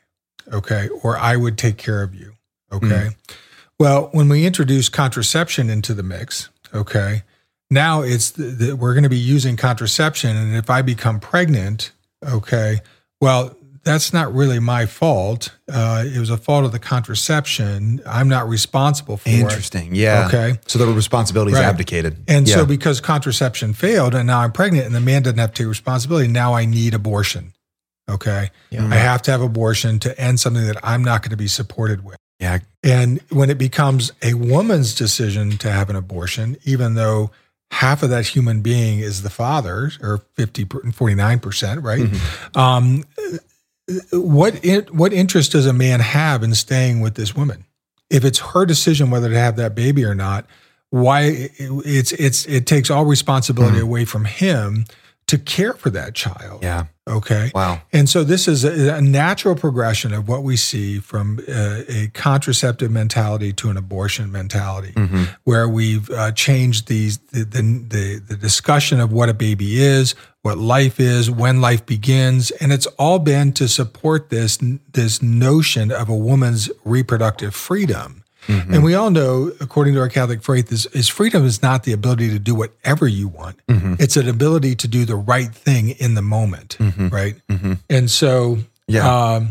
okay, 0.53 0.89
or 1.05 1.17
I 1.17 1.37
would 1.37 1.57
take 1.57 1.79
care 1.79 2.03
of 2.03 2.17
you, 2.17 2.33
okay. 2.73 3.11
Mm. 3.11 3.17
Well, 3.79 4.09
when 4.13 4.29
we 4.29 4.45
introduce 4.45 4.89
contraception 4.89 5.71
into 5.71 5.95
the 5.95 6.03
mix, 6.03 6.49
okay, 6.75 7.23
now 7.71 8.03
it's 8.03 8.33
the, 8.33 8.45
the, 8.45 8.77
we're 8.77 8.93
going 8.95 9.05
to 9.05 9.09
be 9.09 9.19
using 9.19 9.57
contraception, 9.57 10.37
and 10.37 10.57
if 10.57 10.69
I 10.69 10.83
become 10.83 11.21
pregnant, 11.21 11.93
okay, 12.29 12.81
well, 13.21 13.57
that's 13.85 14.13
not 14.13 14.33
really 14.35 14.59
my 14.59 14.87
fault. 14.87 15.51
Uh, 15.73 16.05
it 16.07 16.19
was 16.19 16.31
a 16.31 16.37
fault 16.37 16.65
of 16.65 16.73
the 16.73 16.79
contraception. 16.79 18.01
I'm 18.07 18.29
not 18.29 18.49
responsible 18.49 19.17
for 19.17 19.29
it. 19.29 19.35
Interesting. 19.41 19.95
Yeah. 19.95 20.27
Okay. 20.29 20.59
So 20.67 20.79
the 20.79 20.87
responsibility 20.87 21.53
is 21.53 21.59
Right. 21.59 21.65
abdicated. 21.65 22.23
And 22.29 22.47
yeah. 22.49 22.55
so, 22.57 22.67
because 22.67 23.01
contraception 23.01 23.73
failed 23.73 24.15
and 24.15 24.27
now 24.27 24.41
I'm 24.41 24.53
pregnant 24.53 24.87
and 24.87 24.95
the 24.95 25.01
man 25.01 25.23
doesn't 25.23 25.39
have 25.39 25.53
to 25.55 25.63
take 25.63 25.69
responsibility, 25.69 26.29
now 26.29 26.55
I 26.55 26.65
need 26.65 26.95
abortion. 26.95 27.53
Okay. 28.11 28.51
I 28.73 28.77
have 28.97 29.23
to 29.23 29.31
have 29.31 29.41
abortion 29.43 29.99
to 30.01 30.21
end 30.21 30.41
something 30.41 30.67
that 30.67 30.77
I'm 30.83 31.03
not 31.05 31.23
going 31.23 31.31
to 31.31 31.37
be 31.37 31.47
supported 31.49 32.05
with. 32.05 32.17
yeah. 32.41 32.59
And 32.83 33.21
when 33.31 33.49
it 33.49 33.59
becomes 33.59 34.11
a 34.23 34.35
woman's 34.35 34.95
decision 34.95 35.57
to 35.59 35.71
have 35.71 35.89
an 35.89 35.95
abortion, 35.97 36.57
even 36.65 36.95
though 36.95 37.31
half 37.71 38.03
of 38.03 38.11
that 38.11 38.27
human 38.27 38.61
being 38.61 38.99
is 38.99 39.23
the 39.23 39.31
father 39.31 39.93
or 40.03 40.23
50, 40.35 40.65
49%, 40.65 41.83
right? 41.83 42.11
Um, 42.57 43.05
what, 44.13 44.65
in, 44.65 44.85
what 44.93 45.13
interest 45.13 45.53
does 45.53 45.67
a 45.67 45.73
man 45.73 46.01
have 46.01 46.43
in 46.43 46.55
staying 46.55 47.01
with 47.01 47.15
this 47.15 47.35
woman? 47.35 47.65
If 48.11 48.25
it's 48.25 48.39
her 48.39 48.67
decision 48.67 49.11
whether 49.11 49.29
to 49.29 49.39
have 49.39 49.57
that 49.57 49.75
baby 49.75 50.05
or 50.05 50.15
not, 50.15 50.47
why 50.91 51.51
it's, 51.59 52.13
it's, 52.13 52.45
it 52.47 52.67
takes 52.67 52.91
all 52.91 53.05
responsibility 53.05 53.77
mm-hmm. 53.77 53.87
away 53.87 54.05
from 54.05 54.27
him 54.27 54.85
to 55.33 55.39
care 55.39 55.73
for 55.73 55.89
that 55.91 56.15
child. 56.15 56.63
Yeah. 56.63 56.85
Okay. 57.09 57.51
Wow. 57.55 57.81
And 57.91 58.07
so 58.07 58.23
this 58.23 58.47
is 58.47 58.65
a, 58.65 58.97
a 58.97 59.01
natural 59.01 59.57
progression 59.57 60.13
of 60.13 60.29
what 60.29 60.43
we 60.43 60.57
see 60.57 60.99
from 61.01 61.41
uh, 61.49 61.81
a 61.89 62.11
contraceptive 62.13 62.91
mentality 62.91 63.53
to 63.55 63.71
an 63.71 63.79
abortion 63.79 64.31
mentality, 64.31 64.93
Mm-hmm. 64.93 65.25
where 65.45 65.67
we've 65.69 66.11
uh, 66.11 66.33
changed 66.33 66.87
these 66.89 67.17
the, 67.33 67.45
the 67.45 67.63
the 67.63 68.23
the 68.29 68.37
discussion 68.37 69.01
of 69.01 69.11
what 69.11 69.29
a 69.31 69.35
baby 69.35 69.81
is, 69.81 70.15
what 70.43 70.59
life 70.59 71.01
is, 71.01 71.31
when 71.31 71.63
life 71.63 71.87
begins, 71.87 72.51
and 72.61 72.73
it's 72.73 72.87
all 72.99 73.19
been 73.19 73.53
to 73.55 73.69
support 73.69 74.29
this 74.29 74.59
this 74.93 75.23
notion 75.23 75.91
of 75.91 76.09
a 76.11 76.17
woman's 76.17 76.71
reproductive 76.85 77.55
freedom. 77.55 78.22
Mm-hmm. 78.47 78.75
And 78.75 78.85
we 78.85 78.95
all 78.95 79.11
know, 79.11 79.53
according 79.61 79.95
to 79.95 80.01
our 80.01 80.09
Catholic 80.09 80.43
faith, 80.43 80.73
is, 80.73 80.87
is 80.87 81.09
freedom 81.09 81.45
is 81.45 81.63
not 81.63 81.85
the 81.85 81.93
ability 81.93 82.31
to 82.31 82.39
do 82.39 82.55
whatever 82.55 83.07
you 83.07 83.29
want. 83.29 83.65
Mm-hmm. 83.67 83.95
It's 83.99 84.17
an 84.17 84.29
ability 84.29 84.75
to 84.77 84.89
do 84.89 85.05
the 85.05 85.17
right 85.17 85.55
thing 85.55 85.91
in 85.91 86.15
the 86.15 86.23
moment, 86.23 86.77
right? 86.99 87.37
And 87.89 88.11
so, 88.11 88.57
Mm-hmm. 88.57 88.95
Yeah. 88.97 89.35
um, 89.35 89.51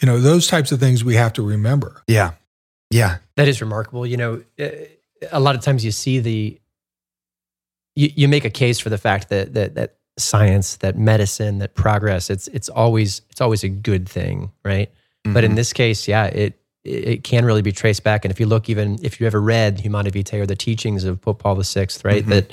you 0.00 0.06
know, 0.06 0.18
those 0.20 0.46
types 0.46 0.72
of 0.72 0.80
things 0.80 1.04
we 1.04 1.16
have 1.16 1.32
to 1.34 1.42
remember. 1.42 2.02
Yeah. 2.06 2.32
Yeah. 2.90 3.18
That 3.36 3.48
is 3.48 3.60
remarkable. 3.60 4.06
You 4.06 4.16
know, 4.16 4.42
uh, 4.58 4.68
a 5.30 5.40
lot 5.40 5.56
of 5.56 5.62
times 5.62 5.84
you 5.84 5.90
see 5.90 6.20
the, 6.20 6.60
you, 7.96 8.10
you 8.14 8.28
make 8.28 8.44
a 8.44 8.50
case 8.50 8.78
for 8.78 8.88
the 8.88 8.98
fact 8.98 9.28
that 9.28 9.52
that 9.54 9.74
that 9.74 9.96
science, 10.16 10.76
that 10.76 10.96
medicine, 10.96 11.58
that 11.58 11.74
progress, 11.74 12.30
it's 12.30 12.48
it's 12.48 12.68
always 12.68 13.20
it's 13.30 13.40
always 13.40 13.64
a 13.64 13.68
good 13.68 14.08
thing, 14.08 14.52
right? 14.64 14.90
But 15.24 15.44
in 15.44 15.54
this 15.54 15.72
case, 15.72 16.08
yeah, 16.08 16.26
it 16.26 16.58
it 16.84 17.22
can 17.24 17.44
really 17.44 17.62
be 17.62 17.72
traced 17.72 18.02
back. 18.04 18.24
And 18.24 18.32
if 18.32 18.40
you 18.40 18.46
look, 18.46 18.68
even 18.68 18.98
if 19.02 19.20
you 19.20 19.26
ever 19.26 19.40
read 19.40 19.80
Humanae 19.80 20.10
Vitae 20.10 20.38
or 20.40 20.46
the 20.46 20.56
teachings 20.56 21.04
of 21.04 21.20
Pope 21.20 21.38
Paul 21.42 21.54
VI, 21.62 21.86
right, 22.04 22.26
that 22.26 22.52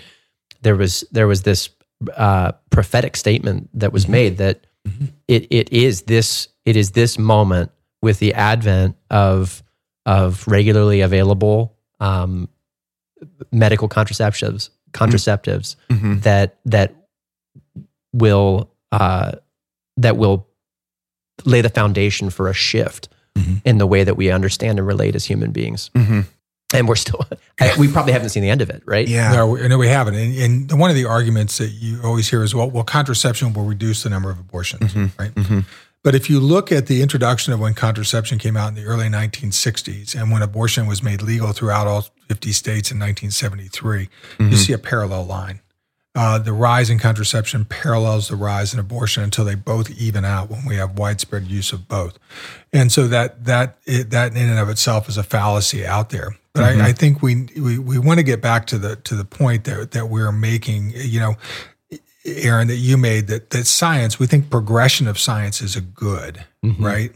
there 0.62 0.76
was 0.76 1.04
there 1.12 1.28
was 1.28 1.42
this 1.44 1.70
uh, 2.15 2.52
prophetic 2.70 3.18
statement 3.18 3.70
that 3.74 3.92
was 3.92 4.08
made 4.08 4.38
that 4.38 4.65
it 5.28 5.48
it 5.50 5.72
is 5.74 6.04
this 6.04 6.48
it 6.65 6.76
is 6.76 6.92
this 6.92 7.18
moment 7.18 7.72
with 8.02 8.20
the 8.20 8.34
advent 8.34 8.96
of 9.10 9.62
of 10.06 10.48
regularly 10.48 11.02
available 11.02 11.76
um, 12.00 12.48
medical 13.52 13.89
contraceptives 13.89 14.70
contraceptives 14.92 15.76
Mhm. 15.89 16.22
that 16.24 16.58
that 16.65 16.96
will 18.13 18.72
uh, 18.92 19.34
that 19.98 20.18
will 20.18 20.48
lay 21.46 21.62
the 21.62 21.70
foundation 21.70 22.30
for 22.30 22.48
a 22.48 22.54
shift 22.54 23.10
Mhm. 23.39 23.62
in 23.65 23.78
the 23.78 23.88
way 23.88 24.04
that 24.04 24.15
we 24.17 24.30
understand 24.32 24.80
and 24.80 24.88
relate 24.88 25.15
as 25.15 25.25
human 25.25 25.52
beings. 25.52 25.89
Mhm. 25.95 26.25
And 26.73 26.88
we're 26.88 26.95
still, 26.95 27.25
we 27.80 27.88
probably 27.91 28.13
haven't 28.13 28.30
seen 28.30 28.43
the 28.43 28.49
end 28.49 28.62
of 28.62 28.69
it, 28.69 28.84
right? 28.86 29.08
Yeah. 29.08 29.32
No, 29.32 29.58
I 29.58 29.67
know 29.67 29.78
we 29.80 29.88
haven't. 29.88 30.13
And, 30.15 30.69
and 30.69 30.80
one 30.80 30.89
of 30.91 30.95
the 30.95 31.06
arguments 31.06 31.58
that 31.58 31.69
you 31.69 31.99
always 32.04 32.30
hear 32.30 32.43
is, 32.43 32.54
well, 32.54 32.69
well, 32.69 32.84
contraception 32.84 33.54
will 33.54 33.65
reduce 33.65 34.04
the 34.04 34.10
number 34.10 34.30
of 34.30 34.39
abortions, 34.39 34.95
right? 35.17 35.34
Mhm. 35.34 35.65
But 36.04 36.15
if 36.15 36.30
you 36.30 36.39
look 36.39 36.71
at 36.71 36.86
the 36.86 37.02
introduction 37.02 37.52
of 37.54 37.60
when 37.60 37.73
contraception 37.73 38.38
came 38.38 38.56
out 38.56 38.69
in 38.69 38.75
the 38.75 38.86
early 38.86 39.10
1960s 39.10 40.15
and 40.15 40.32
when 40.32 40.41
abortion 40.41 40.86
was 40.88 41.04
made 41.04 41.21
legal 41.21 41.52
throughout 41.52 41.88
all 41.88 42.06
50 42.30 42.52
states 42.54 42.91
in 42.91 42.97
1973, 42.99 44.08
you 44.39 44.56
see 44.56 44.71
a 44.73 44.78
parallel 44.78 45.25
line. 45.25 45.60
Uh, 46.15 46.39
the 46.39 46.52
rise 46.52 46.89
in 46.89 46.98
contraception 46.98 47.63
parallels 47.65 48.30
the 48.30 48.36
rise 48.36 48.74
in 48.74 48.80
abortion 48.80 49.22
until 49.22 49.45
they 49.45 49.54
both 49.54 49.91
even 49.91 50.26
out 50.26 50.50
when 50.50 50.65
we 50.65 50.76
have 50.76 50.98
widespread 50.98 51.45
use 51.48 51.72
of 51.72 51.88
both. 51.88 52.17
And 52.74 52.91
so 52.91 53.08
that 53.08 53.45
that 53.45 53.78
it, 53.86 54.10
that 54.10 54.36
in 54.36 54.50
and 54.50 54.58
of 54.58 54.69
itself 54.69 55.08
is 55.08 55.17
a 55.17 55.24
fallacy 55.24 55.86
out 55.86 56.10
there. 56.10 56.36
But 56.54 56.63
I, 56.63 56.88
I 56.88 56.91
think 56.93 57.22
we, 57.22 57.48
we 57.56 57.78
we 57.78 58.00
want 58.00 58.17
to 58.19 58.24
get 58.24 58.41
back 58.41 58.65
to 58.67 58.80
the 58.80 58.95
to 58.98 59.15
the 59.15 59.24
point 59.24 59.65
that 59.65 59.91
that 59.91 60.10
we're 60.10 60.32
making. 60.32 60.93
You 60.95 61.19
know, 61.19 61.36
Aaron, 62.26 62.67
that 62.69 62.78
you 62.78 62.98
made 62.98 63.28
that 63.28 63.52
that 63.52 63.67
science. 63.67 64.17
We 64.17 64.26
think 64.26 64.50
progression 64.50 65.08
of 65.08 65.19
science 65.19 65.62
is 65.62 65.76
a 65.76 65.82
good, 65.82 66.43
right? 66.80 67.12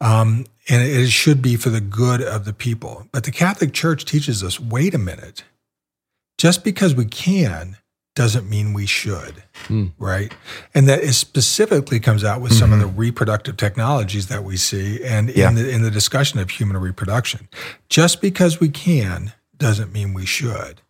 Um, 0.00 0.44
and 0.68 0.82
it 0.82 1.08
should 1.08 1.40
be 1.40 1.56
for 1.56 1.70
the 1.70 1.80
good 1.80 2.20
of 2.20 2.44
the 2.44 2.52
people. 2.52 3.06
But 3.12 3.24
the 3.24 3.30
Catholic 3.30 3.72
Church 3.72 4.04
teaches 4.04 4.42
us: 4.42 4.58
wait 4.58 4.92
a 4.92 4.98
minute, 4.98 5.44
just 6.36 6.64
because 6.64 6.96
we 6.96 7.04
can 7.04 7.76
doesn't 8.14 8.48
mean 8.48 8.72
we 8.72 8.86
should, 8.86 9.42
right? 9.98 10.32
And 10.74 10.86
that 10.88 11.00
is 11.02 11.16
specifically 11.16 11.98
comes 11.98 12.22
out 12.22 12.40
with 12.40 12.52
some 12.52 12.72
of 12.72 12.78
the 12.78 12.86
reproductive 12.86 13.56
technologies 13.56 14.28
that 14.28 14.44
we 14.44 14.56
see, 14.56 15.02
and 15.04 15.30
Yeah. 15.34 15.48
in 15.48 15.54
the 15.56 15.68
in 15.68 15.82
the 15.82 15.90
discussion 15.90 16.38
of 16.38 16.50
human 16.50 16.76
reproduction. 16.76 17.48
Just 17.88 18.20
because 18.20 18.60
we 18.60 18.68
can 18.68 19.32
doesn't 19.58 19.92
mean 19.92 20.14
we 20.14 20.26
should. 20.26 20.80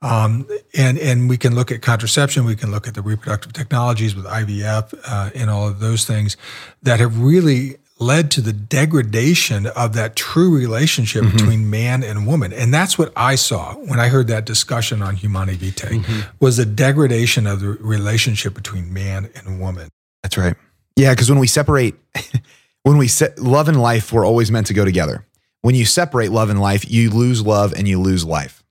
Um, 0.00 0.48
and 0.76 0.98
and 0.98 1.28
we 1.28 1.36
can 1.36 1.54
look 1.54 1.70
at 1.70 1.80
contraception, 1.82 2.44
we 2.44 2.56
can 2.56 2.72
look 2.72 2.88
at 2.88 2.94
the 2.94 3.02
reproductive 3.02 3.52
technologies 3.52 4.16
with 4.16 4.24
IVF 4.26 4.92
uh, 5.04 5.30
and 5.36 5.48
all 5.48 5.68
of 5.68 5.78
those 5.78 6.04
things 6.04 6.36
that 6.82 6.98
have 6.98 7.20
really 7.20 7.76
led 8.02 8.30
to 8.32 8.40
the 8.40 8.52
degradation 8.52 9.66
of 9.66 9.94
that 9.94 10.16
true 10.16 10.54
relationship 10.54 11.24
mm-hmm. 11.24 11.36
between 11.36 11.70
man 11.70 12.02
and 12.02 12.26
woman. 12.26 12.52
And 12.52 12.72
that's 12.72 12.98
what 12.98 13.12
I 13.16 13.36
saw 13.36 13.74
when 13.74 13.98
I 14.00 14.08
heard 14.08 14.28
that 14.28 14.44
discussion 14.44 15.02
on 15.02 15.16
Humanae 15.16 15.56
Vitae 15.56 16.00
mm-hmm. 16.00 16.20
was 16.40 16.56
the 16.56 16.66
degradation 16.66 17.46
of 17.46 17.60
the 17.60 17.68
relationship 17.68 18.54
between 18.54 18.92
man 18.92 19.30
and 19.34 19.60
woman. 19.60 19.88
That's 20.22 20.36
right. 20.36 20.54
Yeah, 20.96 21.10
because 21.12 21.30
when 21.30 21.38
we 21.38 21.46
separate, 21.46 21.94
when 22.82 22.98
we 22.98 23.08
set 23.08 23.38
love 23.38 23.68
and 23.68 23.80
life 23.80 24.12
were 24.12 24.24
always 24.24 24.50
meant 24.50 24.66
to 24.66 24.74
go 24.74 24.84
together. 24.84 25.26
When 25.62 25.74
you 25.76 25.84
separate 25.84 26.32
love 26.32 26.50
and 26.50 26.60
life, 26.60 26.90
you 26.90 27.10
lose 27.10 27.40
love 27.40 27.72
and 27.72 27.86
you 27.86 28.00
lose 28.00 28.24
life. 28.24 28.64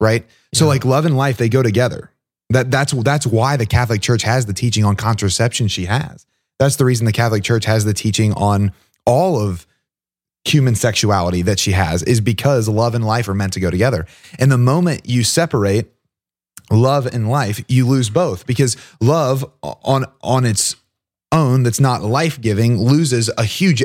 Right? 0.00 0.26
So 0.54 0.66
like 0.66 0.84
love 0.84 1.04
and 1.06 1.16
life, 1.16 1.38
they 1.38 1.48
go 1.48 1.62
together. 1.62 2.12
That 2.50 2.70
that's 2.70 2.92
that's 2.92 3.26
why 3.26 3.56
the 3.56 3.66
Catholic 3.66 4.00
Church 4.00 4.22
has 4.22 4.46
the 4.46 4.52
teaching 4.52 4.84
on 4.84 4.94
contraception 4.94 5.68
she 5.68 5.86
has. 5.86 6.26
That's 6.58 6.76
the 6.76 6.84
reason 6.84 7.06
the 7.06 7.12
Catholic 7.12 7.42
Church 7.42 7.64
has 7.64 7.84
the 7.84 7.94
teaching 7.94 8.32
on 8.32 8.72
all 9.04 9.40
of 9.40 9.66
human 10.44 10.74
sexuality 10.74 11.42
that 11.42 11.58
she 11.58 11.72
has 11.72 12.02
is 12.04 12.20
because 12.20 12.68
love 12.68 12.94
and 12.94 13.04
life 13.04 13.28
are 13.28 13.34
meant 13.34 13.52
to 13.54 13.60
go 13.60 13.70
together. 13.70 14.06
And 14.38 14.50
the 14.50 14.58
moment 14.58 15.02
you 15.04 15.24
separate 15.24 15.92
love 16.70 17.06
and 17.06 17.28
life, 17.28 17.64
you 17.68 17.86
lose 17.86 18.10
both 18.10 18.46
because 18.46 18.76
love 19.00 19.44
on 19.62 20.04
on 20.22 20.44
its 20.44 20.76
own 21.32 21.64
that's 21.64 21.80
not 21.80 22.02
life-giving 22.02 22.78
loses 22.78 23.28
a 23.36 23.44
huge 23.44 23.82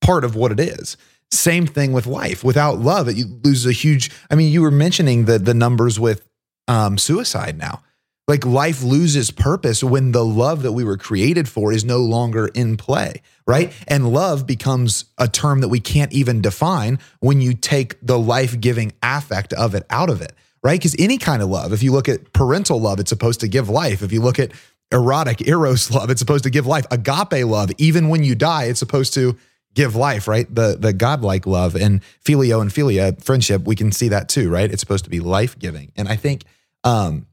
part 0.00 0.24
of 0.24 0.34
what 0.34 0.52
it 0.52 0.60
is. 0.60 0.96
Same 1.30 1.66
thing 1.66 1.92
with 1.92 2.06
life. 2.06 2.42
Without 2.42 2.78
love, 2.78 3.08
it 3.08 3.16
loses 3.44 3.66
a 3.66 3.72
huge 3.72 4.10
I 4.30 4.34
mean, 4.34 4.52
you 4.52 4.62
were 4.62 4.70
mentioning 4.70 5.24
the 5.24 5.38
the 5.38 5.54
numbers 5.54 5.98
with 6.00 6.28
um 6.68 6.98
suicide 6.98 7.56
now. 7.56 7.82
Like 8.28 8.46
life 8.46 8.82
loses 8.82 9.30
purpose 9.32 9.82
when 9.82 10.12
the 10.12 10.24
love 10.24 10.62
that 10.62 10.72
we 10.72 10.84
were 10.84 10.96
created 10.96 11.48
for 11.48 11.72
is 11.72 11.84
no 11.84 11.98
longer 11.98 12.46
in 12.46 12.76
play, 12.76 13.20
right? 13.46 13.72
And 13.88 14.12
love 14.12 14.46
becomes 14.46 15.06
a 15.18 15.26
term 15.26 15.60
that 15.60 15.68
we 15.68 15.80
can't 15.80 16.12
even 16.12 16.40
define 16.40 17.00
when 17.18 17.40
you 17.40 17.52
take 17.52 17.96
the 18.00 18.18
life 18.18 18.60
giving 18.60 18.92
affect 19.02 19.52
of 19.52 19.74
it 19.74 19.84
out 19.90 20.08
of 20.08 20.22
it, 20.22 20.34
right? 20.62 20.78
Because 20.78 20.94
any 21.00 21.18
kind 21.18 21.42
of 21.42 21.48
love, 21.48 21.72
if 21.72 21.82
you 21.82 21.90
look 21.90 22.08
at 22.08 22.32
parental 22.32 22.80
love, 22.80 23.00
it's 23.00 23.10
supposed 23.10 23.40
to 23.40 23.48
give 23.48 23.68
life. 23.68 24.02
If 24.02 24.12
you 24.12 24.22
look 24.22 24.38
at 24.38 24.52
erotic, 24.92 25.46
eros 25.48 25.90
love, 25.90 26.08
it's 26.08 26.20
supposed 26.20 26.44
to 26.44 26.50
give 26.50 26.66
life. 26.66 26.86
Agape 26.92 27.44
love, 27.44 27.72
even 27.78 28.08
when 28.08 28.22
you 28.22 28.36
die, 28.36 28.64
it's 28.64 28.78
supposed 28.78 29.14
to 29.14 29.36
give 29.74 29.96
life, 29.96 30.28
right? 30.28 30.52
The 30.54 30.76
the 30.78 30.92
godlike 30.92 31.46
love 31.46 31.74
and 31.74 32.04
filio 32.20 32.60
and 32.60 32.70
philia 32.70 33.20
friendship, 33.22 33.62
we 33.66 33.74
can 33.74 33.90
see 33.90 34.08
that 34.08 34.28
too, 34.28 34.48
right? 34.48 34.70
It's 34.70 34.80
supposed 34.80 35.04
to 35.04 35.10
be 35.10 35.18
life 35.18 35.58
giving. 35.58 35.90
And 35.96 36.08
I 36.08 36.16
think 36.16 36.44
um, 36.84 37.26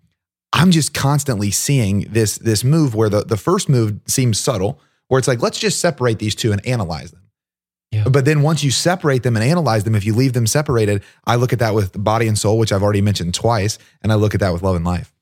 I'm 0.54 0.72
just 0.72 0.94
constantly 0.94 1.52
seeing 1.52 2.02
this 2.10 2.38
this 2.38 2.64
move 2.64 2.96
where 2.96 3.10
the 3.10 3.24
the 3.24 3.38
first 3.38 3.70
move 3.70 4.00
seems 4.06 4.40
subtle, 4.40 4.80
where 5.08 5.20
it's 5.20 5.28
like 5.28 5.42
let's 5.42 5.60
just 5.60 5.80
separate 5.80 6.20
these 6.20 6.36
two 6.36 6.52
and 6.52 6.66
analyze 6.66 7.12
them. 7.12 7.30
Yeah. 7.92 8.08
But 8.08 8.26
then 8.26 8.42
once 8.42 8.64
you 8.64 8.70
separate 8.70 9.24
them 9.24 9.36
and 9.36 9.44
analyze 9.44 9.84
them, 9.84 9.96
if 9.96 10.06
you 10.06 10.14
leave 10.14 10.34
them 10.34 10.46
separated, 10.46 11.04
I 11.26 11.38
look 11.38 11.54
at 11.54 11.60
that 11.60 11.74
with 11.74 12.02
body 12.02 12.28
and 12.28 12.38
soul, 12.38 12.60
which 12.60 12.72
I've 12.72 12.84
already 12.84 13.02
mentioned 13.02 13.34
twice, 13.34 13.80
and 14.04 14.12
I 14.12 14.16
look 14.16 14.36
at 14.36 14.40
that 14.42 14.54
with 14.54 14.62
love 14.62 14.76
and 14.76 14.86
life. 14.86 15.14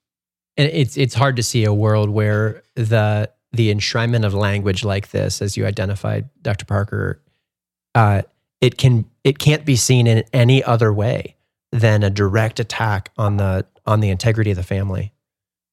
And 0.57 0.69
it's 0.71 0.97
it's 0.97 1.13
hard 1.13 1.35
to 1.37 1.43
see 1.43 1.63
a 1.63 1.73
world 1.73 2.09
where 2.09 2.63
the 2.75 3.31
the 3.53 3.73
enshrinement 3.73 4.25
of 4.25 4.33
language 4.33 4.83
like 4.83 5.11
this, 5.11 5.41
as 5.41 5.55
you 5.55 5.65
identified, 5.65 6.29
Dr. 6.41 6.65
Parker, 6.65 7.21
uh, 7.95 8.23
it 8.59 8.77
can 8.77 9.05
it 9.23 9.39
can't 9.39 9.65
be 9.65 9.75
seen 9.75 10.07
in 10.07 10.23
any 10.33 10.63
other 10.63 10.91
way 10.91 11.35
than 11.71 12.03
a 12.03 12.09
direct 12.09 12.59
attack 12.59 13.11
on 13.17 13.37
the 13.37 13.65
on 13.85 14.01
the 14.01 14.09
integrity 14.09 14.51
of 14.51 14.57
the 14.57 14.63
family, 14.63 15.13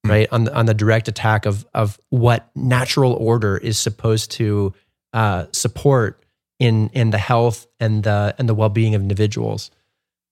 Hmm. 0.04 0.10
right? 0.10 0.28
On 0.30 0.44
the, 0.44 0.54
on 0.54 0.66
the 0.66 0.74
direct 0.74 1.08
attack 1.08 1.46
of 1.46 1.66
of 1.74 1.98
what 2.10 2.48
natural 2.54 3.12
order 3.14 3.56
is 3.56 3.78
supposed 3.78 4.30
to 4.32 4.74
uh, 5.12 5.46
support 5.52 6.22
in 6.58 6.90
in 6.90 7.10
the 7.10 7.18
health 7.18 7.66
and 7.80 8.02
the 8.04 8.34
and 8.38 8.48
the 8.48 8.54
well 8.54 8.68
being 8.68 8.94
of 8.94 9.02
individuals. 9.02 9.70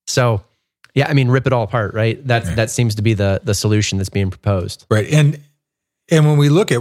So, 0.07 0.43
yeah, 0.95 1.09
I 1.09 1.15
mean, 1.15 1.29
rip 1.29 1.47
it 1.47 1.53
all 1.53 1.63
apart, 1.63 1.95
right? 1.95 2.25
That 2.27 2.45
Right. 2.45 2.57
that 2.57 2.71
seems 2.71 2.95
to 2.97 3.03
be 3.03 3.15
the 3.15 3.41
the 3.45 3.55
solution 3.55 3.99
that's 3.99 4.11
being 4.11 4.31
proposed. 4.31 4.87
Right. 4.91 5.09
And 5.11 5.41
and 6.11 6.27
when 6.27 6.37
we 6.37 6.49
look 6.49 6.71
at 6.71 6.81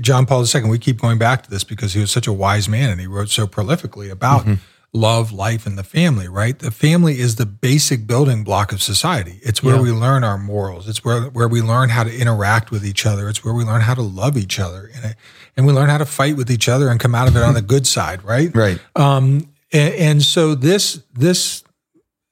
John 0.00 0.26
Paul 0.26 0.44
II, 0.46 0.68
we 0.70 0.78
keep 0.78 1.00
going 1.00 1.18
back 1.18 1.42
to 1.42 1.50
this 1.50 1.64
because 1.64 1.92
he 1.92 2.00
was 2.00 2.10
such 2.12 2.28
a 2.28 2.32
wise 2.32 2.68
man 2.68 2.90
and 2.90 3.00
he 3.00 3.06
wrote 3.08 3.30
so 3.30 3.46
prolifically 3.48 4.10
about 4.10 4.46
love, 4.94 5.32
life, 5.32 5.64
and 5.66 5.78
the 5.78 5.82
family, 5.84 6.28
right? 6.28 6.58
The 6.58 6.70
family 6.70 7.18
is 7.18 7.36
the 7.36 7.46
basic 7.46 8.06
building 8.06 8.44
block 8.44 8.72
of 8.72 8.82
society. 8.82 9.40
It's 9.42 9.62
where 9.62 9.76
Yeah. 9.76 9.80
we 9.82 9.90
learn 9.90 10.22
our 10.22 10.36
morals. 10.36 10.86
It's 10.88 11.02
where, 11.02 11.22
where 11.30 11.48
we 11.48 11.62
learn 11.62 11.88
how 11.88 12.04
to 12.04 12.14
interact 12.14 12.70
with 12.70 12.84
each 12.84 13.06
other. 13.06 13.28
It's 13.30 13.42
where 13.42 13.54
we 13.54 13.64
learn 13.64 13.80
how 13.80 13.94
to 13.94 14.02
love 14.02 14.36
each 14.36 14.60
other. 14.60 14.90
And, 14.94 15.04
it, 15.06 15.16
and 15.56 15.66
we 15.66 15.72
learn 15.72 15.88
how 15.88 15.96
to 15.98 16.04
fight 16.04 16.36
with 16.36 16.50
each 16.50 16.68
other 16.68 16.88
and 16.90 17.00
come 17.00 17.14
out 17.14 17.26
of 17.26 17.34
it 17.36 17.42
on 17.42 17.54
the 17.54 17.62
good 17.62 17.86
side, 17.86 18.22
right? 18.22 18.54
Right. 18.54 18.78
Um, 18.94 19.48
and, 19.72 19.94
and 19.94 20.22
so 20.22 20.54
this 20.54 21.02
this 21.14 21.64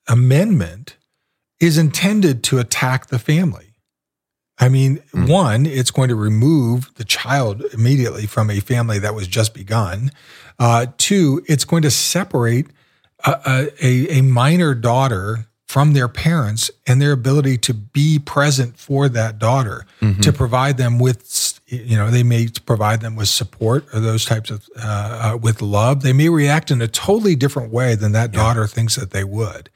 amendment 0.09 0.97
is 1.61 1.79
intended 1.79 2.43
to 2.45 2.59
attack 2.59 3.07
the 3.07 3.19
family. 3.19 3.67
I 4.59 4.69
mean, 4.69 5.03
one, 5.15 5.65
it's 5.65 5.91
going 5.91 6.11
to 6.11 6.15
remove 6.15 6.93
the 6.97 7.05
child 7.05 7.63
immediately 7.73 8.27
from 8.27 8.51
a 8.51 8.61
family 8.61 8.99
that 8.99 9.15
was 9.15 9.27
just 9.27 9.55
begun. 9.55 10.11
Uh, 10.61 10.87
two, 10.99 11.43
it's 11.49 11.65
going 11.65 11.83
to 11.83 11.91
separate 11.91 12.67
a, 13.27 13.69
a, 13.83 14.19
a 14.19 14.21
minor 14.21 14.75
daughter 14.75 15.47
from 15.67 15.93
their 15.95 16.09
parents 16.09 16.71
and 16.87 17.01
their 17.01 17.13
ability 17.13 17.57
to 17.57 17.73
be 17.73 18.19
present 18.19 18.77
for 18.77 19.09
that 19.09 19.39
daughter 19.39 19.87
to 20.21 20.33
provide 20.33 20.77
them 20.77 20.99
with 20.99 21.61
you 21.67 21.97
know 21.97 22.11
they 22.11 22.25
may 22.25 22.49
provide 22.67 23.01
them 23.01 23.15
with 23.15 23.29
support 23.29 23.87
or 23.95 24.01
those 24.01 24.25
types 24.25 24.51
of 24.51 24.69
uh, 24.77 25.33
uh, 25.35 25.37
with 25.37 25.63
love. 25.63 26.03
They 26.03 26.13
may 26.13 26.29
react 26.29 26.71
in 26.73 26.83
a 26.83 26.89
totally 26.89 27.37
different 27.37 27.73
way 27.73 27.95
than 27.95 28.11
that 28.13 28.33
daughter 28.33 28.67
thinks 28.67 28.97
that 28.97 29.13
they 29.13 29.23
would. 29.25 29.71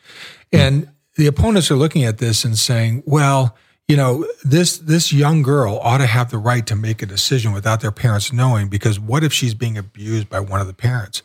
And 0.52 0.88
the 1.16 1.26
opponents 1.28 1.70
are 1.70 1.76
looking 1.76 2.02
at 2.04 2.18
this 2.18 2.44
and 2.44 2.58
saying 2.58 3.04
well 3.06 3.56
you 3.88 3.96
know 3.96 4.26
this 4.44 4.78
this 4.78 5.12
young 5.12 5.42
girl 5.42 5.78
ought 5.82 5.98
to 5.98 6.06
have 6.06 6.30
the 6.30 6.38
right 6.38 6.66
to 6.66 6.76
make 6.76 7.02
a 7.02 7.06
decision 7.06 7.52
without 7.52 7.80
their 7.80 7.92
parents 7.92 8.32
knowing 8.32 8.68
because 8.68 8.98
what 8.98 9.22
if 9.22 9.32
she's 9.32 9.54
being 9.54 9.76
abused 9.76 10.28
by 10.28 10.40
one 10.40 10.60
of 10.60 10.66
the 10.66 10.74
parents? 10.74 11.22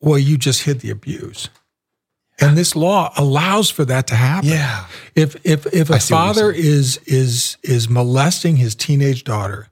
Well 0.00 0.18
you 0.18 0.38
just 0.38 0.62
hid 0.62 0.80
the 0.80 0.90
abuse. 0.90 1.48
And 2.38 2.56
this 2.56 2.76
law 2.76 3.12
allows 3.16 3.70
for 3.70 3.86
that 3.86 4.06
to 4.08 4.14
happen. 4.14 4.50
Yeah. 4.50 4.86
if 5.14 5.36
if 5.44 5.66
if 5.72 5.90
a 5.90 5.98
see 5.98 6.14
what 6.14 6.26
you're 6.26 6.34
father 6.34 6.52
is 6.52 6.98
is 7.06 7.56
is 7.62 7.88
molesting 7.88 8.56
his 8.56 8.74
teenage 8.74 9.24
daughter 9.24 9.68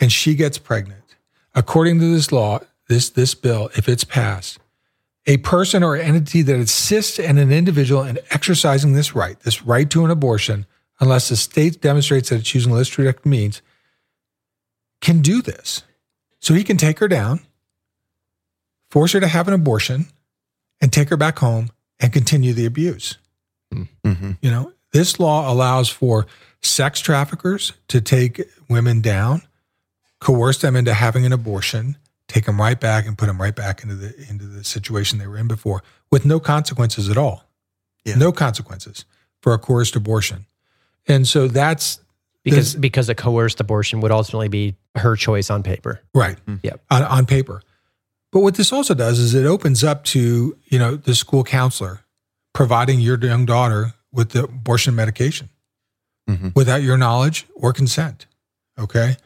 and 0.00 0.10
she 0.10 0.34
gets 0.34 0.58
pregnant 0.58 1.16
according 1.54 2.00
to 2.00 2.12
this 2.12 2.32
law 2.32 2.60
this 2.88 3.10
this 3.10 3.34
bill 3.34 3.70
if 3.76 3.88
it's 3.88 4.04
passed 4.04 4.58
a 5.26 5.38
person 5.38 5.82
or 5.82 5.96
entity 5.96 6.42
that 6.42 6.58
assists 6.58 7.18
an 7.18 7.38
individual 7.38 8.02
in 8.02 8.18
exercising 8.30 8.92
this 8.92 9.14
right 9.14 9.40
this 9.40 9.62
right 9.62 9.90
to 9.90 10.04
an 10.04 10.10
abortion 10.10 10.66
unless 11.00 11.28
the 11.28 11.36
state 11.36 11.80
demonstrates 11.80 12.28
that 12.30 12.36
it's 12.36 12.54
using 12.54 12.72
less 12.72 12.88
restrictive 12.88 13.26
means 13.26 13.62
can 15.00 15.20
do 15.20 15.42
this 15.42 15.82
so 16.40 16.54
he 16.54 16.64
can 16.64 16.76
take 16.76 16.98
her 16.98 17.08
down 17.08 17.40
force 18.90 19.12
her 19.12 19.20
to 19.20 19.28
have 19.28 19.48
an 19.48 19.54
abortion 19.54 20.06
and 20.80 20.92
take 20.92 21.08
her 21.08 21.16
back 21.16 21.38
home 21.38 21.70
and 22.00 22.12
continue 22.12 22.52
the 22.52 22.66
abuse 22.66 23.18
Mm-hmm. 24.04 24.32
you 24.40 24.50
know, 24.50 24.72
this 24.92 25.18
law 25.18 25.52
allows 25.52 25.88
for 25.88 26.26
sex 26.62 27.00
traffickers 27.00 27.72
to 27.88 28.00
take 28.00 28.42
women 28.68 29.00
down, 29.00 29.42
coerce 30.20 30.60
them 30.60 30.76
into 30.76 30.94
having 30.94 31.26
an 31.26 31.32
abortion, 31.32 31.96
take 32.28 32.46
them 32.46 32.60
right 32.60 32.78
back 32.78 33.06
and 33.06 33.18
put 33.18 33.26
them 33.26 33.40
right 33.40 33.54
back 33.54 33.82
into 33.82 33.94
the 33.94 34.14
into 34.28 34.46
the 34.46 34.64
situation 34.64 35.18
they 35.18 35.26
were 35.26 35.38
in 35.38 35.48
before 35.48 35.82
with 36.10 36.24
no 36.24 36.38
consequences 36.38 37.08
at 37.08 37.16
all. 37.16 37.44
Yeah. 38.04 38.16
No 38.16 38.32
consequences 38.32 39.04
for 39.40 39.52
a 39.52 39.58
coerced 39.58 39.96
abortion. 39.96 40.46
And 41.06 41.26
so 41.28 41.48
that's 41.48 42.00
because 42.44 42.72
This- 42.74 42.80
because 42.80 43.08
a 43.08 43.14
coerced 43.14 43.60
abortion 43.60 44.00
would 44.00 44.10
ultimately 44.12 44.48
be 44.48 44.76
her 44.96 45.16
choice 45.16 45.50
on 45.50 45.62
paper. 45.62 46.00
right 46.14 46.38
Yep. 46.62 46.80
on, 46.90 47.02
on 47.02 47.26
paper. 47.26 47.62
But 48.32 48.40
what 48.40 48.54
this 48.56 48.72
also 48.72 48.94
does 48.94 49.18
is 49.18 49.32
it 49.34 49.46
opens 49.46 49.82
up 49.84 50.04
to, 50.06 50.56
you 50.66 50.78
know, 50.78 50.96
the 50.96 51.14
school 51.14 51.44
counselor 51.44 52.00
providing 52.52 53.00
your 53.00 53.18
young 53.18 53.44
daughter 53.46 53.94
with 54.12 54.30
the 54.30 54.44
abortion 54.44 54.94
medication 54.94 55.48
Mhm. 56.28 56.54
without 56.54 56.82
your 56.82 56.96
knowledge 56.96 57.46
or 57.54 57.72
consent. 57.72 58.26
Okay. 58.78 59.16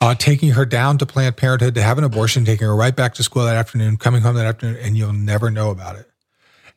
Uh, 0.00 0.14
taking 0.14 0.50
her 0.52 0.66
down 0.66 0.98
to 0.98 1.06
Planned 1.06 1.36
Parenthood 1.36 1.74
to 1.74 1.82
have 1.82 1.96
an 1.98 2.04
abortion, 2.04 2.44
taking 2.44 2.66
her 2.66 2.74
right 2.76 2.94
back 2.94 3.14
to 3.14 3.22
school 3.22 3.44
that 3.44 3.56
afternoon, 3.56 3.96
coming 3.96 4.20
home 4.22 4.34
that 4.36 4.46
afternoon, 4.46 4.76
and 4.82 4.96
you'll 4.96 5.12
never 5.12 5.50
know 5.50 5.70
about 5.70 5.96
it. 5.96 6.10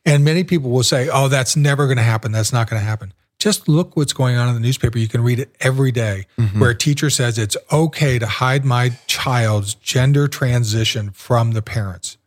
And 0.06 0.24
many 0.24 0.42
people 0.44 0.70
will 0.70 0.82
say, 0.82 1.08
oh, 1.12 1.28
that's 1.28 1.54
never 1.56 1.86
going 1.86 1.98
to 1.98 2.02
happen. 2.02 2.32
That's 2.32 2.52
not 2.52 2.68
going 2.70 2.80
to 2.80 2.86
happen. 2.86 3.12
Just 3.40 3.68
look 3.68 3.96
what's 3.96 4.12
going 4.12 4.36
on 4.36 4.48
in 4.48 4.54
the 4.54 4.60
newspaper. 4.60 4.98
You 4.98 5.08
can 5.08 5.22
read 5.22 5.40
it 5.40 5.56
every 5.60 5.90
day 5.90 6.26
mm-hmm. 6.38 6.60
where 6.60 6.70
a 6.70 6.74
teacher 6.74 7.10
says 7.10 7.38
it's 7.38 7.56
okay 7.72 8.18
to 8.18 8.26
hide 8.26 8.64
my 8.64 8.90
child's 9.06 9.74
gender 9.74 10.28
transition 10.28 11.10
from 11.10 11.52
the 11.52 11.62
parents. 11.62 12.18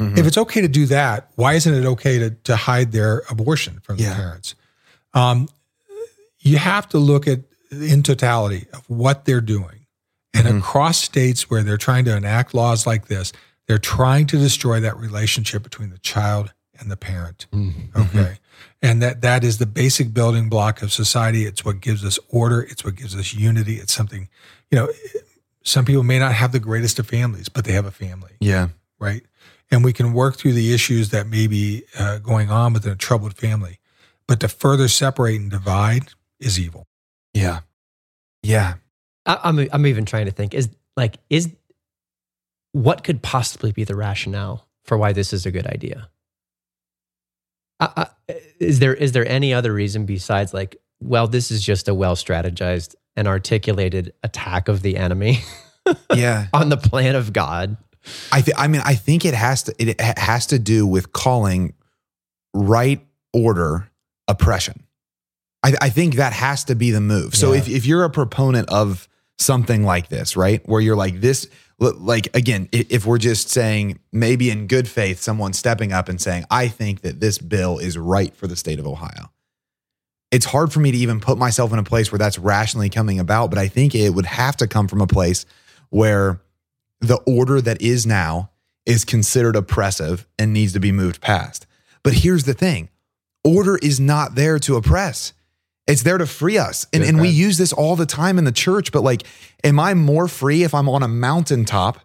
Mm-hmm. 0.00 0.18
If 0.18 0.26
it's 0.26 0.38
okay 0.38 0.60
to 0.62 0.68
do 0.68 0.86
that, 0.86 1.30
why 1.36 1.54
isn't 1.54 1.72
it 1.72 1.84
okay 1.84 2.18
to, 2.18 2.30
to 2.30 2.56
hide 2.56 2.92
their 2.92 3.22
abortion 3.30 3.78
from 3.80 3.98
the 3.98 4.04
parents? 4.04 4.56
Um, 5.12 5.48
you 6.40 6.58
have 6.58 6.88
to 6.88 6.98
look 6.98 7.28
at 7.28 7.40
in 7.70 8.02
totality 8.02 8.66
of 8.72 8.88
what 8.88 9.26
they're 9.26 9.40
doing. 9.40 9.86
And 10.32 10.46
mm-hmm. 10.46 10.58
across 10.58 10.98
states 10.98 11.48
where 11.48 11.62
they're 11.62 11.76
trying 11.76 12.06
to 12.06 12.16
enact 12.16 12.54
laws 12.54 12.86
like 12.86 13.06
this, 13.06 13.32
they're 13.68 13.78
trying 13.78 14.26
to 14.28 14.36
destroy 14.36 14.80
that 14.80 14.96
relationship 14.96 15.62
between 15.62 15.90
the 15.90 15.98
child 15.98 16.52
and 16.78 16.90
the 16.90 16.96
parent. 16.96 17.46
Okay. 17.96 18.38
And 18.82 19.00
that 19.02 19.22
that 19.22 19.44
is 19.44 19.58
the 19.58 19.66
basic 19.66 20.12
building 20.12 20.48
block 20.48 20.82
of 20.82 20.92
society. 20.92 21.44
It's 21.44 21.64
what 21.64 21.80
gives 21.80 22.04
us 22.04 22.18
order. 22.28 22.60
It's 22.62 22.84
what 22.84 22.96
gives 22.96 23.16
us 23.16 23.32
unity. 23.34 23.76
It's 23.76 23.92
something, 23.94 24.28
you 24.70 24.78
know, 24.78 24.88
some 25.62 25.84
people 25.84 26.02
may 26.02 26.18
not 26.18 26.32
have 26.32 26.52
the 26.52 26.60
greatest 26.60 26.98
of 26.98 27.06
families, 27.08 27.48
but 27.48 27.64
they 27.64 27.72
have 27.72 27.86
a 27.86 27.90
family 27.90 28.32
Yeah. 28.40 28.68
right? 29.00 29.22
And 29.70 29.82
we 29.82 29.92
can 29.94 30.12
work 30.12 30.36
through 30.36 30.52
the 30.52 30.74
issues 30.74 31.08
that 31.10 31.26
may 31.26 31.46
be 31.46 31.84
uh, 31.98 32.18
going 32.18 32.50
on 32.50 32.74
within 32.74 32.92
a 32.92 32.96
troubled 32.96 33.36
family. 33.36 33.78
But 34.28 34.40
to 34.40 34.48
further 34.48 34.88
separate 34.88 35.40
and 35.40 35.50
divide 35.50 36.08
is 36.38 36.60
evil. 36.60 36.86
Yeah. 37.32 37.60
Yeah. 38.42 38.74
I, 39.26 39.40
I'm 39.44 39.58
I'm 39.72 39.86
even 39.86 40.04
trying 40.04 40.26
to 40.26 40.30
think 40.32 40.52
is 40.54 40.68
like 40.96 41.16
is 41.30 41.50
what 42.72 43.04
could 43.04 43.22
possibly 43.22 43.72
be 43.72 43.84
the 43.84 43.94
rationale 43.96 44.66
for 44.84 44.98
why 44.98 45.12
this 45.12 45.32
is 45.32 45.46
a 45.46 45.50
good 45.50 45.66
idea? 45.66 46.08
I, 47.80 48.06
I, 48.28 48.34
is 48.60 48.78
there 48.78 48.94
is 48.94 49.12
there 49.12 49.26
any 49.28 49.52
other 49.52 49.72
reason 49.72 50.06
besides 50.06 50.54
like 50.54 50.76
well 51.00 51.26
this 51.26 51.50
is 51.50 51.62
just 51.62 51.88
a 51.88 51.94
well 51.94 52.14
strategized 52.16 52.94
and 53.16 53.26
articulated 53.28 54.12
attack 54.22 54.68
of 54.68 54.82
the 54.82 54.96
enemy 54.96 55.40
Yeah. 56.14 56.46
on 56.52 56.68
the 56.68 56.76
plan 56.76 57.14
of 57.16 57.32
God? 57.32 57.76
I 58.32 58.40
th- 58.42 58.56
I 58.58 58.68
mean, 58.68 58.82
I 58.84 58.94
think 58.94 59.24
it 59.24 59.34
has 59.34 59.62
to 59.64 59.74
it 59.78 60.00
has 60.00 60.46
to 60.48 60.58
do 60.58 60.86
with 60.86 61.12
calling 61.12 61.74
right 62.52 63.04
order 63.32 63.90
oppression. 64.28 64.82
I, 65.62 65.74
I 65.80 65.88
think 65.90 66.16
that 66.16 66.32
has 66.34 66.64
to 66.64 66.74
be 66.74 66.90
the 66.90 67.00
move. 67.00 67.34
So 67.34 67.52
Yeah. 67.52 67.58
if 67.60 67.68
if 67.68 67.86
you're 67.86 68.04
a 68.04 68.10
proponent 68.10 68.68
of 68.68 69.08
something 69.38 69.84
like 69.84 70.08
this, 70.08 70.36
right, 70.36 70.66
where 70.68 70.80
you're 70.80 70.96
like 70.96 71.20
this, 71.20 71.48
like 71.78 72.34
again, 72.34 72.68
if 72.72 73.04
we're 73.04 73.18
just 73.18 73.50
saying 73.50 73.98
maybe 74.12 74.50
in 74.50 74.66
good 74.66 74.88
faith, 74.88 75.20
someone 75.20 75.52
stepping 75.52 75.92
up 75.92 76.08
and 76.08 76.20
saying, 76.20 76.44
I 76.50 76.68
think 76.68 77.02
that 77.02 77.20
this 77.20 77.38
bill 77.38 77.78
is 77.78 77.98
right 77.98 78.34
for 78.34 78.46
the 78.46 78.56
state 78.56 78.78
of 78.78 78.86
Ohio. 78.86 79.30
It's 80.30 80.46
hard 80.46 80.72
for 80.72 80.80
me 80.80 80.90
to 80.90 80.98
even 80.98 81.20
put 81.20 81.38
myself 81.38 81.72
in 81.72 81.78
a 81.78 81.84
place 81.84 82.10
where 82.10 82.18
that's 82.18 82.38
rationally 82.38 82.90
coming 82.90 83.20
about, 83.20 83.50
but 83.50 83.58
I 83.58 83.68
think 83.68 83.94
it 83.94 84.10
would 84.10 84.26
have 84.26 84.56
to 84.56 84.66
come 84.66 84.88
from 84.88 85.00
a 85.00 85.06
place 85.06 85.46
where 85.90 86.40
the 87.00 87.18
order 87.26 87.60
that 87.60 87.80
is 87.80 88.06
now 88.06 88.50
is 88.86 89.04
considered 89.04 89.56
oppressive 89.56 90.26
and 90.38 90.52
needs 90.52 90.72
to 90.72 90.80
be 90.80 90.92
moved 90.92 91.20
past. 91.20 91.66
But 92.02 92.14
here's 92.14 92.44
the 92.44 92.54
thing 92.54 92.88
order 93.44 93.76
is 93.76 94.00
not 94.00 94.34
there 94.34 94.58
to 94.60 94.76
oppress. 94.76 95.32
It's 95.86 96.02
there 96.02 96.16
to 96.16 96.26
free 96.26 96.56
us. 96.56 96.86
And, 96.92 97.02
and 97.04 97.20
we 97.20 97.28
use 97.28 97.58
this 97.58 97.72
all 97.72 97.94
the 97.94 98.06
time 98.06 98.38
in 98.38 98.44
the 98.44 98.52
church, 98.52 98.90
but 98.90 99.02
like, 99.02 99.24
am 99.62 99.78
I 99.78 99.92
more 99.94 100.28
free 100.28 100.62
if 100.62 100.74
I'm 100.74 100.88
on 100.88 101.02
a 101.02 101.08
mountaintop 101.08 102.00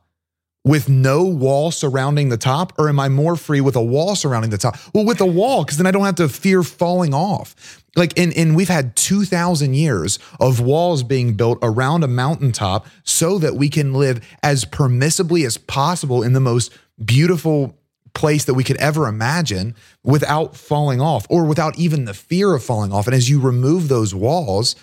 with 0.65 0.89
no 0.89 1.23
wall 1.23 1.71
surrounding 1.71 2.27
the 2.27 2.37
top, 2.37 2.73
or 2.77 2.89
am 2.89 2.99
I 2.99 3.07
more 3.07 3.37
free 3.37 3.61
with 3.61 3.77
a 3.77 3.81
wall 3.81 4.15
surrounding 4.15 4.51
the 4.51 4.57
top? 4.57 4.77
Well, 4.93 5.05
with 5.05 5.21
a 5.21 5.25
wall, 5.25 5.63
because 5.63 5.77
then 5.77 5.87
I 5.87 5.91
don't 5.91 6.03
have 6.03 6.15
to 6.15 6.27
fear 6.27 6.63
falling 6.63 7.13
off. 7.13 7.81
Like, 7.95 8.19
and, 8.19 8.35
and 8.35 8.55
we've 8.55 8.67
had 8.67 8.95
2,000 8.97 9.73
years 9.73 10.19
of 10.39 10.59
walls 10.59 11.01
being 11.01 11.35
built 11.35 11.59
around 11.61 12.03
a 12.03 12.07
mountaintop 12.07 12.85
so 13.03 13.39
that 13.39 13.55
we 13.55 13.69
can 13.69 13.93
live 13.93 14.21
as 14.43 14.65
permissibly 14.65 15.45
as 15.45 15.57
possible 15.57 16.21
in 16.21 16.33
the 16.33 16.39
most 16.41 16.77
beautiful 17.03 17.78
place 18.19 18.43
that 18.45 18.53
we 18.53 18.65
could 18.65 18.77
ever 18.77 19.07
imagine 19.07 19.75
without 20.03 20.55
falling 20.55 20.99
off 20.99 21.25
or 21.29 21.45
without 21.45 21.79
even 21.79 22.03
the 22.03 22.13
fear 22.13 22.53
of 22.53 22.61
falling 22.61 22.91
off. 22.91 23.07
And 23.07 23.15
as 23.15 23.29
you 23.29 23.39
remove 23.39 23.87
those 23.87 24.13
walls, 24.13 24.75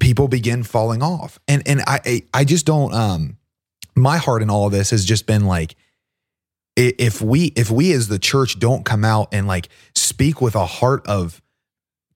people 0.00 0.26
begin 0.26 0.64
falling 0.64 1.02
off. 1.02 1.38
And 1.46 1.62
and 1.66 1.82
I 1.86 2.22
I- 2.34 2.44
just 2.44 2.66
don't 2.66 2.92
um 2.92 3.38
my 3.94 4.16
heart 4.16 4.42
in 4.42 4.50
all 4.50 4.66
of 4.66 4.72
this 4.72 4.90
has 4.90 5.04
just 5.04 5.24
been 5.24 5.44
like 5.44 5.76
if 6.76 7.22
we 7.22 7.52
if 7.54 7.70
we 7.70 7.92
as 7.92 8.08
the 8.08 8.18
church 8.18 8.58
don't 8.58 8.84
come 8.84 9.04
out 9.04 9.28
and 9.30 9.46
like 9.46 9.68
speak 9.94 10.40
with 10.40 10.56
a 10.56 10.66
heart 10.66 11.06
of 11.06 11.40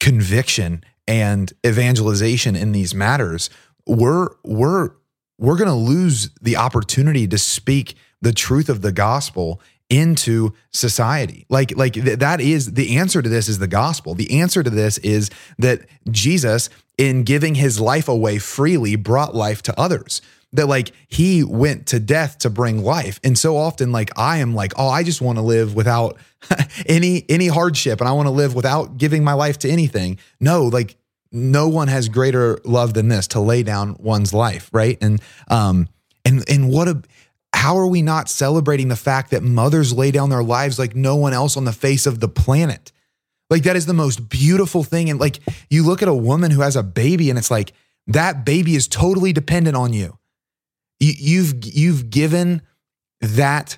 conviction 0.01 0.83
and 1.07 1.53
evangelization 1.65 2.57
in 2.57 2.73
these 2.73 2.95
matters, 2.95 3.49
we're 3.87 4.31
we're 4.43 4.91
we're 5.39 5.57
going 5.57 5.69
to 5.69 5.75
lose 5.75 6.31
the 6.43 6.57
opportunity 6.57 7.29
to 7.29 7.39
speak 7.39 7.95
the 8.21 8.33
truth 8.33 8.69
of 8.69 8.83
the 8.83 8.93
gospel 8.93 9.61
into 9.89 10.53
society. 10.71 11.47
Like 11.49 11.77
like 11.77 11.95
th- 11.95 12.19
that 12.19 12.41
is 12.41 12.75
the 12.75 12.97
answer 12.97 13.23
to 13.23 13.29
this 13.29 13.49
is 13.49 13.59
the 13.59 13.69
gospel. 13.69 14.15
The 14.15 14.41
answer 14.41 14.63
to 14.63 14.71
this 14.71 14.99
is 14.99 15.31
that 15.59 15.83
Jesus 16.11 16.69
in 16.97 17.23
giving 17.23 17.55
his 17.55 17.81
life 17.81 18.09
away 18.09 18.39
freely 18.39 18.97
brought 18.97 19.35
life 19.35 19.63
to 19.63 19.81
others. 19.81 20.21
That 20.53 20.67
like 20.67 20.93
he 21.09 21.45
went 21.45 21.87
to 21.89 22.01
death 22.01 22.39
to 22.39 22.51
bring 22.51 22.83
life. 22.83 23.21
And 23.23 23.37
so 23.37 23.57
often 23.57 23.93
like 23.93 24.11
I 24.19 24.39
am 24.39 24.55
like, 24.55 24.73
"Oh, 24.77 24.89
I 24.89 25.03
just 25.03 25.21
want 25.21 25.37
to 25.37 25.43
live 25.43 25.75
without 25.75 26.17
any 26.87 27.25
any 27.29 27.49
hardship 27.49 28.01
and 28.01 28.09
I 28.09 28.13
want 28.13 28.27
to 28.27 28.33
live 28.33 28.55
without 28.55 28.97
giving 28.97 29.25
my 29.25 29.35
life 29.35 29.59
to 29.61 29.71
anything." 29.71 30.19
No, 30.41 30.65
like 30.65 30.97
no 31.31 31.69
one 31.69 31.89
has 31.89 32.09
greater 32.09 32.59
love 32.65 32.95
than 32.95 33.09
this 33.09 33.29
to 33.29 33.41
lay 33.41 33.63
down 33.63 33.97
one's 33.99 34.33
life, 34.33 34.71
right? 34.73 34.97
And 35.03 35.21
um 35.49 35.89
and 36.25 36.49
and 36.49 36.71
what 36.71 36.89
a 36.89 37.03
how 37.59 37.77
are 37.77 37.89
we 37.89 38.03
not 38.03 38.29
celebrating 38.29 38.87
the 38.87 38.95
fact 38.95 39.33
that 39.33 39.43
mothers 39.43 39.93
lay 39.93 40.13
down 40.13 40.31
their 40.31 40.45
lives 40.45 40.79
like 40.79 40.95
no 40.95 41.17
one 41.17 41.33
else 41.33 41.57
on 41.57 41.65
the 41.65 41.73
face 41.73 42.07
of 42.07 42.21
the 42.21 42.29
planet? 42.29 42.93
Like 43.51 43.65
that 43.65 43.75
is 43.75 43.85
the 43.85 43.93
most 43.93 44.29
beautiful 44.29 44.85
thing 44.85 45.11
and 45.11 45.19
like 45.19 45.41
you 45.69 45.83
look 45.83 46.01
at 46.01 46.07
a 46.07 46.15
woman 46.15 46.53
who 46.53 46.61
has 46.61 46.77
a 46.77 46.85
baby 46.85 47.31
and 47.31 47.39
it's 47.39 47.51
like 47.51 47.73
that 48.07 48.45
baby 48.45 48.77
is 48.77 48.87
totally 48.87 49.33
dependent 49.33 49.77
on 49.77 49.93
you. 49.93 50.17
you 51.01 51.15
you've 51.19 51.55
you've 51.65 52.11
given 52.11 52.63
that 53.21 53.77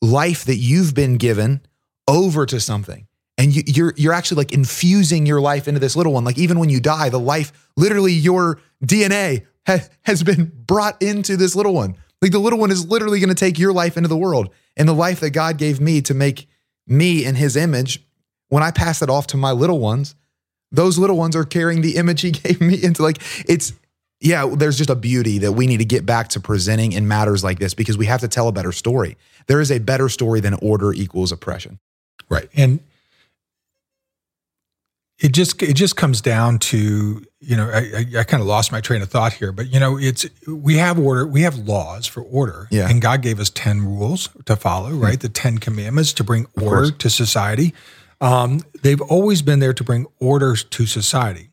life 0.00 0.46
that 0.46 0.56
you've 0.56 0.94
been 0.94 1.18
given 1.18 1.60
over 2.08 2.46
to 2.46 2.58
something 2.58 3.06
and 3.36 3.54
you, 3.54 3.62
you're 3.66 3.94
you're 3.98 4.14
actually 4.14 4.38
like 4.38 4.52
infusing 4.52 5.26
your 5.26 5.42
life 5.42 5.68
into 5.68 5.80
this 5.80 5.96
little 5.96 6.14
one. 6.14 6.24
Like 6.24 6.38
even 6.38 6.58
when 6.58 6.70
you 6.70 6.80
die, 6.80 7.10
the 7.10 7.20
life, 7.20 7.52
literally 7.76 8.14
your 8.14 8.58
DNA 8.82 9.44
ha- 9.66 9.86
has 10.04 10.22
been 10.22 10.50
brought 10.66 11.02
into 11.02 11.36
this 11.36 11.54
little 11.54 11.74
one. 11.74 11.94
Like 12.20 12.32
the 12.32 12.38
little 12.38 12.58
one 12.58 12.70
is 12.70 12.86
literally 12.86 13.20
going 13.20 13.28
to 13.28 13.34
take 13.34 13.58
your 13.58 13.72
life 13.72 13.96
into 13.96 14.08
the 14.08 14.16
world, 14.16 14.50
and 14.76 14.88
the 14.88 14.94
life 14.94 15.20
that 15.20 15.30
God 15.30 15.58
gave 15.58 15.80
me 15.80 16.00
to 16.02 16.14
make 16.14 16.48
me 16.86 17.24
in 17.24 17.34
His 17.34 17.56
image. 17.56 18.04
When 18.48 18.62
I 18.62 18.70
pass 18.70 19.02
it 19.02 19.10
off 19.10 19.26
to 19.28 19.36
my 19.36 19.52
little 19.52 19.78
ones, 19.78 20.14
those 20.72 20.98
little 20.98 21.16
ones 21.16 21.36
are 21.36 21.44
carrying 21.44 21.82
the 21.82 21.96
image 21.96 22.22
He 22.22 22.30
gave 22.32 22.60
me 22.60 22.82
into. 22.82 23.02
Like 23.02 23.18
it's 23.48 23.72
yeah, 24.20 24.46
there's 24.46 24.76
just 24.76 24.90
a 24.90 24.96
beauty 24.96 25.38
that 25.38 25.52
we 25.52 25.66
need 25.66 25.76
to 25.76 25.84
get 25.84 26.04
back 26.04 26.28
to 26.28 26.40
presenting 26.40 26.92
in 26.92 27.06
matters 27.06 27.44
like 27.44 27.58
this 27.60 27.74
because 27.74 27.96
we 27.96 28.06
have 28.06 28.20
to 28.20 28.28
tell 28.28 28.48
a 28.48 28.52
better 28.52 28.72
story. 28.72 29.16
There 29.46 29.60
is 29.60 29.70
a 29.70 29.78
better 29.78 30.08
story 30.08 30.40
than 30.40 30.54
order 30.54 30.92
equals 30.92 31.30
oppression. 31.30 31.78
Right. 32.28 32.48
And 32.56 32.80
it 35.20 35.32
just 35.32 35.60
it 35.62 35.74
just 35.74 35.96
comes 35.96 36.20
down 36.20 36.58
to 36.60 37.24
you 37.40 37.56
know 37.56 37.68
I, 37.70 37.78
I, 37.78 38.20
I 38.20 38.24
kind 38.24 38.40
of 38.40 38.46
lost 38.46 38.70
my 38.72 38.80
train 38.80 39.02
of 39.02 39.08
thought 39.10 39.32
here, 39.32 39.50
but 39.52 39.72
you 39.72 39.80
know 39.80 39.98
it's 39.98 40.26
we 40.46 40.76
have 40.76 40.98
order 40.98 41.26
we 41.26 41.42
have 41.42 41.56
laws 41.58 42.06
for 42.06 42.22
order, 42.22 42.68
Yeah. 42.70 42.88
and 42.88 43.02
God 43.02 43.22
gave 43.22 43.40
us 43.40 43.50
ten 43.50 43.84
rules 43.84 44.28
to 44.46 44.54
follow, 44.56 44.90
right? 44.90 45.18
The 45.18 45.28
Ten 45.28 45.58
Commandments 45.58 46.12
to 46.14 46.24
bring 46.24 46.46
order 46.60 46.90
course. 46.90 46.92
to 46.98 47.10
society. 47.10 47.74
Um, 48.20 48.62
they've 48.82 49.00
always 49.00 49.42
been 49.42 49.58
there 49.60 49.72
to 49.72 49.84
bring 49.84 50.06
order 50.20 50.56
to 50.56 50.86
society. 50.86 51.50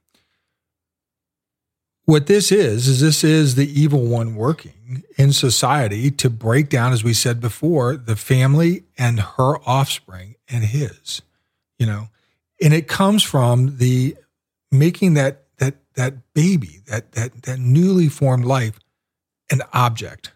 What 2.06 2.28
this 2.28 2.52
is 2.52 2.88
is 2.88 3.02
this 3.02 3.24
is 3.24 3.56
the 3.56 3.68
evil 3.82 4.06
one 4.06 4.36
working 4.36 5.04
in 5.18 5.34
society 5.34 6.12
to 6.12 6.30
break 6.30 6.70
down, 6.70 6.94
as 6.94 7.04
we 7.04 7.14
said 7.14 7.42
before, 7.42 7.98
the 7.98 8.16
family 8.16 8.84
and 8.98 9.20
her 9.20 9.58
offspring 9.68 10.36
and 10.48 10.64
his. 10.66 11.24
You 11.80 11.88
know, 11.88 12.08
and 12.62 12.74
it 12.74 12.88
comes 12.88 13.24
from 13.24 13.78
the 13.78 14.16
making 14.72 15.14
that 15.16 15.44
that 15.58 15.76
that 15.96 16.34
baby 16.34 16.82
that 16.88 17.14
that 17.14 17.44
that 17.44 17.60
newly 17.60 18.10
formed 18.10 18.46
life 18.46 18.80
an 19.52 19.62
object 19.74 20.32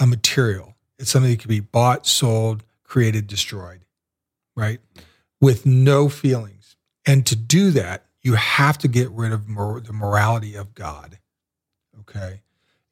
a 0.00 0.06
material. 0.06 0.74
It's 0.98 1.10
something 1.10 1.30
that 1.30 1.40
can 1.40 1.48
be 1.48 1.60
bought 1.60 2.06
sold 2.06 2.64
created 2.84 3.26
destroyed 3.26 3.84
right? 4.56 4.80
With 5.40 5.66
no 5.66 6.08
feelings. 6.08 6.76
And 7.06 7.26
to 7.26 7.36
do 7.36 7.70
that 7.72 8.06
you 8.20 8.34
have 8.34 8.78
to 8.78 8.88
get 8.88 9.10
rid 9.10 9.32
of 9.32 9.48
mor- 9.48 9.80
the 9.80 9.92
morality 9.92 10.54
of 10.54 10.74
god 10.74 11.18
okay? 12.00 12.42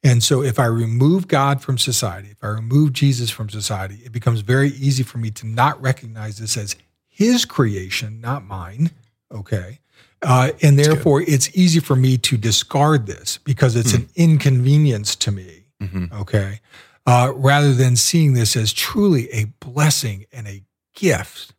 And 0.03 0.23
so 0.23 0.41
if 0.41 0.59
i 0.59 0.65
remove 0.65 1.27
god 1.27 1.61
from 1.61 1.77
society 1.77 2.29
if 2.31 2.43
i 2.43 2.47
remove 2.47 2.91
jesus 2.91 3.29
from 3.29 3.49
society 3.49 3.99
it 4.03 4.11
becomes 4.11 4.41
very 4.41 4.69
easy 4.69 5.03
for 5.03 5.19
me 5.19 5.31
to 5.31 5.47
not 5.47 5.81
recognize 5.81 6.39
this 6.39 6.57
as 6.57 6.75
his 7.21 7.45
creation, 7.45 8.19
not 8.21 8.43
mine. 8.45 8.89
Okay. 9.31 9.79
Uh, 10.23 10.51
and 10.61 10.77
therefore, 10.77 11.21
it's 11.21 11.55
easy 11.55 11.79
for 11.79 11.95
me 11.95 12.17
to 12.17 12.37
discard 12.37 13.05
this 13.07 13.37
because 13.43 13.75
it's 13.75 13.93
an 13.93 14.07
inconvenience 14.15 15.15
to 15.17 15.31
me. 15.31 15.65
Okay. 16.13 16.59
Uh, 17.07 17.31
rather 17.35 17.73
than 17.73 17.95
seeing 17.95 18.33
this 18.33 18.55
as 18.55 18.71
truly 18.73 19.29
a 19.31 19.45
blessing 19.59 20.25
and 20.31 20.47
a 20.47 20.63
gift 20.95 21.53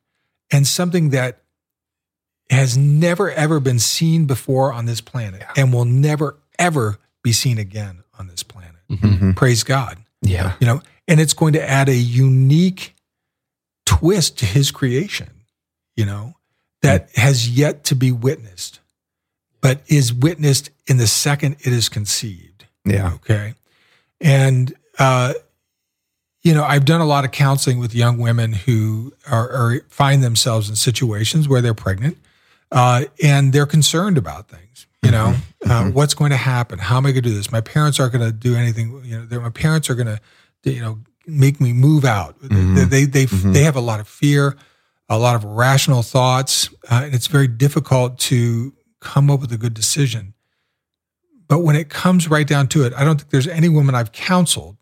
and 0.53 0.67
something 0.67 1.11
that 1.11 1.43
has 2.51 2.77
never, 2.77 3.31
ever 3.33 3.59
been 3.61 3.79
seen 3.81 4.27
before 4.27 4.73
on 4.73 4.85
this 4.87 5.01
planet 5.01 5.43
and 5.57 5.73
will 5.73 5.85
never, 5.85 6.39
ever 6.59 6.99
be 7.23 7.33
seen 7.33 7.59
again 7.59 8.03
on 8.19 8.29
this 8.29 8.43
planet. 8.43 8.81
Mm-hmm. 8.91 9.33
Praise 9.33 9.65
God 9.65 9.99
Yeah. 10.23 10.55
you 10.61 10.67
know 10.67 10.83
and 11.09 11.19
it's 11.19 11.33
going 11.35 11.55
to 11.55 11.69
add 11.69 11.89
a 11.89 11.97
unique 11.97 12.95
twist 13.87 14.39
to 14.39 14.47
his 14.47 14.71
creation 14.71 15.29
you 15.97 16.05
know 16.05 16.35
that 16.83 17.11
has 17.17 17.49
yet 17.49 17.85
to 17.85 17.95
be 17.95 18.13
witnessed 18.13 18.81
but 19.61 19.81
is 19.87 20.13
witnessed 20.13 20.71
in 20.89 20.97
the 20.97 21.07
second 21.07 21.55
it 21.61 21.73
is 21.73 21.89
conceived. 21.89 22.67
Yeah. 22.85 23.13
okay? 23.15 23.55
And 24.21 24.75
uh 24.99 25.35
you 26.43 26.53
know 26.53 26.65
i've 26.65 26.85
done 26.85 27.01
a 27.01 27.07
lot 27.07 27.25
of 27.25 27.31
counseling 27.31 27.79
with 27.79 27.95
young 27.95 28.19
women 28.19 28.53
who 28.53 29.13
are, 29.31 29.49
are 29.51 29.81
find 29.89 30.25
themselves 30.25 30.69
in 30.69 30.75
situations 30.75 31.49
where 31.49 31.61
they're 31.61 31.73
pregnant 31.73 32.19
uh, 32.73 33.05
and 33.23 33.53
they're 33.53 33.67
concerned 33.67 34.19
about 34.19 34.49
things 34.49 34.87
you 35.03 35.11
know? 35.11 35.35
Uh, 35.65 35.91
what's 35.91 36.15
going 36.15 36.31
to 36.31 36.37
happen? 36.37 36.79
How 36.79 36.97
am 36.97 37.07
i 37.07 37.11
going 37.13 37.23
to 37.23 37.29
do 37.29 37.35
this? 37.35 37.53
My 37.53 37.61
parents 37.61 38.01
aren't 38.01 38.13
going 38.13 38.25
to 38.25 38.33
do 38.33 38.57
anything 38.57 39.01
you 39.05 39.21
know 39.21 39.41
my 39.41 39.51
parents 39.51 39.89
are 39.91 39.95
going 39.95 40.09
to 40.09 40.21
you 40.71 40.81
know 40.81 40.99
make 41.27 41.61
me 41.61 41.73
move 41.73 42.05
out. 42.05 42.37
They 42.41 42.85
they 42.85 43.05
they, 43.05 43.25
they 43.27 43.63
have 43.63 43.77
a 43.77 43.81
lot 43.81 44.01
of 44.01 44.09
fear 44.09 44.57
a 45.13 45.19
lot 45.19 45.35
of 45.35 45.45
rational 45.45 46.03
thoughts 46.03 46.71
uh, 46.91 47.03
and 47.05 47.15
it's 47.15 47.27
very 47.27 47.47
difficult 47.47 48.19
to 48.19 48.73
come 49.01 49.31
up 49.31 49.41
with 49.41 49.53
a 49.53 49.59
good 49.59 49.75
decision. 49.75 50.35
But 51.49 51.61
when 51.61 51.77
it 51.77 51.89
comes 51.89 52.29
right 52.29 52.47
down 52.47 52.69
to 52.69 52.85
it 52.85 52.93
i 52.95 53.05
don't 53.05 53.19
think 53.19 53.31
there's 53.31 53.49
any 53.49 53.69
woman 53.69 53.95
i've 53.95 54.13
counseled. 54.13 54.77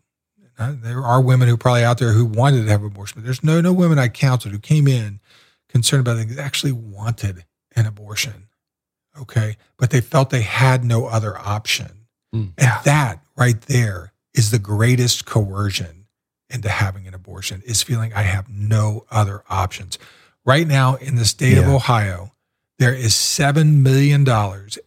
Uh, 0.59 0.75
there 0.77 1.03
are 1.03 1.21
women 1.21 1.47
who 1.47 1.55
are 1.55 1.57
probably 1.57 1.83
out 1.83 1.97
there 1.97 2.11
who 2.11 2.25
wanted 2.25 2.63
to 2.63 2.69
have 2.69 2.83
abortion 2.83 3.19
but 3.19 3.25
there's 3.25 3.43
no 3.43 3.61
no 3.61 3.73
women 3.73 3.97
i 3.97 4.07
counseled 4.07 4.53
who 4.53 4.59
came 4.59 4.87
in 4.87 5.19
concerned 5.69 6.01
about 6.01 6.17
things 6.17 6.37
actually 6.37 6.71
wanted 6.71 7.45
an 7.75 7.85
abortion 7.85 8.47
okay? 9.19 9.57
But 9.77 9.89
they 9.89 10.01
felt 10.01 10.29
they 10.29 10.41
had 10.41 10.83
no 10.83 11.05
other 11.05 11.37
option. 11.37 11.97
Mm. 12.33 12.53
and 12.57 12.71
that 12.85 13.19
right 13.35 13.59
there 13.63 14.13
is 14.33 14.51
the 14.51 14.59
greatest 14.59 15.25
coercion 15.25 16.05
into 16.49 16.69
having 16.69 17.05
an 17.05 17.13
abortion 17.13 17.61
is 17.65 17.83
feeling 17.83 18.13
i 18.13 18.21
have 18.21 18.47
no 18.47 19.05
other 19.11 19.43
options 19.49 19.99
right 20.45 20.67
now 20.67 20.95
in 20.95 21.15
the 21.15 21.25
state 21.25 21.57
of 21.57 21.67
ohio 21.67 22.31
there 22.79 22.93
is 22.93 23.13
$7 23.13 23.81
million 23.83 24.25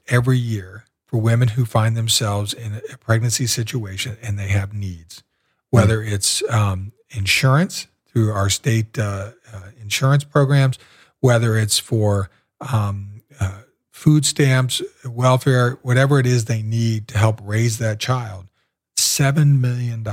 every 0.08 0.38
year 0.38 0.84
for 1.06 1.20
women 1.20 1.48
who 1.48 1.64
find 1.64 1.96
themselves 1.96 2.52
in 2.52 2.80
a 2.92 2.98
pregnancy 2.98 3.46
situation 3.46 4.16
and 4.22 4.38
they 4.38 4.48
have 4.48 4.72
needs 4.72 5.22
whether 5.70 6.02
it's 6.02 6.42
um, 6.50 6.92
insurance 7.10 7.86
through 8.06 8.30
our 8.32 8.50
state 8.50 8.98
uh, 8.98 9.32
uh, 9.52 9.60
insurance 9.80 10.24
programs 10.24 10.78
whether 11.20 11.56
it's 11.56 11.78
for 11.78 12.30
um, 12.72 13.22
uh, 13.40 13.60
food 13.90 14.26
stamps, 14.26 14.82
welfare, 15.08 15.78
whatever 15.82 16.18
it 16.18 16.26
is 16.26 16.44
they 16.44 16.60
need 16.62 17.08
to 17.08 17.16
help 17.16 17.40
raise 17.42 17.78
that 17.78 17.98
child, 17.98 18.46
$7 18.98 19.60
million 19.60 20.06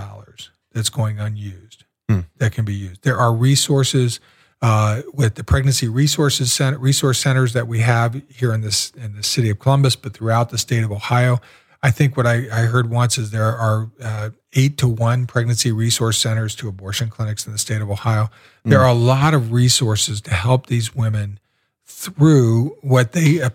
that's 0.71 0.89
going 0.89 1.19
unused 1.19 1.83
Hmm. 2.07 2.21
that 2.37 2.51
can 2.51 2.63
be 2.65 2.73
used. 2.73 3.03
There 3.03 3.17
are 3.17 3.33
resources 3.33 4.19
uh, 4.61 5.01
with 5.13 5.35
the 5.35 5.43
pregnancy 5.43 5.87
resources 5.87 6.51
center, 6.53 6.77
resource 6.77 7.19
centers 7.19 7.53
that 7.53 7.67
we 7.67 7.79
have 7.79 8.21
here 8.29 8.53
in 8.53 8.61
this 8.61 8.91
in 8.91 9.15
the 9.15 9.23
city 9.23 9.49
of 9.49 9.59
Columbus, 9.59 9.95
but 9.95 10.13
throughout 10.13 10.49
the 10.49 10.57
state 10.57 10.83
of 10.83 10.91
Ohio. 10.91 11.39
I 11.83 11.89
think 11.89 12.15
what 12.15 12.27
I, 12.27 12.35
I 12.51 12.65
heard 12.67 12.91
once 12.91 13.17
is 13.17 13.31
there 13.31 13.55
are 13.57 13.89
uh, 13.99 14.29
eight 14.53 14.77
to 14.77 14.87
one 14.87 15.25
pregnancy 15.25 15.71
resource 15.71 16.19
centers 16.19 16.53
to 16.57 16.67
abortion 16.67 17.09
clinics 17.09 17.47
in 17.47 17.53
the 17.53 17.57
state 17.57 17.81
of 17.81 17.89
Ohio. 17.89 18.29
There 18.63 18.79
are 18.81 18.87
a 18.87 18.93
lot 18.93 19.33
of 19.33 19.51
resources 19.51 20.21
to 20.21 20.31
help 20.35 20.67
these 20.67 20.95
women 20.95 21.39
through 21.87 22.77
what 22.81 23.13
they 23.13 23.41
uh, 23.41 23.49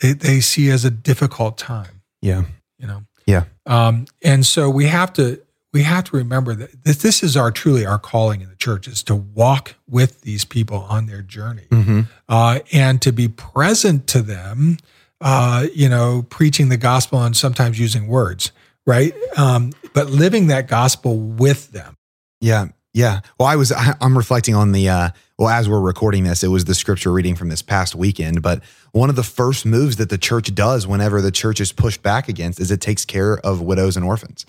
they, 0.00 0.12
they 0.12 0.40
see 0.40 0.70
as 0.70 0.84
a 0.84 0.90
difficult 0.90 1.56
time. 1.56 2.02
Yeah. 2.20 2.44
You 2.78 2.86
know, 2.88 3.02
Yeah. 3.26 3.44
um, 3.66 4.06
and 4.22 4.44
so 4.44 4.68
we 4.70 4.86
have 4.86 5.12
to 5.14 5.40
we 5.72 5.82
have 5.82 6.04
to 6.04 6.16
remember 6.16 6.54
that 6.54 6.84
this, 6.84 7.22
is 7.22 7.36
our 7.36 7.50
truly 7.50 7.84
our 7.84 7.98
calling 7.98 8.40
in 8.40 8.48
the 8.48 8.56
church 8.56 8.88
is 8.88 9.02
to 9.04 9.14
walk 9.14 9.74
with 9.88 10.22
these 10.22 10.44
people 10.44 10.78
on 10.88 11.06
their 11.06 11.22
journey 11.22 11.66
Mm-hmm. 11.70 12.02
uh, 12.28 12.60
and 12.72 13.02
to 13.02 13.12
be 13.12 13.28
present 13.28 14.06
to 14.08 14.22
them. 14.22 14.78
Uh, 15.20 15.66
you 15.74 15.88
know, 15.88 16.24
preaching 16.30 16.68
the 16.68 16.76
gospel 16.76 17.20
and 17.20 17.36
sometimes 17.36 17.76
using 17.76 18.06
words, 18.06 18.52
right? 18.86 19.12
Um, 19.36 19.72
but 19.92 20.08
living 20.10 20.46
that 20.46 20.68
gospel 20.68 21.18
with 21.18 21.72
them. 21.72 21.96
Yeah. 22.40 22.68
Yeah. 22.94 23.20
Well, 23.36 23.48
I 23.48 23.56
was 23.56 23.72
I, 23.72 23.94
I'm 24.00 24.16
reflecting 24.16 24.54
on 24.54 24.70
the 24.70 24.88
uh 24.88 25.10
well 25.36 25.48
as 25.48 25.68
we're 25.68 25.80
recording 25.80 26.22
this, 26.22 26.44
it 26.44 26.48
was 26.48 26.66
the 26.66 26.74
scripture 26.74 27.10
reading 27.12 27.34
from 27.34 27.48
this 27.48 27.62
past 27.62 27.96
weekend, 27.96 28.42
but 28.42 28.62
one 28.92 29.10
of 29.10 29.16
the 29.16 29.24
first 29.24 29.66
moves 29.66 29.96
that 29.96 30.08
the 30.08 30.18
church 30.18 30.54
does 30.54 30.86
whenever 30.86 31.20
the 31.20 31.32
church 31.32 31.60
is 31.60 31.72
pushed 31.72 32.02
back 32.02 32.28
against 32.28 32.60
is 32.60 32.70
it 32.70 32.80
takes 32.80 33.04
care 33.04 33.38
of 33.38 33.60
widows 33.60 33.96
and 33.96 34.06
orphans. 34.06 34.46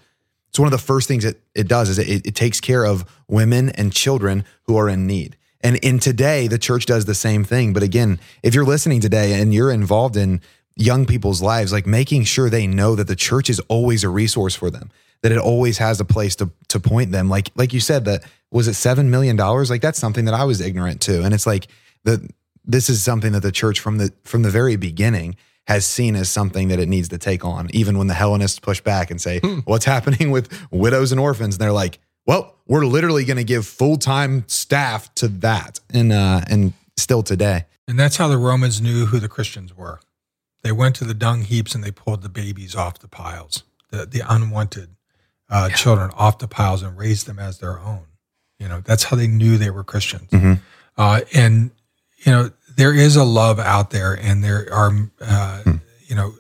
It's 0.50 0.60
one 0.60 0.68
of 0.68 0.72
the 0.72 0.78
first 0.78 1.08
things 1.08 1.26
it, 1.26 1.42
it 1.56 1.68
does 1.68 1.90
is 1.90 2.00
it, 2.00 2.26
it 2.26 2.36
takes 2.36 2.60
care 2.60 2.86
of 2.86 3.06
women 3.28 3.70
and 3.70 3.94
children 3.94 4.46
who 4.64 4.78
are 4.78 4.90
in 4.90 5.08
need. 5.08 5.38
And 5.62 5.76
in 5.78 6.00
today, 6.00 6.48
the 6.48 6.58
church 6.58 6.86
does 6.86 7.06
the 7.06 7.16
same 7.16 7.44
thing. 7.44 7.74
But 7.74 7.84
again, 7.84 8.20
if 8.44 8.56
you're 8.56 8.66
listening 8.66 9.02
today 9.02 9.40
and 9.40 9.54
you're 9.54 9.72
involved 9.72 10.16
in 10.16 10.42
young 10.76 11.06
people's 11.06 11.42
lives, 11.42 11.74
like 11.74 11.86
making 11.86 12.24
sure 12.24 12.50
they 12.50 12.66
know 12.66 12.96
that 12.96 13.08
the 13.08 13.16
church 13.16 13.50
is 13.50 13.60
always 13.62 14.04
a 14.04 14.10
resource 14.10 14.56
for 14.56 14.70
them, 14.70 14.90
that 15.22 15.32
it 15.32 15.38
always 15.38 15.78
has 15.78 16.00
a 16.00 16.06
place 16.06 16.36
to 16.38 16.50
to 16.70 16.80
point 16.80 17.12
them. 17.12 17.30
Like 17.30 17.52
like 17.56 17.74
you 17.74 17.82
said, 17.82 18.06
that 18.06 18.24
was 18.52 18.68
it 18.68 18.76
seven 18.76 19.12
million 19.12 19.36
dollars? 19.36 19.70
Like 19.70 19.82
that's 19.82 20.00
something 20.00 20.26
that 20.26 20.34
I 20.34 20.46
was 20.46 20.62
ignorant 20.62 21.02
to. 21.02 21.24
And 21.24 21.34
it's 21.34 21.46
like 21.46 21.68
the 22.06 22.30
this 22.64 22.90
is 22.90 23.04
something 23.04 23.34
that 23.34 23.42
the 23.42 23.52
church 23.52 23.80
from 23.82 23.98
the 23.98 24.14
from 24.24 24.44
the 24.44 24.50
very 24.50 24.78
beginning 24.78 25.36
has 25.70 25.86
seen 25.86 26.16
as 26.16 26.30
something 26.30 26.68
that 26.70 26.80
it 26.80 26.90
needs 26.90 27.10
to 27.10 27.18
take 27.20 27.46
on, 27.46 27.70
even 27.72 27.98
when 27.98 28.08
the 28.08 28.16
Hellenists 28.16 28.60
push 28.60 28.82
back 28.82 29.12
and 29.12 29.22
say, 29.22 29.40
hmm. 29.40 29.60
What's 29.60 29.86
happening 29.86 30.32
with 30.32 30.52
widows 30.72 31.12
and 31.12 31.22
orphans? 31.22 31.56
And 31.56 31.62
they're 31.62 31.72
like, 31.72 32.00
Well, 32.26 32.56
we're 32.68 32.86
literally 32.86 33.24
going 33.24 33.38
to 33.38 33.44
give 33.44 33.68
full 33.68 33.98
time 33.98 34.44
staff 34.48 35.14
to 35.16 35.28
that. 35.28 35.80
And 35.94 36.12
uh 36.12 36.42
and 36.50 36.74
still 36.98 37.24
today. 37.24 37.66
And 37.88 37.98
that's 37.98 38.18
how 38.18 38.28
the 38.28 38.38
Romans 38.38 38.82
knew 38.82 39.06
who 39.06 39.20
the 39.20 39.30
Christians 39.30 39.76
were. 39.76 40.00
They 40.64 40.72
went 40.72 40.96
to 40.98 41.06
the 41.06 41.14
dung 41.14 41.44
heaps 41.44 41.74
and 41.74 41.84
they 41.84 41.92
pulled 41.92 42.22
the 42.22 42.30
babies 42.30 42.76
off 42.76 43.00
the 43.00 43.08
piles, 43.08 43.64
the, 43.92 44.06
the 44.06 44.22
unwanted 44.28 44.90
uh, 45.50 45.68
yeah. 45.70 45.76
children 45.76 46.12
off 46.16 46.40
the 46.40 46.48
piles 46.48 46.84
and 46.84 46.98
raised 46.98 47.28
them 47.28 47.40
as 47.40 47.60
their 47.60 47.80
own. 47.80 48.06
You 48.60 48.68
know, 48.68 48.82
that's 48.82 49.04
how 49.04 49.16
they 49.16 49.28
knew 49.28 49.58
they 49.58 49.70
were 49.70 49.84
Christians. 49.84 50.30
Mm-hmm. 50.32 50.54
Uh, 50.98 51.22
and, 51.34 51.72
you 52.26 52.32
know, 52.32 52.52
there 52.80 52.94
is 52.94 53.16
a 53.16 53.24
love 53.24 53.60
out 53.60 53.92
there 53.92 54.14
and 54.14 54.44
there 54.44 54.68
are, 54.72 54.90
uh, 55.22 55.62
mm. 55.66 55.82
you 56.08 56.16
know, 56.16 56.34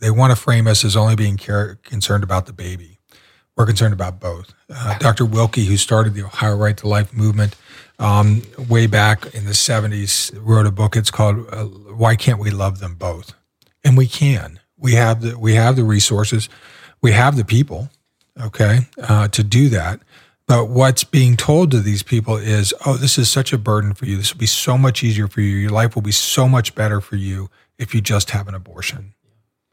they 0.00 0.10
want 0.10 0.30
to 0.30 0.36
frame 0.36 0.66
us 0.66 0.84
as 0.84 0.96
only 0.96 1.16
being 1.16 1.36
care, 1.36 1.76
concerned 1.82 2.24
about 2.24 2.46
the 2.46 2.52
baby. 2.52 2.98
We're 3.56 3.66
concerned 3.66 3.92
about 3.92 4.20
both. 4.20 4.54
Uh, 4.70 4.98
Dr. 4.98 5.24
Willke, 5.24 5.64
who 5.64 5.76
started 5.76 6.14
the 6.14 6.22
Ohio 6.24 6.56
Right 6.56 6.76
to 6.76 6.86
Life 6.86 7.12
movement 7.12 7.56
um, 7.98 8.42
way 8.68 8.86
back 8.86 9.34
in 9.34 9.44
the 9.44 9.52
70s, 9.52 10.38
wrote 10.40 10.66
a 10.66 10.70
book. 10.70 10.94
It's 10.94 11.10
called 11.10 11.46
uh, 11.52 11.64
Why 11.64 12.14
Can't 12.14 12.38
We 12.38 12.50
Love 12.50 12.78
Them 12.78 12.94
Both? 12.94 13.34
and 13.84 13.96
we 13.96 14.06
can. 14.06 14.60
We 14.76 14.92
have 14.92 15.22
the 15.22 15.38
we 15.38 15.54
have 15.54 15.76
the 15.76 15.84
resources, 15.84 16.48
we 17.00 17.12
have 17.12 17.36
the 17.36 17.44
people, 17.44 17.88
okay, 18.40 18.80
uh, 19.02 19.28
to 19.28 19.42
do 19.42 19.68
that. 19.70 20.00
But 20.48 20.70
what's 20.70 21.04
being 21.04 21.36
told 21.36 21.70
to 21.72 21.80
these 21.80 22.02
people 22.02 22.36
is, 22.36 22.72
oh, 22.86 22.96
this 22.96 23.18
is 23.18 23.30
such 23.30 23.52
a 23.52 23.58
burden 23.58 23.92
for 23.92 24.06
you. 24.06 24.16
This 24.16 24.32
will 24.32 24.40
be 24.40 24.46
so 24.46 24.78
much 24.78 25.04
easier 25.04 25.28
for 25.28 25.42
you. 25.42 25.54
Your 25.54 25.70
life 25.70 25.94
will 25.94 26.02
be 26.02 26.10
so 26.10 26.48
much 26.48 26.74
better 26.74 27.02
for 27.02 27.16
you 27.16 27.50
if 27.78 27.94
you 27.94 28.00
just 28.00 28.30
have 28.30 28.48
an 28.48 28.54
abortion. 28.54 29.12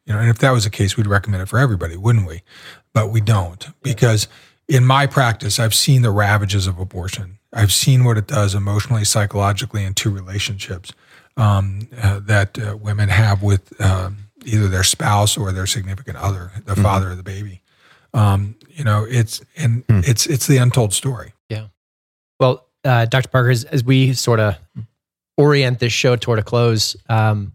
You 0.06 0.14
know, 0.14 0.20
and 0.20 0.30
if 0.30 0.38
that 0.40 0.52
was 0.52 0.66
the 0.66 0.70
case, 0.70 0.98
we'd 0.98 1.08
recommend 1.08 1.42
it 1.42 1.48
for 1.48 1.58
everybody, 1.60 1.96
wouldn't 1.96 2.28
we? 2.28 2.44
But 2.94 3.10
we 3.10 3.22
don't 3.22 3.68
because 3.82 4.28
in 4.68 4.86
my 4.86 5.08
practice, 5.08 5.60
I've 5.60 5.74
seen 5.74 6.02
the 6.02 6.12
ravages 6.12 6.68
of 6.68 6.78
abortion. 6.78 7.40
I've 7.54 7.72
seen 7.72 8.04
what 8.04 8.18
it 8.18 8.28
does 8.28 8.54
emotionally, 8.54 9.06
psychologically, 9.06 9.86
into 9.86 10.10
relationships 10.10 10.92
um, 11.38 11.88
uh, 12.02 12.20
that 12.24 12.60
uh, 12.60 12.76
women 12.76 13.08
have 13.10 13.42
with 13.42 13.80
um, 13.82 14.30
either 14.44 14.68
their 14.68 14.84
spouse 14.84 15.38
or 15.38 15.54
their 15.54 15.66
significant 15.66 16.18
other, 16.18 16.52
the 16.66 16.74
mm-hmm. 16.74 16.84
father 16.84 17.12
of 17.12 17.18
the 17.18 17.24
baby. 17.24 17.62
Um, 18.16 18.56
you 18.70 18.84
know, 18.84 19.06
it's 19.08 19.42
and 19.58 19.86
mm. 19.88 20.08
it's 20.08 20.26
it's 20.26 20.48
the 20.48 20.58
untold 20.58 20.94
story. 20.94 21.34
Yeah. 21.50 21.68
Well, 22.40 22.66
uh, 22.84 23.06
Dr. 23.06 23.30
Parker, 23.30 23.50
as, 23.50 23.64
as 23.66 23.84
we 23.84 24.14
sort 24.14 24.40
of 24.40 24.58
orient 25.38 25.80
this 25.80 25.94
show 25.94 26.16
toward 26.16 26.40
a 26.40 26.44
close, 26.44 26.96
um, 27.10 27.54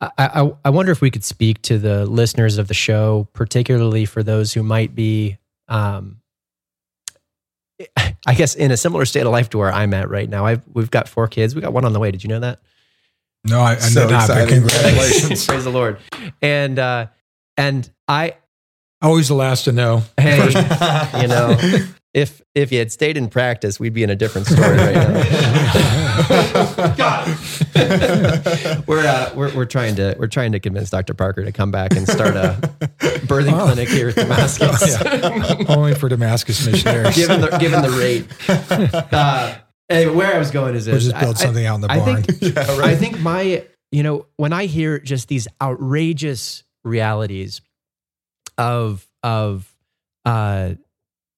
I, 0.00 0.10
I, 0.18 0.52
I 0.64 0.70
wonder 0.70 0.90
if 0.92 1.00
we 1.00 1.10
could 1.10 1.24
speak 1.24 1.62
to 1.62 1.78
the 1.78 2.06
listeners 2.06 2.58
of 2.58 2.68
the 2.68 2.74
show, 2.74 3.28
particularly 3.32 4.04
for 4.04 4.22
those 4.22 4.52
who 4.52 4.62
might 4.62 4.94
be 4.94 5.38
um, 5.68 6.20
I 8.26 8.34
guess 8.34 8.54
in 8.54 8.70
a 8.70 8.76
similar 8.76 9.04
state 9.04 9.26
of 9.26 9.32
life 9.32 9.50
to 9.50 9.58
where 9.58 9.72
I'm 9.72 9.94
at 9.94 10.10
right 10.10 10.28
now. 10.28 10.46
I've 10.46 10.62
we've 10.72 10.90
got 10.90 11.08
four 11.08 11.28
kids. 11.28 11.54
We 11.54 11.60
got 11.60 11.72
one 11.72 11.84
on 11.84 11.92
the 11.92 12.00
way. 12.00 12.10
Did 12.10 12.22
you 12.22 12.28
know 12.28 12.40
that? 12.40 12.60
No, 13.44 13.60
I, 13.60 13.72
I 13.72 13.76
so 13.76 14.06
did 14.06 14.12
not. 14.12 14.48
Congratulations, 14.48 15.46
praise 15.48 15.64
the 15.64 15.70
Lord. 15.70 15.98
And 16.42 16.78
uh, 16.78 17.06
and 17.56 17.90
I 18.06 18.36
always 19.02 19.28
the 19.28 19.34
last 19.34 19.64
to 19.64 19.72
know. 19.72 20.02
Hey, 20.18 20.38
you 21.20 21.28
know, 21.28 21.56
if 22.12 22.42
if 22.54 22.72
you 22.72 22.78
had 22.78 22.90
stayed 22.90 23.16
in 23.16 23.28
practice, 23.28 23.78
we'd 23.78 23.94
be 23.94 24.02
in 24.02 24.10
a 24.10 24.16
different 24.16 24.46
story 24.46 24.76
right 24.76 24.94
now. 24.94 25.22
God. 26.96 27.38
we're, 28.86 29.06
uh, 29.06 29.32
we're 29.34 29.54
we're 29.54 29.64
trying 29.64 29.94
to 29.96 30.16
we're 30.18 30.26
trying 30.26 30.52
to 30.52 30.60
convince 30.60 30.90
Dr. 30.90 31.14
Parker 31.14 31.44
to 31.44 31.52
come 31.52 31.70
back 31.70 31.94
and 31.96 32.06
start 32.08 32.34
a 32.36 32.58
birthing 32.98 33.58
oh. 33.58 33.66
clinic 33.66 33.88
here 33.88 34.08
at 34.08 34.16
Damascus. 34.16 34.98
yeah. 35.04 35.64
Only 35.68 35.94
for 35.94 36.08
Damascus 36.08 36.66
missionaries. 36.66 37.14
given 37.14 37.40
the 37.40 37.56
given 37.58 37.82
the 37.82 37.90
rate. 37.90 38.26
Uh, 39.12 39.56
anyway, 39.88 40.14
where 40.14 40.34
I 40.34 40.38
was 40.38 40.50
going 40.50 40.74
is 40.74 40.84
this: 40.84 40.92
we'll 40.92 41.12
just 41.12 41.20
build 41.20 41.36
I, 41.36 41.40
something 41.40 41.66
out 41.66 41.76
in 41.76 41.80
the 41.82 41.90
I 41.92 41.98
barn. 41.98 42.22
Think, 42.22 42.54
yeah, 42.56 42.78
right. 42.78 42.90
I 42.90 42.96
think 42.96 43.20
my 43.20 43.64
you 43.92 44.02
know 44.02 44.26
when 44.36 44.52
I 44.52 44.66
hear 44.66 44.98
just 44.98 45.28
these 45.28 45.46
outrageous 45.60 46.64
realities 46.84 47.60
of 48.60 49.08
of 49.22 49.74
uh 50.24 50.74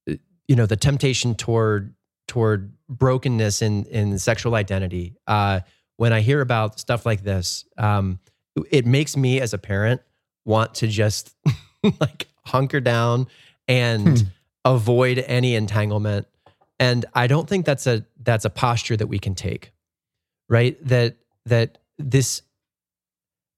you 0.06 0.56
know 0.56 0.66
the 0.66 0.76
temptation 0.76 1.34
toward 1.34 1.94
toward 2.28 2.72
brokenness 2.88 3.62
in 3.62 3.84
in 3.86 4.18
sexual 4.18 4.54
identity. 4.54 5.16
Uh 5.26 5.60
when 5.96 6.12
i 6.12 6.20
hear 6.20 6.40
about 6.40 6.80
stuff 6.80 7.06
like 7.06 7.22
this 7.22 7.64
um 7.78 8.18
it 8.70 8.84
makes 8.84 9.16
me 9.16 9.40
as 9.40 9.54
a 9.54 9.58
parent 9.58 10.00
want 10.44 10.74
to 10.74 10.86
just 10.88 11.34
like 12.00 12.26
hunker 12.44 12.80
down 12.80 13.26
and 13.68 14.20
hmm. 14.20 14.26
avoid 14.64 15.18
any 15.18 15.54
entanglement. 15.54 16.26
And 16.80 17.06
i 17.14 17.26
don't 17.26 17.48
think 17.48 17.64
that's 17.64 17.86
a 17.86 18.04
that's 18.20 18.44
a 18.44 18.50
posture 18.50 18.96
that 18.96 19.06
we 19.06 19.18
can 19.18 19.34
take 19.34 19.72
right? 20.52 20.76
That 20.86 21.16
that 21.46 21.78
this 21.98 22.42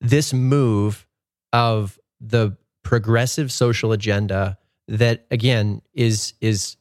this 0.01 0.33
move 0.33 1.07
of 1.53 1.99
the 2.21 2.57
progressive 2.85 3.51
social 3.51 3.91
agenda 3.91 4.57
that 4.87 5.27
again 5.31 5.83
is 5.95 6.35
is 6.41 6.77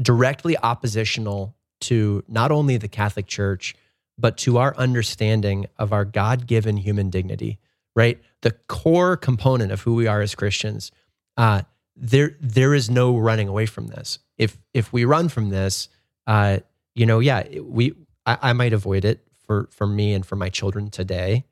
directly 0.00 0.56
oppositional 0.58 1.54
to 1.80 2.24
not 2.26 2.50
only 2.50 2.76
the 2.76 2.88
Catholic 2.88 3.26
Church 3.26 3.76
but 4.18 4.36
to 4.38 4.58
our 4.58 4.76
understanding 4.76 5.66
of 5.78 5.92
our 5.92 6.04
God-given 6.04 6.76
human 6.76 7.10
dignity, 7.10 7.58
right? 7.96 8.20
The 8.42 8.52
core 8.68 9.16
component 9.16 9.72
of 9.72 9.80
who 9.80 9.94
we 9.94 10.06
are 10.06 10.20
as 10.20 10.34
Christians. 10.34 10.92
Uh, 11.36 11.62
there 11.96 12.36
there 12.40 12.74
is 12.74 12.90
no 12.90 13.16
running 13.16 13.48
away 13.48 13.66
from 13.66 13.88
this. 13.88 14.18
If 14.38 14.58
if 14.72 14.92
we 14.92 15.04
run 15.04 15.28
from 15.28 15.50
this, 15.50 15.88
uh, 16.26 16.58
you 16.94 17.06
know, 17.06 17.20
yeah, 17.20 17.46
we 17.60 17.94
I, 18.24 18.38
I 18.42 18.52
might 18.52 18.72
avoid 18.72 19.04
it 19.04 19.26
for 19.46 19.68
for 19.70 19.86
me 19.86 20.14
and 20.14 20.24
for 20.24 20.36
my 20.36 20.48
children 20.48 20.90
today, 20.90 21.44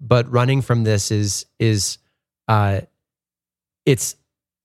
but 0.00 0.30
running 0.30 0.62
from 0.62 0.84
this 0.84 1.10
is 1.10 1.46
is 1.58 1.98
uh, 2.48 2.82
it's 3.86 4.16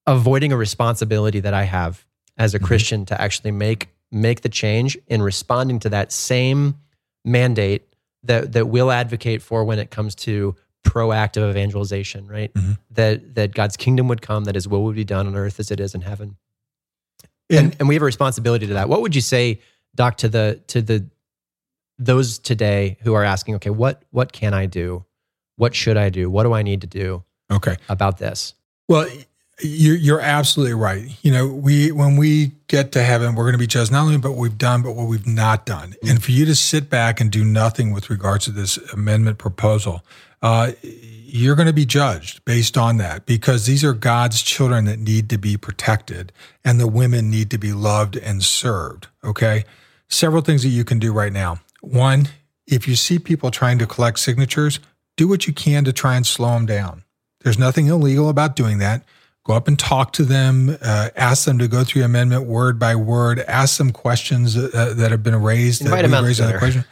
avoiding 0.07 0.51
a 0.51 0.57
responsibility 0.57 1.39
that 1.39 1.53
I 1.53 1.63
have 1.63 2.05
as 2.37 2.53
a 2.53 2.57
mm-hmm. 2.57 2.67
Christian 2.67 3.05
to 3.05 3.19
actually 3.19 3.51
make 3.51 3.89
make 4.11 4.41
the 4.41 4.49
change 4.49 4.97
in 5.07 5.21
responding 5.21 5.79
to 5.79 5.89
that 5.89 6.11
same 6.11 6.75
mandate 7.23 7.95
that 8.23 8.53
that 8.53 8.67
we'll 8.67 8.91
advocate 8.91 9.41
for 9.41 9.63
when 9.63 9.79
it 9.79 9.91
comes 9.91 10.15
to 10.15 10.55
proactive 10.85 11.49
evangelization, 11.49 12.27
right? 12.27 12.53
Mm-hmm. 12.53 12.73
That 12.91 13.35
that 13.35 13.53
God's 13.53 13.77
kingdom 13.77 14.07
would 14.07 14.21
come, 14.21 14.45
that 14.45 14.55
His 14.55 14.67
will 14.67 14.83
would 14.83 14.95
be 14.95 15.03
done 15.03 15.27
on 15.27 15.35
earth 15.35 15.59
as 15.59 15.71
it 15.71 15.79
is 15.79 15.95
in 15.95 16.01
heaven, 16.01 16.37
and 17.49 17.75
and 17.79 17.87
we 17.87 17.95
have 17.95 18.03
a 18.03 18.05
responsibility 18.05 18.67
to 18.67 18.73
that. 18.75 18.89
What 18.89 19.01
would 19.01 19.15
you 19.15 19.21
say, 19.21 19.61
Doc, 19.95 20.17
to 20.17 20.29
the 20.29 20.61
to 20.67 20.81
the 20.81 21.09
those 21.97 22.39
today 22.39 22.97
who 23.01 23.13
are 23.13 23.23
asking, 23.23 23.55
okay, 23.55 23.69
what 23.69 24.03
what 24.11 24.31
can 24.31 24.53
I 24.53 24.65
do? 24.65 25.05
What 25.57 25.73
should 25.73 25.97
I 25.97 26.09
do? 26.09 26.29
What 26.29 26.43
do 26.43 26.53
I 26.53 26.61
need 26.61 26.81
to 26.81 26.87
do? 26.87 27.23
Okay, 27.51 27.77
about 27.89 28.17
this. 28.17 28.53
Well, 28.87 29.07
you're, 29.61 29.95
you're 29.95 30.19
absolutely 30.19 30.73
right. 30.73 31.07
You 31.21 31.31
know, 31.31 31.47
we 31.47 31.91
when 31.91 32.17
we 32.17 32.51
get 32.67 32.91
to 32.93 33.03
heaven, 33.03 33.35
we're 33.35 33.45
going 33.45 33.53
to 33.53 33.59
be 33.59 33.67
judged 33.67 33.91
not 33.91 34.03
only 34.03 34.17
what 34.17 34.35
we've 34.35 34.57
done, 34.57 34.81
but 34.81 34.95
what 34.95 35.07
we've 35.07 35.27
not 35.27 35.65
done. 35.65 35.91
Mm-hmm. 35.91 36.09
And 36.09 36.23
for 36.23 36.31
you 36.31 36.45
to 36.45 36.55
sit 36.55 36.89
back 36.89 37.21
and 37.21 37.31
do 37.31 37.45
nothing 37.45 37.91
with 37.93 38.09
regards 38.09 38.45
to 38.45 38.51
this 38.51 38.77
amendment 38.91 39.37
proposal, 39.37 40.03
uh, 40.41 40.73
you're 40.81 41.55
going 41.55 41.67
to 41.67 41.73
be 41.73 41.85
judged 41.85 42.43
based 42.45 42.77
on 42.77 42.97
that 42.97 43.25
because 43.25 43.65
these 43.65 43.83
are 43.83 43.93
God's 43.93 44.41
children 44.41 44.85
that 44.85 44.99
need 44.99 45.29
to 45.29 45.37
be 45.37 45.57
protected, 45.57 46.33
and 46.63 46.79
the 46.79 46.87
women 46.87 47.31
need 47.31 47.49
to 47.51 47.57
be 47.57 47.71
loved 47.71 48.17
and 48.17 48.43
served. 48.43 49.07
Okay, 49.23 49.63
several 50.09 50.41
things 50.41 50.63
that 50.63 50.69
you 50.69 50.83
can 50.83 50.99
do 50.99 51.13
right 51.13 51.33
now. 51.33 51.59
One, 51.81 52.27
if 52.67 52.87
you 52.87 52.95
see 52.95 53.19
people 53.19 53.51
trying 53.51 53.79
to 53.79 53.87
collect 53.87 54.19
signatures, 54.19 54.79
do 55.15 55.29
what 55.29 55.47
you 55.47 55.53
can 55.53 55.85
to 55.85 55.93
try 55.93 56.15
and 56.15 56.27
slow 56.27 56.53
them 56.55 56.65
down. 56.65 57.04
There's 57.45 57.57
nothing 57.57 57.87
illegal 57.87 58.27
about 58.27 58.57
doing 58.57 58.79
that 58.79 59.05
go 59.45 59.53
up 59.53 59.67
and 59.67 59.77
talk 59.77 60.11
to 60.13 60.23
them, 60.23 60.75
uh, 60.81 61.09
ask 61.15 61.45
them 61.45 61.59
to 61.59 61.67
go 61.67 61.83
through 61.83 62.03
amendment 62.03 62.45
word 62.45 62.77
by 62.79 62.95
word, 62.95 63.39
ask 63.41 63.77
them 63.77 63.91
questions 63.91 64.57
uh, 64.57 64.93
that 64.97 65.11
have 65.11 65.23
been 65.23 65.39
raised. 65.41 65.81
Invite 65.81 66.01
that 66.01 66.09
them 66.09 66.13
out 66.15 66.23
raised 66.23 66.41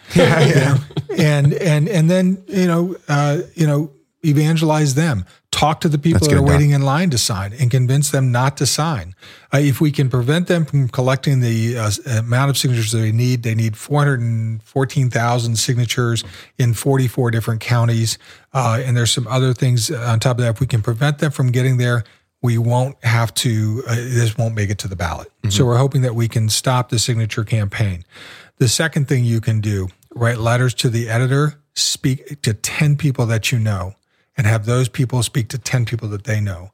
Yeah, 0.15 0.39
yeah. 0.39 0.77
and 1.17 1.53
and 1.53 1.89
and 1.89 2.09
then 2.09 2.43
you 2.47 2.67
know 2.67 2.95
uh, 3.09 3.39
you 3.55 3.67
know 3.67 3.91
evangelize 4.23 4.95
them. 4.95 5.25
Talk 5.51 5.81
to 5.81 5.89
the 5.89 5.97
people 5.97 6.27
that 6.27 6.35
are 6.35 6.41
waiting 6.41 6.71
in 6.71 6.81
line 6.81 7.09
to 7.11 7.17
sign 7.17 7.53
and 7.53 7.69
convince 7.69 8.09
them 8.09 8.31
not 8.31 8.57
to 8.57 8.65
sign. 8.65 9.13
Uh, 9.53 9.59
if 9.59 9.79
we 9.79 9.91
can 9.91 10.09
prevent 10.09 10.47
them 10.47 10.65
from 10.65 10.89
collecting 10.89 11.41
the 11.41 11.77
uh, 11.77 11.91
amount 12.17 12.49
of 12.49 12.57
signatures 12.57 12.91
that 12.91 12.97
they 12.99 13.11
need, 13.11 13.43
they 13.43 13.53
need 13.53 13.77
414,000 13.77 15.55
signatures 15.55 16.23
in 16.57 16.73
44 16.73 17.31
different 17.31 17.61
counties. 17.61 18.17
Uh, 18.53 18.81
and 18.83 18.97
there's 18.97 19.11
some 19.11 19.27
other 19.27 19.53
things 19.53 19.91
on 19.91 20.19
top 20.19 20.37
of 20.37 20.43
that. 20.43 20.55
If 20.55 20.59
we 20.59 20.67
can 20.67 20.81
prevent 20.81 21.19
them 21.19 21.31
from 21.31 21.51
getting 21.51 21.77
there, 21.77 22.03
we 22.41 22.57
won't 22.57 23.01
have 23.03 23.33
to, 23.35 23.83
uh, 23.87 23.95
this 23.95 24.37
won't 24.37 24.55
make 24.55 24.69
it 24.69 24.77
to 24.79 24.87
the 24.87 24.95
ballot. 24.95 25.31
So 25.49 25.65
we're 25.65 25.77
hoping 25.77 26.01
that 26.01 26.15
we 26.15 26.27
can 26.27 26.49
stop 26.49 26.89
the 26.89 26.99
signature 26.99 27.43
campaign. 27.43 28.03
The 28.57 28.67
second 28.67 29.07
thing 29.07 29.23
you 29.23 29.39
can 29.39 29.61
do, 29.61 29.87
write 30.13 30.39
letters 30.39 30.73
to 30.75 30.89
the 30.89 31.09
editor, 31.09 31.55
speak 31.75 32.41
to 32.41 32.53
10 32.53 32.97
people 32.97 33.25
that 33.27 33.51
you 33.51 33.59
know, 33.59 33.95
and 34.37 34.47
have 34.47 34.65
those 34.65 34.89
people 34.89 35.21
speak 35.23 35.47
to 35.49 35.57
10 35.57 35.85
people 35.85 36.07
that 36.09 36.23
they 36.23 36.39
know. 36.39 36.71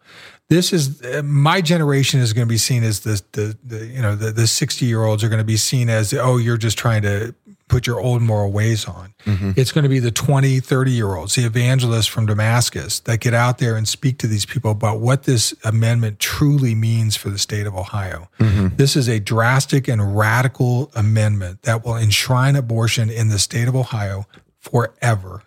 This 0.47 0.73
is 0.73 1.03
my 1.23 1.61
generation 1.61 2.19
is 2.19 2.33
going 2.33 2.47
to 2.47 2.49
be 2.49 2.57
seen 2.57 2.83
as 2.83 3.01
the, 3.01 3.21
the, 3.33 3.57
the 3.63 3.85
you 3.85 4.01
know, 4.01 4.15
the, 4.15 4.31
the 4.31 4.47
60 4.47 4.85
year 4.85 5.03
olds 5.03 5.23
are 5.23 5.29
going 5.29 5.39
to 5.39 5.45
be 5.45 5.57
seen 5.57 5.89
as, 5.89 6.13
oh, 6.13 6.37
you're 6.37 6.57
just 6.57 6.77
trying 6.77 7.03
to 7.03 7.35
put 7.69 7.85
your 7.87 7.99
old 7.99 8.21
moral 8.21 8.51
ways 8.51 8.85
on. 8.85 9.13
Mm-hmm. 9.25 9.51
It's 9.55 9.71
going 9.71 9.83
to 9.83 9.89
be 9.89 9.99
the 9.99 10.11
20, 10.11 10.59
30 10.59 10.91
year 10.91 11.15
olds, 11.15 11.35
the 11.35 11.45
evangelists 11.45 12.07
from 12.07 12.25
Damascus 12.25 12.99
that 13.01 13.19
get 13.19 13.33
out 13.33 13.59
there 13.59 13.77
and 13.77 13.87
speak 13.87 14.17
to 14.19 14.27
these 14.27 14.45
people 14.45 14.71
about 14.71 14.99
what 14.99 15.23
this 15.23 15.53
amendment 15.63 16.19
truly 16.19 16.75
means 16.75 17.15
for 17.15 17.29
the 17.29 17.37
state 17.37 17.67
of 17.67 17.75
Ohio. 17.75 18.27
Mm-hmm. 18.39 18.75
This 18.75 18.95
is 18.95 19.07
a 19.07 19.19
drastic 19.19 19.87
and 19.87 20.17
radical 20.17 20.91
amendment 20.95 21.61
that 21.61 21.85
will 21.85 21.95
enshrine 21.95 22.55
abortion 22.55 23.09
in 23.09 23.29
the 23.29 23.39
state 23.39 23.67
of 23.67 23.75
Ohio 23.75 24.25
forever. 24.57 25.43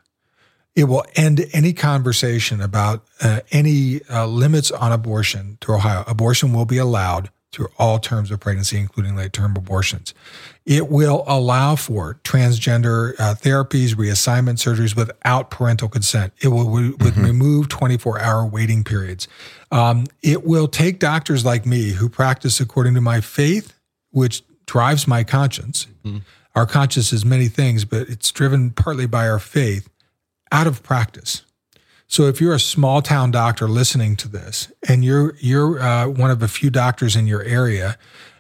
It 0.74 0.84
will 0.84 1.04
end 1.14 1.44
any 1.52 1.72
conversation 1.72 2.60
about 2.60 3.04
uh, 3.20 3.40
any 3.50 4.00
uh, 4.10 4.26
limits 4.26 4.70
on 4.70 4.90
abortion 4.90 5.58
through 5.60 5.76
Ohio. 5.76 6.04
Abortion 6.06 6.52
will 6.52 6.64
be 6.64 6.78
allowed 6.78 7.30
through 7.52 7.68
all 7.78 7.98
terms 7.98 8.30
of 8.30 8.40
pregnancy, 8.40 8.78
including 8.78 9.14
late 9.14 9.32
term 9.32 9.54
abortions. 9.54 10.14
It 10.64 10.88
will 10.88 11.24
allow 11.26 11.76
for 11.76 12.18
transgender 12.24 13.12
uh, 13.18 13.34
therapies, 13.34 13.94
reassignment 13.94 14.56
surgeries 14.56 14.96
without 14.96 15.50
parental 15.50 15.88
consent. 15.88 16.32
It 16.40 16.48
will 16.48 16.68
would 16.70 17.16
remove 17.16 17.68
24 17.68 18.20
hour 18.20 18.46
waiting 18.46 18.84
periods. 18.84 19.28
Um, 19.70 20.06
it 20.22 20.44
will 20.44 20.68
take 20.68 20.98
doctors 20.98 21.44
like 21.44 21.66
me 21.66 21.90
who 21.90 22.08
practice 22.08 22.60
according 22.60 22.94
to 22.94 23.02
my 23.02 23.20
faith, 23.20 23.74
which 24.10 24.42
drives 24.64 25.06
my 25.06 25.22
conscience. 25.22 25.86
Our 26.54 26.66
conscience 26.66 27.12
is 27.12 27.24
many 27.24 27.48
things, 27.48 27.84
but 27.84 28.08
it's 28.08 28.30
driven 28.30 28.70
partly 28.70 29.06
by 29.06 29.28
our 29.28 29.38
faith 29.38 29.88
out 30.53 30.68
of 30.68 30.82
practice. 30.82 31.42
So 32.07 32.24
if 32.24 32.42
you're 32.42 32.55
a 32.55 32.61
small 32.61 33.00
town 33.00 33.30
doctor 33.30 33.66
listening 33.66 34.16
to 34.16 34.28
this, 34.28 34.70
and 34.86 35.03
you're 35.03 35.34
you're 35.40 35.80
uh, 35.80 36.09
one 36.09 36.30
of 36.30 36.42
a 36.42 36.48
few 36.48 36.68
doctors 36.68 37.16
in 37.16 37.26
your 37.26 37.42
area, 37.42 37.96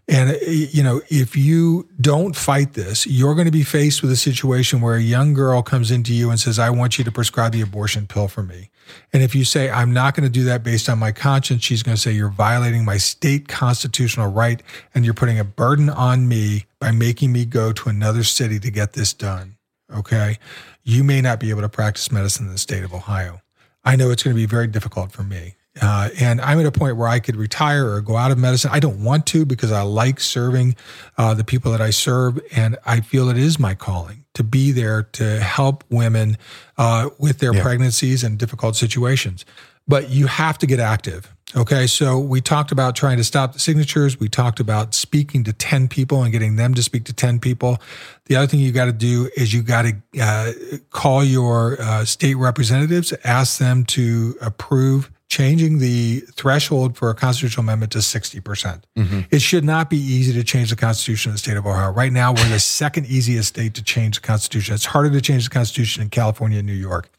and 0.06 0.32
uh, 0.32 0.34
you 0.46 0.82
know 0.82 1.00
if 1.08 1.34
you 1.38 1.88
don't 1.98 2.36
fight 2.36 2.74
this, 2.74 3.06
you're 3.06 3.34
going 3.34 3.46
to 3.46 3.50
be 3.50 3.62
faced 3.62 4.02
with 4.02 4.12
a 4.12 4.16
situation 4.16 4.82
where 4.82 4.96
a 4.96 5.00
young 5.00 5.32
girl 5.32 5.62
comes 5.62 5.90
into 5.90 6.12
you 6.12 6.28
and 6.28 6.38
says, 6.38 6.58
"I 6.58 6.68
want 6.68 6.98
you 6.98 7.04
to 7.04 7.10
prescribe 7.10 7.52
the 7.52 7.62
abortion 7.62 8.06
pill 8.06 8.28
for 8.28 8.42
me." 8.42 8.68
And 9.10 9.22
if 9.22 9.34
you 9.34 9.42
say, 9.42 9.70
"I'm 9.70 9.94
not 9.94 10.14
going 10.14 10.24
to 10.24 10.30
do 10.30 10.44
that 10.44 10.62
based 10.62 10.90
on 10.90 10.98
my 10.98 11.12
conscience," 11.12 11.64
she's 11.64 11.82
going 11.82 11.96
to 11.96 12.00
say, 12.00 12.12
"You're 12.12 12.28
violating 12.28 12.84
my 12.84 12.98
state 12.98 13.48
constitutional 13.48 14.30
right, 14.30 14.62
and 14.94 15.06
you're 15.06 15.14
putting 15.14 15.38
a 15.38 15.44
burden 15.44 15.88
on 15.88 16.28
me 16.28 16.66
by 16.78 16.90
making 16.90 17.32
me 17.32 17.46
go 17.46 17.72
to 17.72 17.88
another 17.88 18.22
city 18.22 18.60
to 18.60 18.70
get 18.70 18.92
this 18.92 19.14
done." 19.14 19.56
Okay, 19.94 20.38
you 20.84 21.04
may 21.04 21.20
not 21.20 21.40
be 21.40 21.50
able 21.50 21.62
to 21.62 21.68
practice 21.68 22.10
medicine 22.10 22.46
in 22.46 22.52
the 22.52 22.58
state 22.58 22.84
of 22.84 22.92
Ohio. 22.92 23.40
I 23.84 23.96
know 23.96 24.10
it's 24.10 24.22
going 24.22 24.34
to 24.34 24.40
be 24.40 24.46
very 24.46 24.66
difficult 24.66 25.12
for 25.12 25.22
me. 25.22 25.56
Uh, 25.80 26.10
and 26.20 26.40
I'm 26.40 26.60
at 26.60 26.66
a 26.66 26.72
point 26.72 26.96
where 26.96 27.08
I 27.08 27.18
could 27.18 27.34
retire 27.34 27.88
or 27.88 28.00
go 28.02 28.16
out 28.16 28.30
of 28.30 28.38
medicine. 28.38 28.70
I 28.72 28.78
don't 28.78 29.02
want 29.02 29.26
to 29.28 29.46
because 29.46 29.72
I 29.72 29.82
like 29.82 30.20
serving 30.20 30.76
uh, 31.16 31.32
the 31.32 31.44
people 31.44 31.72
that 31.72 31.80
I 31.80 31.90
serve. 31.90 32.38
And 32.54 32.76
I 32.84 33.00
feel 33.00 33.30
it 33.30 33.38
is 33.38 33.58
my 33.58 33.74
calling 33.74 34.24
to 34.34 34.44
be 34.44 34.70
there 34.72 35.02
to 35.02 35.40
help 35.40 35.84
women 35.90 36.36
uh, 36.76 37.10
with 37.18 37.38
their 37.38 37.52
pregnancies 37.54 38.22
and 38.22 38.38
difficult 38.38 38.76
situations. 38.76 39.44
But 39.88 40.10
you 40.10 40.26
have 40.26 40.58
to 40.58 40.66
get 40.66 40.80
active. 40.80 41.32
Okay. 41.54 41.86
So 41.86 42.18
we 42.18 42.40
talked 42.40 42.72
about 42.72 42.96
trying 42.96 43.18
to 43.18 43.24
stop 43.24 43.52
the 43.52 43.58
signatures. 43.58 44.18
We 44.18 44.28
talked 44.28 44.58
about 44.58 44.94
speaking 44.94 45.44
to 45.44 45.52
10 45.52 45.88
people 45.88 46.22
and 46.22 46.32
getting 46.32 46.56
them 46.56 46.72
to 46.74 46.82
speak 46.82 47.04
to 47.04 47.12
10 47.12 47.40
people. 47.40 47.78
The 48.26 48.36
other 48.36 48.46
thing 48.46 48.60
you 48.60 48.72
got 48.72 48.86
to 48.86 48.92
do 48.92 49.28
is 49.36 49.52
you 49.52 49.62
got 49.62 49.82
to 49.82 49.94
uh, 50.20 50.52
call 50.90 51.22
your 51.22 51.80
uh, 51.80 52.04
state 52.06 52.36
representatives, 52.36 53.12
ask 53.24 53.58
them 53.58 53.84
to 53.86 54.34
approve 54.40 55.10
changing 55.28 55.78
the 55.78 56.20
threshold 56.34 56.94
for 56.96 57.08
a 57.08 57.14
constitutional 57.14 57.64
amendment 57.64 57.90
to 57.92 57.98
60%. 57.98 58.44
percent 58.44 58.86
It 59.30 59.40
should 59.40 59.64
not 59.64 59.88
be 59.88 59.96
easy 59.96 60.34
to 60.34 60.44
change 60.44 60.68
the 60.68 60.76
Constitution 60.76 61.30
of 61.30 61.34
the 61.34 61.38
state 61.38 61.56
of 61.56 61.66
Ohio. 61.66 61.90
Right 61.90 62.12
now, 62.12 62.32
we're 62.32 62.48
the 62.50 62.60
second 62.60 63.06
easiest 63.06 63.48
state 63.48 63.72
to 63.74 63.82
change 63.82 64.16
the 64.16 64.26
Constitution. 64.26 64.74
It's 64.74 64.84
harder 64.84 65.10
to 65.10 65.22
change 65.22 65.44
the 65.44 65.50
Constitution 65.50 66.02
in 66.02 66.10
California 66.10 66.58
and 66.58 66.66
New 66.66 66.74
York. 66.74 67.10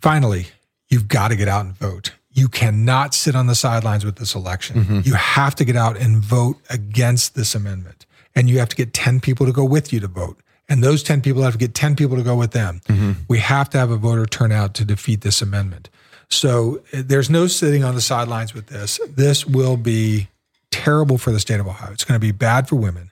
Finally, 0.00 0.46
you've 0.94 1.08
got 1.08 1.28
to 1.28 1.36
get 1.36 1.48
out 1.48 1.64
and 1.66 1.74
vote. 1.76 2.12
You 2.32 2.46
cannot 2.48 3.14
sit 3.14 3.34
on 3.34 3.48
the 3.48 3.54
sidelines 3.56 4.04
with 4.04 4.16
this 4.16 4.34
election. 4.34 5.02
You 5.04 5.14
have 5.14 5.54
to 5.56 5.64
get 5.64 5.76
out 5.76 5.96
and 5.96 6.18
vote 6.18 6.56
against 6.70 7.34
this 7.34 7.54
amendment. 7.54 8.06
And 8.36 8.48
you 8.48 8.58
have 8.60 8.68
to 8.68 8.76
get 8.76 8.92
10 8.94 9.20
people 9.20 9.44
to 9.46 9.52
go 9.52 9.64
with 9.64 9.92
you 9.92 10.00
to 10.00 10.08
vote. 10.08 10.38
And 10.68 10.82
those 10.82 11.02
10 11.02 11.20
people 11.20 11.42
have 11.42 11.52
to 11.52 11.58
get 11.58 11.74
10 11.74 11.96
people 11.96 12.16
to 12.16 12.22
go 12.22 12.36
with 12.36 12.52
them. 12.52 12.80
We 13.28 13.38
have 13.40 13.68
to 13.70 13.78
have 13.78 13.90
a 13.90 13.96
voter 13.96 14.24
turnout 14.24 14.74
to 14.74 14.84
defeat 14.84 15.20
this 15.20 15.42
amendment. 15.42 15.90
So 16.28 16.82
uh, 16.92 17.02
there's 17.04 17.28
no 17.28 17.46
sitting 17.46 17.84
on 17.84 17.94
the 17.94 18.00
sidelines 18.00 18.54
with 18.54 18.66
this. 18.68 18.98
This 19.08 19.46
will 19.46 19.76
be 19.76 20.28
terrible 20.70 21.18
for 21.18 21.32
the 21.32 21.40
state 21.40 21.60
of 21.60 21.66
Ohio. 21.66 21.92
It's 21.92 22.04
going 22.04 22.18
to 22.18 22.26
be 22.26 22.32
bad 22.32 22.68
for 22.68 22.76
women, 22.76 23.10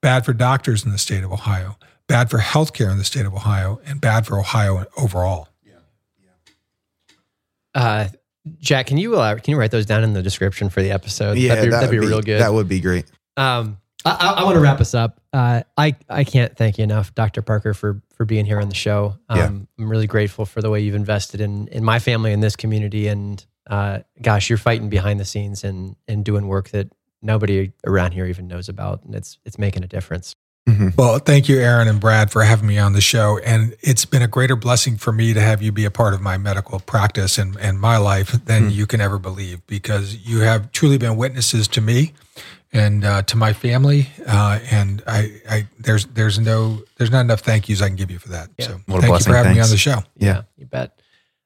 bad 0.00 0.24
for 0.24 0.32
doctors 0.32 0.84
in 0.84 0.92
the 0.92 0.98
state 0.98 1.24
of 1.24 1.32
Ohio, 1.32 1.76
bad 2.06 2.30
for 2.30 2.38
healthcare 2.38 2.90
in 2.90 2.98
the 2.98 3.04
state 3.04 3.26
of 3.26 3.34
Ohio, 3.34 3.80
and 3.84 4.00
bad 4.00 4.26
for 4.26 4.38
Ohio 4.38 4.86
overall. 4.96 5.48
Uh, 7.74 8.08
Jack, 8.58 8.86
can 8.86 8.98
you 8.98 9.16
uh, 9.16 9.36
can 9.36 9.52
you 9.52 9.56
write 9.58 9.70
those 9.70 9.86
down 9.86 10.02
in 10.02 10.12
the 10.14 10.22
description 10.22 10.68
for 10.68 10.82
the 10.82 10.90
episode? 10.90 11.38
Yeah, 11.38 11.54
that'd 11.54 11.64
be, 11.64 11.70
that 11.70 11.76
that'd 11.80 11.90
be 11.90 12.00
would 12.00 12.08
real 12.08 12.22
good. 12.22 12.40
That 12.40 12.52
would 12.52 12.68
be 12.68 12.80
great. 12.80 13.04
Um, 13.36 13.78
I, 14.04 14.34
I 14.38 14.44
want 14.44 14.56
to 14.56 14.60
wrap 14.60 14.80
us 14.80 14.94
up. 14.94 15.20
Uh, 15.32 15.62
I 15.76 15.94
I 16.08 16.24
can't 16.24 16.56
thank 16.56 16.78
you 16.78 16.84
enough, 16.84 17.14
Dr. 17.14 17.40
Parker, 17.42 17.72
for 17.72 18.02
for 18.16 18.24
being 18.24 18.44
here 18.44 18.60
on 18.60 18.68
the 18.68 18.74
show. 18.74 19.16
Um, 19.28 19.38
Yeah. 19.38 19.46
I'm 19.46 19.88
really 19.88 20.08
grateful 20.08 20.44
for 20.44 20.60
the 20.60 20.70
way 20.70 20.80
you've 20.80 20.96
invested 20.96 21.40
in 21.40 21.68
in 21.68 21.84
my 21.84 21.98
family 22.00 22.32
and 22.32 22.42
this 22.42 22.56
community. 22.56 23.06
And 23.06 23.44
uh, 23.68 24.00
gosh, 24.20 24.48
you're 24.50 24.58
fighting 24.58 24.88
behind 24.88 25.20
the 25.20 25.24
scenes 25.24 25.62
and 25.62 25.94
and 26.08 26.24
doing 26.24 26.48
work 26.48 26.70
that 26.70 26.88
nobody 27.22 27.72
around 27.86 28.10
here 28.12 28.26
even 28.26 28.48
knows 28.48 28.68
about, 28.68 29.04
and 29.04 29.14
it's 29.14 29.38
it's 29.44 29.56
making 29.56 29.84
a 29.84 29.86
difference. 29.88 30.34
Well, 30.96 31.18
thank 31.18 31.48
you, 31.48 31.58
Aaron 31.58 31.88
and 31.88 32.00
Brad, 32.00 32.30
for 32.30 32.42
having 32.44 32.68
me 32.68 32.78
on 32.78 32.92
the 32.92 33.00
show. 33.00 33.38
And 33.38 33.76
it's 33.80 34.04
been 34.04 34.22
a 34.22 34.28
greater 34.28 34.54
blessing 34.54 34.96
for 34.96 35.12
me 35.12 35.34
to 35.34 35.40
have 35.40 35.60
you 35.60 35.72
be 35.72 35.84
a 35.84 35.90
part 35.90 36.14
of 36.14 36.20
my 36.20 36.38
medical 36.38 36.78
practice 36.78 37.36
and, 37.36 37.56
and 37.58 37.80
my 37.80 37.96
life 37.96 38.30
than 38.44 38.70
you 38.70 38.86
can 38.86 39.00
ever 39.00 39.18
believe 39.18 39.66
because 39.66 40.16
you 40.26 40.40
have 40.40 40.70
truly 40.70 40.98
been 40.98 41.16
witnesses 41.16 41.66
to 41.68 41.80
me 41.80 42.12
and 42.72 43.04
uh, 43.04 43.22
to 43.22 43.36
my 43.36 43.52
family. 43.52 44.08
Uh, 44.24 44.60
and 44.70 45.02
I, 45.06 45.40
I, 45.50 45.68
there's, 45.80 46.06
there's 46.06 46.38
no, 46.38 46.82
there's 46.96 47.10
not 47.10 47.22
enough 47.22 47.40
thank 47.40 47.68
yous 47.68 47.82
I 47.82 47.88
can 47.88 47.96
give 47.96 48.10
you 48.10 48.20
for 48.20 48.28
that. 48.28 48.50
So 48.60 48.80
What 48.86 49.02
thank 49.02 49.18
you 49.18 49.24
for 49.24 49.34
having 49.34 49.54
me 49.54 49.60
on 49.60 49.70
the 49.70 49.76
show. 49.76 50.04
Yeah. 50.16 50.42
you 50.56 50.66
bet. 50.66 50.96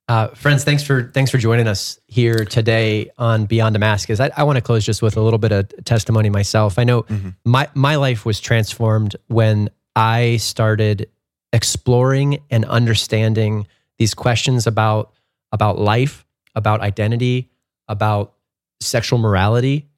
Uh, 0.09 0.29
friends, 0.29 0.63
thanks 0.63 0.85
for 0.85 1.11
thanks 1.15 1.33
for 1.33 1.39
joining 1.39 1.67
us 1.67 1.99
here 2.07 2.45
today 2.45 3.11
on 3.19 3.47
Beyond 3.47 3.73
Damascus. 3.73 4.21
I, 4.21 4.31
I 4.37 4.45
want 4.45 4.57
to 4.57 4.63
close 4.63 4.85
just 4.85 5.03
with 5.03 5.17
a 5.17 5.21
little 5.21 5.39
bit 5.39 5.51
of 5.51 5.69
testimony 5.85 6.31
myself. 6.31 6.79
I 6.79 6.85
know 6.85 7.05
my 7.45 7.69
my 7.75 7.97
life 7.97 8.25
was 8.25 8.39
transformed 8.39 9.17
when 9.27 9.69
I 9.97 10.37
started 10.37 11.11
exploring 11.53 12.41
and 12.51 12.65
understanding 12.67 13.67
these 13.99 14.15
questions 14.15 14.69
about 14.69 15.13
about 15.51 15.79
life, 15.79 16.25
about 16.55 16.83
identity, 16.83 17.51
about 17.89 18.35
sexual 18.81 19.19
morality, 19.19 19.89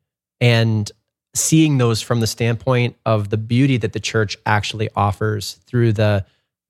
and 0.40 0.90
seeing 1.34 1.76
those 1.76 2.00
from 2.00 2.20
the 2.20 2.26
standpoint 2.26 2.96
of 3.04 3.28
the 3.28 3.36
beauty 3.36 3.76
that 3.76 3.92
the 3.92 4.00
church 4.00 4.38
actually 4.46 4.88
offers 4.96 5.60
through 5.66 5.92
the 5.92 6.24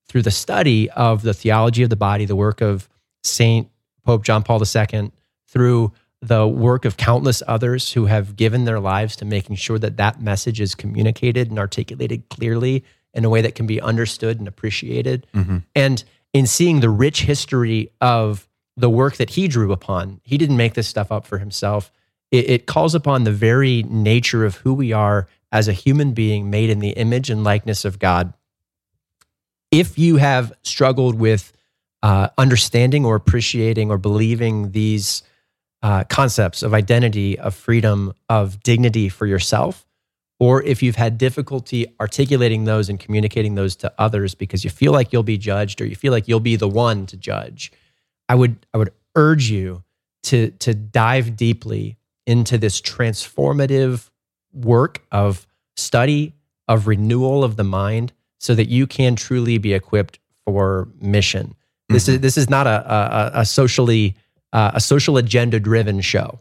through 0.09 0.23
the 0.23 0.31
study 0.31 0.89
of 0.89 1.21
the 1.21 1.33
theology 1.33 1.83
of 1.83 1.89
the 1.89 1.95
body, 1.95 2.25
the 2.25 2.35
work 2.35 2.59
of 2.59 2.89
Saint 3.23 3.69
Pope 4.05 4.23
John 4.23 4.43
Paul 4.43 4.61
II, 4.63 5.11
through 5.47 5.91
the 6.21 6.47
work 6.47 6.85
of 6.85 6.97
countless 6.97 7.41
others 7.47 7.93
who 7.93 8.05
have 8.05 8.35
given 8.35 8.65
their 8.65 8.79
lives 8.79 9.15
to 9.17 9.25
making 9.25 9.55
sure 9.55 9.79
that 9.79 9.97
that 9.97 10.21
message 10.21 10.59
is 10.59 10.75
communicated 10.75 11.49
and 11.49 11.57
articulated 11.57 12.27
clearly 12.29 12.83
in 13.13 13.23
a 13.23 13.29
way 13.29 13.41
that 13.41 13.55
can 13.55 13.65
be 13.65 13.79
understood 13.81 14.37
and 14.39 14.47
appreciated. 14.47 15.25
Mm-hmm. 15.33 15.59
And 15.75 16.03
in 16.33 16.45
seeing 16.45 16.79
the 16.79 16.89
rich 16.89 17.21
history 17.21 17.91
of 18.01 18.47
the 18.79 18.89
work 18.89 19.17
that 19.17 19.31
he 19.31 19.47
drew 19.47 19.71
upon. 19.71 20.21
He 20.23 20.37
didn't 20.37 20.57
make 20.57 20.73
this 20.73 20.87
stuff 20.87 21.11
up 21.11 21.25
for 21.25 21.37
himself. 21.37 21.91
It, 22.31 22.49
it 22.49 22.65
calls 22.65 22.95
upon 22.95 23.23
the 23.23 23.31
very 23.31 23.83
nature 23.83 24.45
of 24.45 24.55
who 24.57 24.73
we 24.73 24.93
are 24.93 25.27
as 25.51 25.67
a 25.67 25.73
human 25.73 26.13
being 26.13 26.49
made 26.49 26.69
in 26.69 26.79
the 26.79 26.91
image 26.91 27.29
and 27.29 27.43
likeness 27.43 27.83
of 27.83 27.99
God. 27.99 28.33
If 29.71 29.99
you 29.99 30.17
have 30.17 30.53
struggled 30.63 31.15
with 31.15 31.51
uh, 32.03 32.29
understanding 32.37 33.05
or 33.05 33.15
appreciating 33.15 33.91
or 33.91 33.97
believing 33.97 34.71
these 34.71 35.23
uh, 35.81 36.03
concepts 36.05 36.63
of 36.63 36.73
identity, 36.73 37.37
of 37.39 37.55
freedom, 37.55 38.13
of 38.27 38.61
dignity 38.63 39.09
for 39.09 39.25
yourself, 39.25 39.85
or 40.39 40.63
if 40.63 40.81
you've 40.81 40.95
had 40.95 41.17
difficulty 41.17 41.85
articulating 41.99 42.63
those 42.63 42.89
and 42.89 42.99
communicating 42.99 43.55
those 43.55 43.75
to 43.75 43.93
others 43.97 44.35
because 44.35 44.63
you 44.63 44.69
feel 44.69 44.93
like 44.93 45.11
you'll 45.11 45.23
be 45.23 45.37
judged 45.37 45.81
or 45.81 45.85
you 45.85 45.95
feel 45.95 46.13
like 46.13 46.27
you'll 46.27 46.39
be 46.39 46.55
the 46.55 46.67
one 46.67 47.05
to 47.05 47.17
judge, 47.17 47.71
I 48.29 48.35
would 48.35 48.65
I 48.73 48.77
would 48.77 48.93
urge 49.15 49.49
you 49.49 49.83
to 50.23 50.51
to 50.51 50.73
dive 50.73 51.35
deeply 51.35 51.97
into 52.25 52.57
this 52.57 52.79
transformative 52.79 54.09
work 54.53 55.05
of 55.11 55.45
study 55.75 56.33
of 56.67 56.87
renewal 56.87 57.43
of 57.43 57.55
the 57.55 57.63
mind 57.63 58.13
so 58.37 58.55
that 58.55 58.69
you 58.69 58.87
can 58.87 59.15
truly 59.15 59.57
be 59.57 59.73
equipped 59.73 60.19
for 60.45 60.87
mission. 61.01 61.55
This 61.89 62.05
mm-hmm. 62.05 62.15
is 62.15 62.21
this 62.21 62.37
is 62.37 62.49
not 62.49 62.67
a 62.67 62.93
a, 62.93 63.31
a 63.41 63.45
socially 63.45 64.15
uh, 64.53 64.71
a 64.73 64.79
social 64.79 65.17
agenda 65.17 65.59
driven 65.59 66.01
show. 66.01 66.39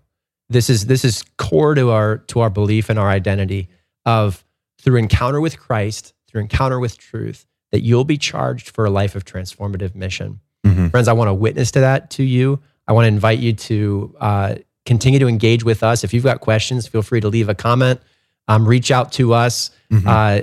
This 0.48 0.70
is 0.70 0.86
this 0.86 1.04
is 1.04 1.24
core 1.36 1.74
to 1.74 1.90
our 1.90 2.18
to 2.18 2.40
our 2.40 2.50
belief 2.50 2.88
and 2.88 2.98
our 2.98 3.08
identity 3.08 3.68
of 4.06 4.44
through 4.80 4.96
encounter 4.96 5.40
with 5.40 5.58
Christ, 5.58 6.14
through 6.28 6.42
encounter 6.42 6.78
with 6.78 6.98
truth, 6.98 7.46
that 7.72 7.82
you'll 7.82 8.04
be 8.04 8.16
charged 8.16 8.70
for 8.70 8.84
a 8.84 8.90
life 8.90 9.14
of 9.14 9.24
transformative 9.24 9.94
mission. 9.94 10.40
Mm-hmm. 10.64 10.88
Friends, 10.88 11.08
I 11.08 11.12
want 11.12 11.28
to 11.28 11.34
witness 11.34 11.70
to 11.72 11.80
that 11.80 12.10
to 12.10 12.22
you. 12.22 12.60
I 12.86 12.92
want 12.92 13.04
to 13.04 13.08
invite 13.08 13.38
you 13.38 13.52
to 13.52 14.16
uh, 14.20 14.54
continue 14.86 15.18
to 15.18 15.28
engage 15.28 15.64
with 15.64 15.82
us. 15.82 16.04
If 16.04 16.14
you've 16.14 16.24
got 16.24 16.40
questions, 16.40 16.86
feel 16.86 17.02
free 17.02 17.20
to 17.20 17.28
leave 17.28 17.48
a 17.48 17.54
comment. 17.54 18.00
Um, 18.48 18.66
reach 18.66 18.90
out 18.90 19.12
to 19.12 19.34
us. 19.34 19.70
Mm-hmm. 19.92 20.08
Uh, 20.08 20.40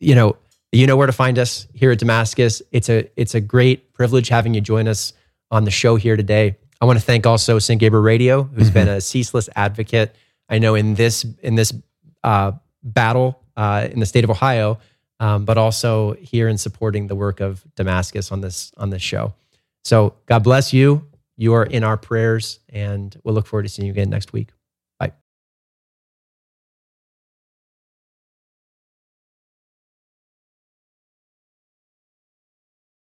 you 0.00 0.14
know, 0.14 0.36
you 0.74 0.86
know 0.86 0.96
where 0.96 1.06
to 1.06 1.12
find 1.12 1.38
us 1.38 1.66
here 1.72 1.92
at 1.92 1.98
Damascus. 1.98 2.62
It's 2.72 2.88
a 2.88 3.08
it's 3.16 3.34
a 3.34 3.40
great 3.40 3.92
privilege 3.92 4.28
having 4.28 4.54
you 4.54 4.60
join 4.60 4.88
us 4.88 5.12
on 5.50 5.64
the 5.64 5.70
show 5.70 5.96
here 5.96 6.16
today. 6.16 6.56
I 6.80 6.84
want 6.86 6.98
to 6.98 7.04
thank 7.04 7.26
also 7.26 7.58
St. 7.58 7.80
Gabriel 7.80 8.02
Radio, 8.02 8.42
who's 8.42 8.66
mm-hmm. 8.66 8.74
been 8.74 8.88
a 8.88 9.00
ceaseless 9.00 9.48
advocate. 9.54 10.14
I 10.48 10.58
know 10.58 10.74
in 10.74 10.94
this 10.94 11.24
in 11.42 11.54
this 11.54 11.72
uh, 12.22 12.52
battle 12.82 13.40
uh, 13.56 13.88
in 13.90 14.00
the 14.00 14.06
state 14.06 14.24
of 14.24 14.30
Ohio, 14.30 14.78
um, 15.20 15.44
but 15.44 15.58
also 15.58 16.14
here 16.14 16.48
in 16.48 16.58
supporting 16.58 17.06
the 17.06 17.14
work 17.14 17.40
of 17.40 17.64
Damascus 17.76 18.32
on 18.32 18.40
this 18.40 18.72
on 18.76 18.90
this 18.90 19.02
show. 19.02 19.32
So 19.84 20.14
God 20.26 20.40
bless 20.40 20.72
you. 20.72 21.06
You 21.36 21.54
are 21.54 21.64
in 21.64 21.84
our 21.84 21.96
prayers, 21.96 22.60
and 22.68 23.16
we'll 23.22 23.34
look 23.34 23.46
forward 23.46 23.64
to 23.64 23.68
seeing 23.68 23.86
you 23.86 23.92
again 23.92 24.10
next 24.10 24.32
week. 24.32 24.50